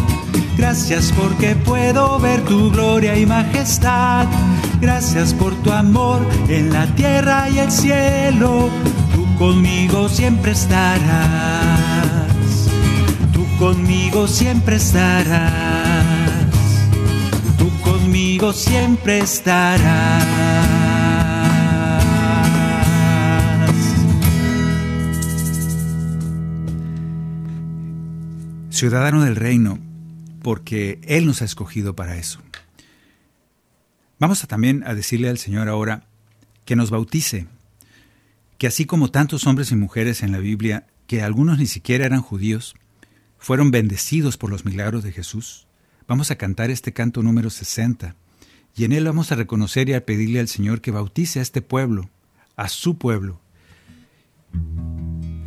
Gracias 0.58 1.14
porque 1.18 1.56
puedo 1.56 2.20
ver 2.20 2.42
tu 2.46 2.72
gloria 2.72 3.18
y 3.18 3.26
majestad. 3.26 4.26
Gracias 4.80 5.34
por 5.34 5.54
tu 5.64 5.72
amor 5.72 6.26
en 6.48 6.72
la 6.72 6.86
tierra 6.96 7.50
y 7.50 7.60
el 7.60 7.72
cielo. 7.72 8.70
Tú 9.14 9.26
conmigo 9.38 10.10
siempre 10.10 10.52
estarás. 10.52 11.00
Tú 13.34 13.46
conmigo 13.60 14.28
siempre 14.28 14.78
estarás. 14.78 15.52
Tú 17.58 17.70
conmigo 17.82 18.54
siempre 18.54 19.20
estarás. 19.20 20.55
Ciudadano 28.76 29.24
del 29.24 29.38
reino, 29.38 29.80
porque 30.42 31.00
Él 31.04 31.26
nos 31.26 31.42
ha 31.42 31.46
escogido 31.46 31.96
para 31.96 32.18
eso. 32.18 32.42
Vamos 34.20 34.46
también 34.48 34.84
a 34.86 34.94
decirle 34.94 35.30
al 35.30 35.38
Señor 35.38 35.70
ahora 35.70 36.04
que 36.66 36.76
nos 36.76 36.90
bautice, 36.92 37.48
que 38.58 38.68
así 38.68 38.86
como 38.86 39.12
tantos 39.12 39.48
hombres 39.48 39.72
y 39.72 39.76
mujeres 39.76 40.24
en 40.24 40.32
la 40.32 40.40
Biblia, 40.40 40.88
que 41.08 41.22
algunos 41.22 41.58
ni 41.58 41.68
siquiera 41.68 42.06
eran 42.06 42.22
judíos, 42.22 42.76
fueron 43.38 43.72
bendecidos 43.72 44.38
por 44.38 44.50
los 44.50 44.66
milagros 44.66 45.04
de 45.04 45.12
Jesús, 45.12 45.68
vamos 46.08 46.30
a 46.32 46.36
cantar 46.36 46.70
este 46.70 46.92
canto 46.92 47.24
número 47.24 47.50
60, 47.50 48.16
y 48.76 48.84
en 48.84 48.92
él 48.92 49.06
vamos 49.06 49.32
a 49.32 49.36
reconocer 49.36 49.88
y 49.88 49.94
a 49.94 50.06
pedirle 50.06 50.42
al 50.42 50.50
Señor 50.50 50.82
que 50.82 50.92
bautice 50.92 51.40
a 51.40 51.42
este 51.42 51.62
pueblo, 51.62 52.10
a 52.58 52.68
su 52.68 52.98
pueblo, 52.98 53.40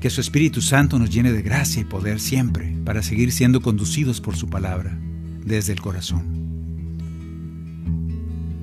que 0.00 0.10
su 0.10 0.20
Espíritu 0.20 0.60
Santo 0.60 0.98
nos 0.98 1.10
llene 1.10 1.32
de 1.32 1.42
gracia 1.42 1.82
y 1.82 1.84
poder 1.84 2.20
siempre 2.20 2.76
para 2.84 3.02
seguir 3.02 3.32
siendo 3.32 3.60
conducidos 3.60 4.20
por 4.20 4.36
su 4.36 4.48
palabra 4.48 4.96
desde 5.44 5.72
el 5.72 5.80
corazón. 5.80 6.22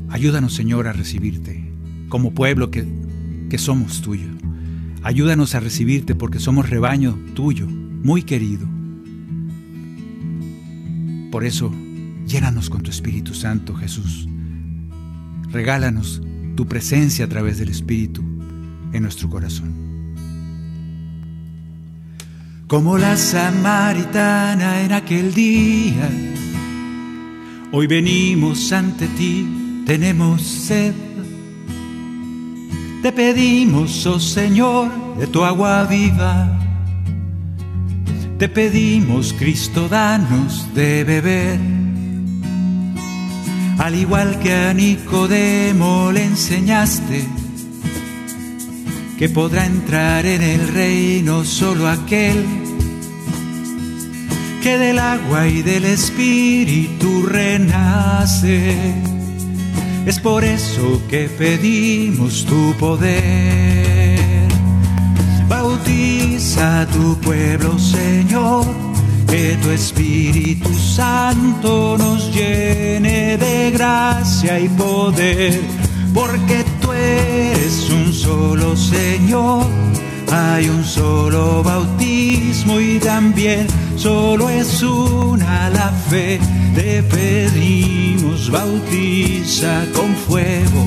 Ayúdanos, 0.10 0.54
Señor, 0.54 0.88
a 0.88 0.94
recibirte 0.94 1.70
como 2.08 2.34
pueblo 2.34 2.72
que, 2.72 2.88
que 3.50 3.58
somos 3.58 4.02
tuyo. 4.02 4.30
Ayúdanos 5.04 5.56
a 5.56 5.60
recibirte 5.60 6.16
porque 6.16 6.40
somos 6.40 6.70
rebaño 6.70 7.18
tuyo, 7.34 7.68
muy 7.68 8.24
querido. 8.24 8.66
Por 11.32 11.44
eso, 11.44 11.74
llénanos 12.26 12.70
con 12.70 12.82
tu 12.82 12.92
Espíritu 12.92 13.34
Santo, 13.34 13.76
Jesús. 13.76 14.30
Regálanos 15.52 16.22
tu 16.56 16.66
presencia 16.66 17.26
a 17.26 17.30
través 17.30 17.58
del 17.58 17.70
Espíritu 17.70 18.24
en 18.94 19.04
nuestro 19.04 19.30
corazón 19.30 19.85
como 22.68 22.98
la 22.98 23.16
samaritana 23.16 24.82
en 24.82 24.92
aquel 24.94 25.34
día. 25.34 26.10
Hoy 27.72 27.88
venimos 27.88 28.72
ante 28.72 29.08
ti, 29.08 29.84
tenemos 29.86 30.42
sed. 30.42 30.94
Te 33.02 33.12
pedimos, 33.12 34.06
oh 34.08 34.20
Señor, 34.20 34.90
de 35.18 35.28
tu 35.28 35.44
agua 35.44 35.84
viva. 35.84 36.60
Te 38.40 38.50
pedimos, 38.50 39.34
Cristo, 39.34 39.88
danos 39.88 40.74
de 40.74 41.04
beber. 41.04 41.60
Al 43.78 43.94
igual 43.94 44.40
que 44.40 44.54
a 44.54 44.74
Nicodemo 44.74 46.12
le 46.12 46.24
enseñaste 46.24 47.45
que 49.18 49.30
podrá 49.30 49.66
entrar 49.66 50.26
en 50.26 50.42
el 50.42 50.68
reino 50.68 51.44
solo 51.44 51.88
aquel 51.88 52.46
que 54.62 54.78
del 54.78 55.00
agua 55.00 55.48
y 55.48 55.62
del 55.62 55.86
espíritu 55.86 57.24
renace. 57.28 58.76
Es 60.06 60.20
por 60.20 60.44
eso 60.44 61.02
que 61.08 61.30
pedimos 61.30 62.46
tu 62.46 62.74
poder. 62.80 64.18
Bautiza 65.48 66.82
a 66.82 66.88
tu 66.88 67.16
pueblo, 67.20 67.78
Señor, 67.78 68.66
que 69.28 69.58
tu 69.62 69.70
Espíritu 69.70 70.74
Santo 70.74 71.96
nos 71.98 72.34
llene 72.34 73.38
de 73.38 73.72
gracia 73.72 74.60
y 74.60 74.68
poder, 74.70 75.62
porque 76.14 76.64
eres 77.06 77.90
un 77.90 78.14
solo 78.14 78.76
Señor, 78.76 79.66
hay 80.32 80.70
un 80.70 80.84
solo 80.84 81.64
bautismo 81.64 82.80
y 82.80 83.00
también 83.00 83.68
solo 83.96 84.50
es 84.50 84.82
una 84.84 85.70
la 85.70 85.90
fe. 86.10 86.40
Te 86.76 87.04
pedimos, 87.04 88.50
bautiza 88.52 89.86
con 89.94 90.14
fuego 90.16 90.86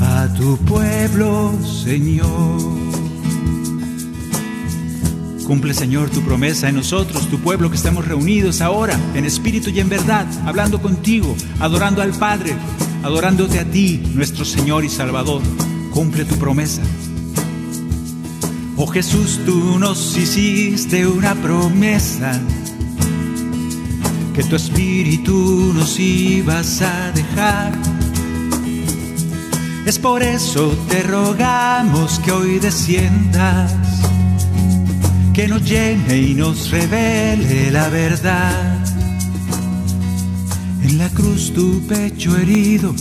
a 0.00 0.28
tu 0.34 0.56
pueblo, 0.58 1.52
Señor. 1.84 2.78
Cumple, 5.46 5.72
Señor, 5.72 6.10
tu 6.10 6.20
promesa 6.20 6.68
en 6.68 6.76
nosotros, 6.76 7.26
tu 7.28 7.38
pueblo 7.38 7.70
que 7.70 7.76
estamos 7.76 8.06
reunidos 8.06 8.60
ahora, 8.60 9.00
en 9.14 9.24
espíritu 9.24 9.70
y 9.70 9.80
en 9.80 9.88
verdad, 9.88 10.26
hablando 10.44 10.82
contigo, 10.82 11.34
adorando 11.58 12.02
al 12.02 12.10
Padre, 12.10 12.54
adorándote 13.02 13.58
a 13.60 13.64
ti, 13.64 14.02
nuestro 14.14 14.44
Señor 14.44 14.84
y 14.84 14.88
Salvador. 14.88 15.42
Cumple 15.92 16.24
tu 16.24 16.36
promesa. 16.36 16.82
Oh 18.76 18.86
Jesús, 18.86 19.40
tú 19.44 19.78
nos 19.78 20.16
hiciste 20.16 21.06
una 21.06 21.34
promesa, 21.34 22.40
que 24.34 24.44
tu 24.44 24.54
espíritu 24.54 25.72
nos 25.74 25.98
ibas 25.98 26.80
a 26.82 27.10
dejar. 27.10 27.72
Es 29.84 29.98
por 29.98 30.22
eso 30.22 30.76
te 30.88 31.02
rogamos 31.02 32.20
que 32.20 32.30
hoy 32.30 32.58
desciendas, 32.60 33.74
que 35.34 35.48
nos 35.48 35.64
llene 35.68 36.18
y 36.18 36.34
nos 36.34 36.70
revele 36.70 37.72
la 37.72 37.88
verdad. 37.88 38.77
En 40.82 40.98
la 40.98 41.08
cruz 41.08 41.52
tu 41.52 41.80
pecho 41.86 42.36
herido 42.36 42.94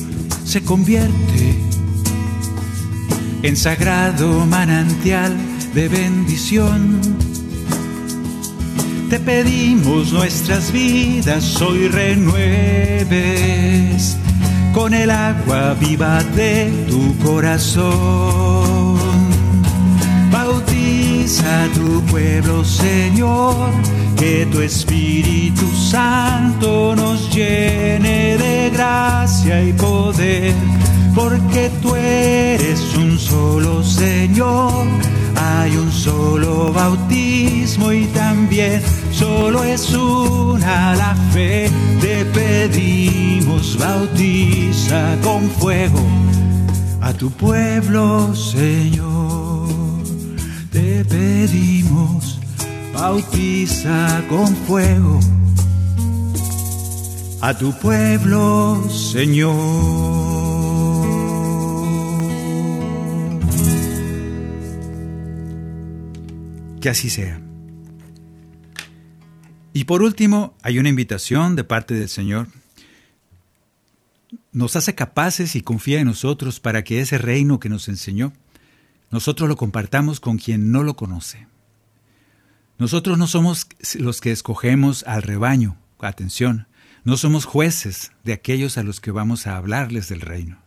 se 0.44 0.64
convierte 0.64 1.56
en 3.44 3.56
sagrado 3.56 4.46
manantial 4.46 5.38
de 5.74 5.88
bendición. 5.88 7.00
Te 9.10 9.20
pedimos 9.20 10.12
nuestras 10.12 10.72
vidas 10.72 11.62
hoy 11.62 11.88
renueves 11.88 13.18
con 14.74 14.94
el 14.94 15.12
agua 15.12 15.76
viva 15.76 16.24
de 16.36 16.72
tu 16.90 17.16
corazón. 17.20 18.98
Bautiza 20.32 21.64
a 21.64 21.68
tu 21.70 22.02
pueblo, 22.06 22.66
Señor 22.66 23.72
que 24.18 24.48
tu 24.52 24.62
Espíritu 24.62 25.66
Santo 25.76 26.96
nos 26.96 27.34
llene 27.34 28.38
de 28.38 28.70
gracia 28.72 29.64
y 29.64 29.74
poder, 29.74 30.54
porque 31.14 31.70
tú 31.82 31.96
eres 31.96 32.82
un 32.98 33.18
solo 33.20 33.84
Señor, 33.84 34.86
hay 35.36 35.76
un 35.76 35.92
solo 35.92 36.74
bautismo 36.74 37.92
y 37.92 38.06
también 38.08 38.82
solo 39.12 39.64
es 39.64 39.94
una 39.94 40.96
la 40.96 41.16
fe. 41.32 41.70
Te 42.02 42.26
pedimos, 42.26 43.78
bautiza 43.78 45.16
con 45.24 45.50
fuego 45.52 46.02
a 47.02 47.14
tu 47.14 47.30
pueblo, 47.32 48.34
Señor. 48.36 49.68
Te 50.72 51.06
pedimos 51.06 52.37
bautiza 52.98 54.24
con 54.28 54.56
fuego 54.56 55.20
a 57.42 57.56
tu 57.56 57.72
pueblo, 57.74 58.90
Señor. 58.90 59.54
Que 66.82 66.90
así 66.90 67.12
sea. 67.12 67.40
Y 69.74 69.84
por 69.84 70.02
último, 70.02 70.56
hay 70.64 70.80
una 70.80 70.90
invitación 70.90 71.56
de 71.56 71.64
parte 71.64 71.94
del 71.94 72.10
Señor. 72.10 72.48
Nos 74.52 74.76
hace 74.76 74.96
capaces 74.96 75.56
y 75.56 75.62
confía 75.62 76.00
en 76.00 76.08
nosotros 76.08 76.60
para 76.60 76.84
que 76.84 77.00
ese 77.00 77.20
reino 77.20 77.60
que 77.60 77.70
nos 77.70 77.88
enseñó, 77.90 78.34
nosotros 79.12 79.48
lo 79.48 79.56
compartamos 79.56 80.20
con 80.20 80.40
quien 80.40 80.72
no 80.72 80.82
lo 80.82 80.96
conoce. 80.96 81.46
Nosotros 82.78 83.18
no 83.18 83.28
somos 83.28 83.68
los 83.98 84.22
que 84.22 84.32
escogemos 84.32 85.04
al 85.08 85.24
rebaño, 85.24 85.78
atención, 86.00 86.68
no 87.04 87.18
somos 87.18 87.46
jueces 87.46 88.12
de 88.24 88.34
aquellos 88.34 88.78
a 88.78 88.84
los 88.84 89.00
que 89.00 89.12
vamos 89.12 89.48
a 89.48 89.58
hablarles 89.58 90.10
del 90.10 90.22
reino. 90.22 90.60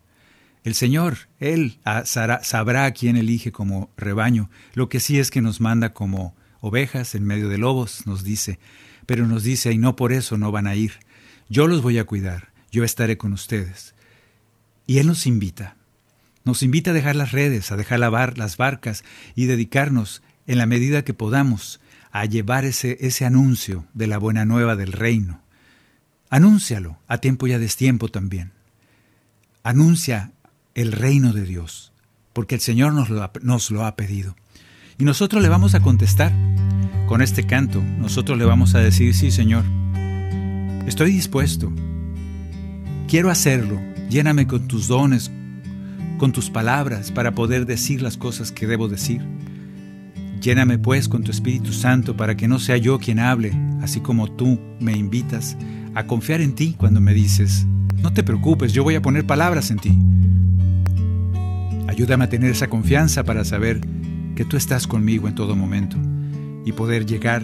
El 0.65 0.75
Señor, 0.75 1.29
Él 1.39 1.79
sabrá 2.05 2.85
a 2.85 2.91
quién 2.93 3.17
elige 3.17 3.53
como 3.53 3.91
rebaño. 3.97 4.51
Lo 4.75 4.89
que 4.89 5.01
sí 5.01 5.19
es 5.19 5.31
que 5.31 5.41
nos 5.41 5.61
manda 5.61 5.95
como 5.95 6.35
ovejas 6.61 7.15
en 7.15 7.25
medio 7.25 7.49
de 7.49 7.59
lobos, 7.59 8.07
nos 8.07 8.25
dice, 8.25 8.59
pero 9.07 9.27
nos 9.27 9.43
dice, 9.43 9.73
y 9.73 9.79
no 9.79 9.97
por 9.97 10.13
eso 10.13 10.37
no 10.37 10.53
van 10.53 10.67
a 10.67 10.75
ir. 10.75 10.93
Yo 11.49 11.67
los 11.67 11.81
voy 11.81 11.99
a 11.99 12.05
cuidar, 12.05 12.53
yo 12.71 12.85
estaré 12.85 13.17
con 13.17 13.33
ustedes. 13.33 13.95
Y 14.87 14.99
Él 14.99 15.07
nos 15.07 15.27
invita, 15.27 15.77
nos 16.45 16.63
invita 16.63 16.91
a 16.91 16.95
dejar 16.95 17.17
las 17.17 17.33
redes, 17.33 17.71
a 17.71 17.77
dejar 17.77 18.01
lavar 18.01 18.37
las 18.37 18.57
barcas 18.57 19.05
y 19.35 19.47
dedicarnos, 19.47 20.23
en 20.47 20.59
la 20.59 20.67
medida 20.67 21.05
que 21.05 21.15
podamos, 21.15 21.81
a 22.13 22.25
llevar 22.25 22.65
ese, 22.65 22.99
ese 23.01 23.25
anuncio 23.25 23.87
de 23.95 24.07
la 24.07 24.19
buena 24.19 24.45
nueva 24.45 24.77
del 24.77 24.93
reino. 24.93 25.43
Anúncialo, 26.29 26.99
a 27.09 27.19
tiempo 27.19 27.47
y 27.47 27.53
a 27.53 27.59
destiempo 27.59 28.09
también. 28.09 28.53
Anuncia 29.63 30.33
el 30.75 30.93
reino 30.93 31.33
de 31.33 31.45
Dios, 31.45 31.93
porque 32.33 32.57
el 32.57 32.61
Señor 32.61 32.93
nos 32.95 33.11
lo, 33.11 33.31
nos 33.43 33.71
lo 33.71 33.85
ha 33.85 33.97
pedido. 33.97 34.37
Y 34.99 35.05
nosotros 35.05 35.43
le 35.43 35.49
vamos 35.49 35.75
a 35.75 35.81
contestar 35.81 36.33
con 37.07 37.23
este 37.23 37.45
canto. 37.45 37.83
Nosotros 37.83 38.39
le 38.39 38.45
vamos 38.45 38.75
a 38.75 38.79
decir, 38.79 39.15
sí, 39.15 39.31
Señor, 39.31 39.65
estoy 40.87 41.13
dispuesto. 41.13 41.73
Quiero 43.09 43.31
hacerlo. 43.31 43.81
Lléname 44.09 44.47
con 44.47 44.69
tus 44.69 44.89
dones, 44.89 45.31
con 46.19 46.33
tus 46.33 46.51
palabras 46.51 47.11
para 47.11 47.35
poder 47.35 47.67
decir 47.67 48.03
las 48.03 48.17
cosas 48.17 48.53
que 48.53 48.67
debo 48.67 48.89
decir. 48.89 49.23
Lléname 50.41 50.79
pues 50.79 51.09
con 51.09 51.23
tu 51.23 51.31
Espíritu 51.31 51.73
Santo 51.73 52.17
para 52.17 52.35
que 52.35 52.49
no 52.49 52.59
sea 52.59 52.79
yo 52.79 52.99
quien 52.99 53.19
hable, 53.19 53.53
así 53.83 54.01
como 54.01 54.31
tú 54.31 54.59
me 54.81 54.97
invitas 54.97 55.57
a 55.95 56.07
confiar 56.07 56.41
en 56.41 56.55
ti 56.55 56.75
cuando 56.79 57.01
me 57.01 57.13
dices, 57.13 57.67
no 58.03 58.13
te 58.13 58.23
preocupes, 58.23 58.73
yo 58.73 58.83
voy 58.83 58.95
a 58.95 59.03
poner 59.03 59.27
palabras 59.27 59.71
en 59.71 59.79
ti. 59.79 59.99
Ayúdame 61.89 62.25
a 62.25 62.29
tener 62.31 62.51
esa 62.51 62.69
confianza 62.69 63.25
para 63.25 63.45
saber 63.45 63.81
que 64.35 64.47
tú 64.47 64.57
estás 64.57 64.87
conmigo 64.87 65.29
en 65.29 65.35
todo 65.35 65.55
momento 65.57 65.99
y 66.65 66.73
poder 66.73 67.05
llegar 67.05 67.43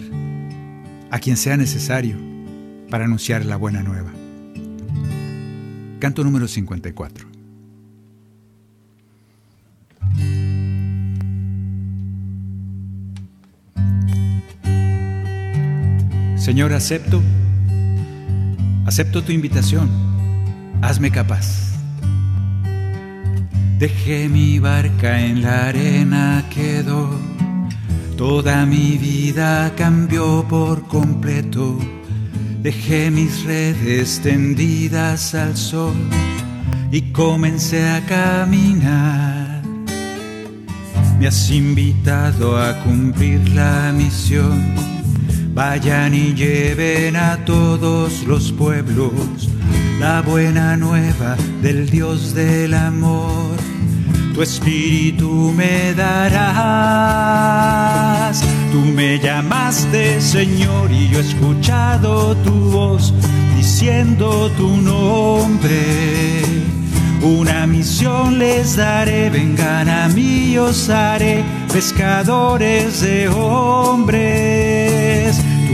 a 1.11 1.19
quien 1.19 1.37
sea 1.37 1.55
necesario 1.55 2.17
para 2.89 3.05
anunciar 3.05 3.45
la 3.45 3.57
buena 3.57 3.83
nueva. 3.83 4.11
Canto 5.99 6.23
número 6.23 6.47
54. 6.47 7.36
Señor, 16.47 16.71
acepto, 16.71 17.21
acepto 18.85 19.21
tu 19.21 19.33
invitación, 19.33 19.89
hazme 20.81 21.11
capaz. 21.11 21.73
Dejé 23.77 24.29
mi 24.29 24.57
barca 24.57 25.19
en 25.19 25.41
la 25.41 25.67
arena, 25.67 26.45
quedó, 26.49 27.09
toda 28.15 28.65
mi 28.65 28.97
vida 28.97 29.73
cambió 29.75 30.45
por 30.47 30.87
completo. 30.87 31.77
Dejé 32.61 33.11
mis 33.11 33.43
redes 33.43 34.21
tendidas 34.23 35.35
al 35.35 35.57
sol 35.57 35.97
y 36.93 37.11
comencé 37.11 37.89
a 37.89 38.05
caminar. 38.05 39.63
Me 41.19 41.27
has 41.27 41.51
invitado 41.51 42.57
a 42.57 42.73
cumplir 42.85 43.49
la 43.49 43.91
misión 43.91 44.96
Vayan 45.57 46.13
y 46.13 46.35
lleven 46.35 47.15
a 47.15 47.43
todos 47.43 48.21
los 48.27 48.51
pueblos 48.51 49.49
la 49.99 50.21
buena 50.21 50.77
nueva 50.77 51.35
del 51.63 51.89
Dios 51.89 52.35
del 52.35 52.75
amor. 52.75 53.57
Tu 54.35 54.43
espíritu 54.43 55.51
me 55.57 55.95
darás. 55.95 56.37
Tú 58.71 58.81
me 58.81 59.17
llamaste 59.17 60.21
Señor 60.21 60.91
y 60.91 61.09
yo 61.09 61.17
he 61.17 61.21
escuchado 61.21 62.35
tu 62.37 62.53
voz 62.69 63.11
diciendo 63.55 64.51
tu 64.57 64.77
nombre. 64.77 66.43
Una 67.23 67.65
misión 67.65 68.37
les 68.37 68.75
daré, 68.75 69.31
vengan 69.31 69.89
a 69.89 70.07
mí, 70.09 70.55
os 70.59 70.87
haré 70.87 71.43
pescadores 71.73 73.01
de 73.01 73.27
hombres. 73.27 74.56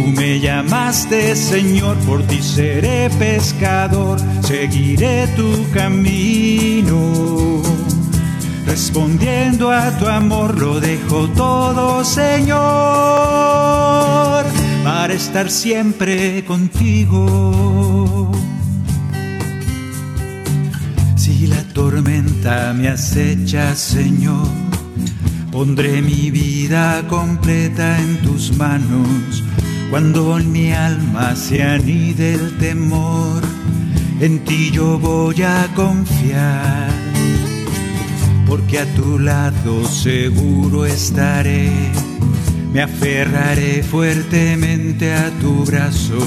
Tú 0.03 0.09
me 0.09 0.37
llamaste 0.37 1.33
Señor, 1.33 1.95
por 1.99 2.23
ti 2.23 2.41
seré 2.41 3.09
pescador, 3.09 4.19
seguiré 4.41 5.27
tu 5.27 5.65
camino. 5.71 7.61
Respondiendo 8.65 9.71
a 9.71 9.97
tu 9.97 10.05
amor 10.07 10.59
lo 10.59 10.81
dejo 10.81 11.29
todo 11.29 12.03
Señor, 12.03 12.57
para 14.83 15.13
estar 15.13 15.49
siempre 15.49 16.43
contigo. 16.43 18.29
Si 21.15 21.47
la 21.47 21.63
tormenta 21.73 22.73
me 22.73 22.89
acecha 22.89 23.73
Señor, 23.73 24.49
pondré 25.49 26.01
mi 26.01 26.29
vida 26.29 27.07
completa 27.07 27.97
en 28.01 28.17
tus 28.17 28.57
manos 28.57 29.43
cuando 29.93 30.39
en 30.39 30.51
mi 30.51 30.71
alma 30.71 31.35
se 31.35 31.61
anide 31.61 32.33
el 32.33 32.57
temor, 32.57 33.43
en 34.19 34.43
ti 34.43 34.71
yo 34.71 34.97
voy 34.97 35.43
a 35.43 35.67
confiar, 35.75 36.89
porque 38.47 38.79
a 38.79 38.85
tu 38.95 39.19
lado 39.19 39.85
seguro 39.87 40.87
estaré. 40.87 41.69
Me 42.73 42.81
aferraré 42.81 43.83
fuertemente 43.83 45.13
a 45.13 45.29
tu 45.39 45.63
brazo, 45.63 46.17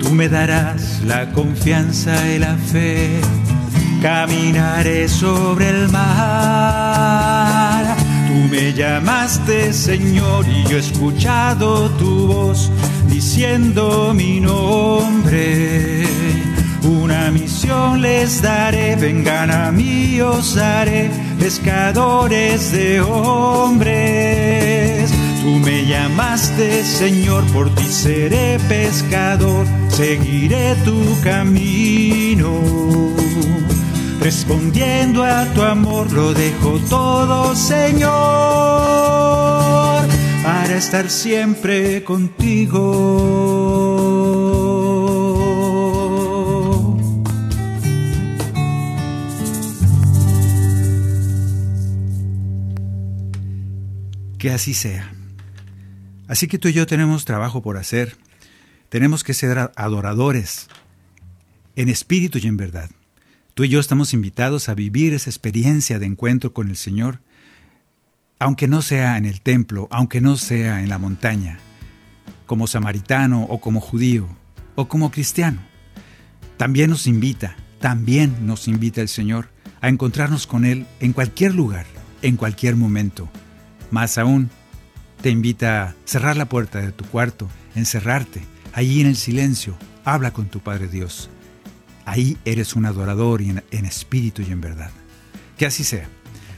tú 0.00 0.14
me 0.14 0.28
darás 0.28 1.02
la 1.04 1.32
confianza 1.32 2.14
y 2.32 2.38
la 2.38 2.54
fe. 2.54 3.20
Caminaré 4.00 5.08
sobre 5.08 5.70
el 5.70 5.88
mar 5.88 7.69
Tú 8.30 8.36
me 8.48 8.72
llamaste 8.72 9.72
Señor 9.72 10.46
y 10.46 10.62
yo 10.68 10.76
he 10.76 10.80
escuchado 10.80 11.90
tu 11.98 12.28
voz 12.28 12.70
diciendo 13.08 14.14
mi 14.14 14.38
nombre. 14.38 16.04
Una 16.84 17.32
misión 17.32 18.00
les 18.00 18.40
daré, 18.40 18.94
vengan 18.94 19.50
a 19.50 19.72
mí, 19.72 20.20
os 20.20 20.56
haré 20.56 21.10
pescadores 21.40 22.70
de 22.70 23.00
hombres. 23.00 23.90
Tú 25.42 25.58
me 25.58 25.84
llamaste 25.86 26.84
Señor, 26.84 27.42
por 27.46 27.74
ti 27.74 27.86
seré 27.86 28.60
pescador, 28.68 29.66
seguiré 29.88 30.76
tu 30.84 31.20
camino 31.24 32.60
Respondiendo 34.20 35.24
a 35.24 35.46
tu 35.54 35.62
amor 35.62 36.12
lo 36.12 36.34
dejo 36.34 36.78
todo, 36.90 37.56
Señor, 37.56 38.10
para 40.42 40.76
estar 40.76 41.08
siempre 41.08 42.04
contigo. 42.04 42.90
Que 54.38 54.50
así 54.50 54.74
sea. 54.74 55.14
Así 56.28 56.46
que 56.46 56.58
tú 56.58 56.68
y 56.68 56.74
yo 56.74 56.86
tenemos 56.86 57.24
trabajo 57.24 57.62
por 57.62 57.78
hacer. 57.78 58.18
Tenemos 58.90 59.24
que 59.24 59.32
ser 59.32 59.70
adoradores 59.76 60.68
en 61.74 61.88
espíritu 61.88 62.38
y 62.38 62.46
en 62.46 62.58
verdad. 62.58 62.90
Tú 63.60 63.64
y 63.64 63.68
yo 63.68 63.78
estamos 63.78 64.14
invitados 64.14 64.70
a 64.70 64.74
vivir 64.74 65.12
esa 65.12 65.28
experiencia 65.28 65.98
de 65.98 66.06
encuentro 66.06 66.54
con 66.54 66.70
el 66.70 66.76
Señor, 66.76 67.20
aunque 68.38 68.68
no 68.68 68.80
sea 68.80 69.18
en 69.18 69.26
el 69.26 69.42
templo, 69.42 69.86
aunque 69.90 70.22
no 70.22 70.38
sea 70.38 70.80
en 70.80 70.88
la 70.88 70.96
montaña, 70.96 71.58
como 72.46 72.66
samaritano 72.66 73.42
o 73.42 73.60
como 73.60 73.82
judío 73.82 74.26
o 74.76 74.88
como 74.88 75.10
cristiano. 75.10 75.60
También 76.56 76.88
nos 76.88 77.06
invita, 77.06 77.54
también 77.80 78.46
nos 78.46 78.66
invita 78.66 79.02
el 79.02 79.08
Señor 79.08 79.50
a 79.82 79.90
encontrarnos 79.90 80.46
con 80.46 80.64
Él 80.64 80.86
en 80.98 81.12
cualquier 81.12 81.54
lugar, 81.54 81.84
en 82.22 82.38
cualquier 82.38 82.76
momento. 82.76 83.28
Más 83.90 84.16
aún, 84.16 84.48
te 85.20 85.28
invita 85.28 85.82
a 85.82 85.94
cerrar 86.06 86.38
la 86.38 86.48
puerta 86.48 86.80
de 86.80 86.92
tu 86.92 87.04
cuarto, 87.04 87.46
encerrarte, 87.74 88.40
allí 88.72 89.02
en 89.02 89.08
el 89.08 89.16
silencio, 89.16 89.76
habla 90.06 90.30
con 90.30 90.46
tu 90.46 90.60
Padre 90.60 90.88
Dios 90.88 91.28
ahí 92.06 92.36
eres 92.44 92.74
un 92.74 92.86
adorador 92.86 93.42
en, 93.42 93.62
en 93.70 93.84
espíritu 93.84 94.42
y 94.42 94.52
en 94.52 94.60
verdad. 94.60 94.90
Que 95.56 95.66
así 95.66 95.84
sea. 95.84 96.08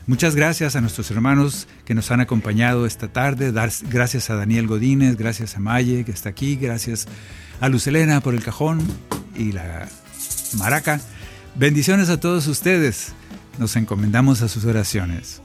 Muchas 0.07 0.35
gracias 0.35 0.75
a 0.75 0.81
nuestros 0.81 1.11
hermanos 1.13 1.69
que 1.85 1.95
nos 1.95 2.11
han 2.11 2.21
acompañado 2.21 2.87
esta 2.87 3.09
tarde. 3.09 3.53
Dar, 3.53 3.71
gracias 3.89 4.31
a 4.31 4.35
Daniel 4.35 4.67
Godínez, 4.67 5.17
gracias 5.17 5.57
a 5.57 5.61
Maye 5.61 6.05
que 6.05 6.11
está 6.11 6.29
aquí, 6.29 6.57
gracias 6.57 7.07
a 7.61 7.69
Lucelena 7.69 8.21
por 8.21 8.35
el 8.35 8.43
cajón 8.43 8.81
y 9.37 9.53
la 9.53 9.89
maraca. 10.59 11.01
Bendiciones 11.55 12.09
a 12.09 12.19
todos 12.19 12.47
ustedes. 12.49 13.13
nos 13.59 13.77
encomendamos 13.77 14.43
a 14.43 14.49
sus 14.49 14.65
oraciones. 14.65 15.41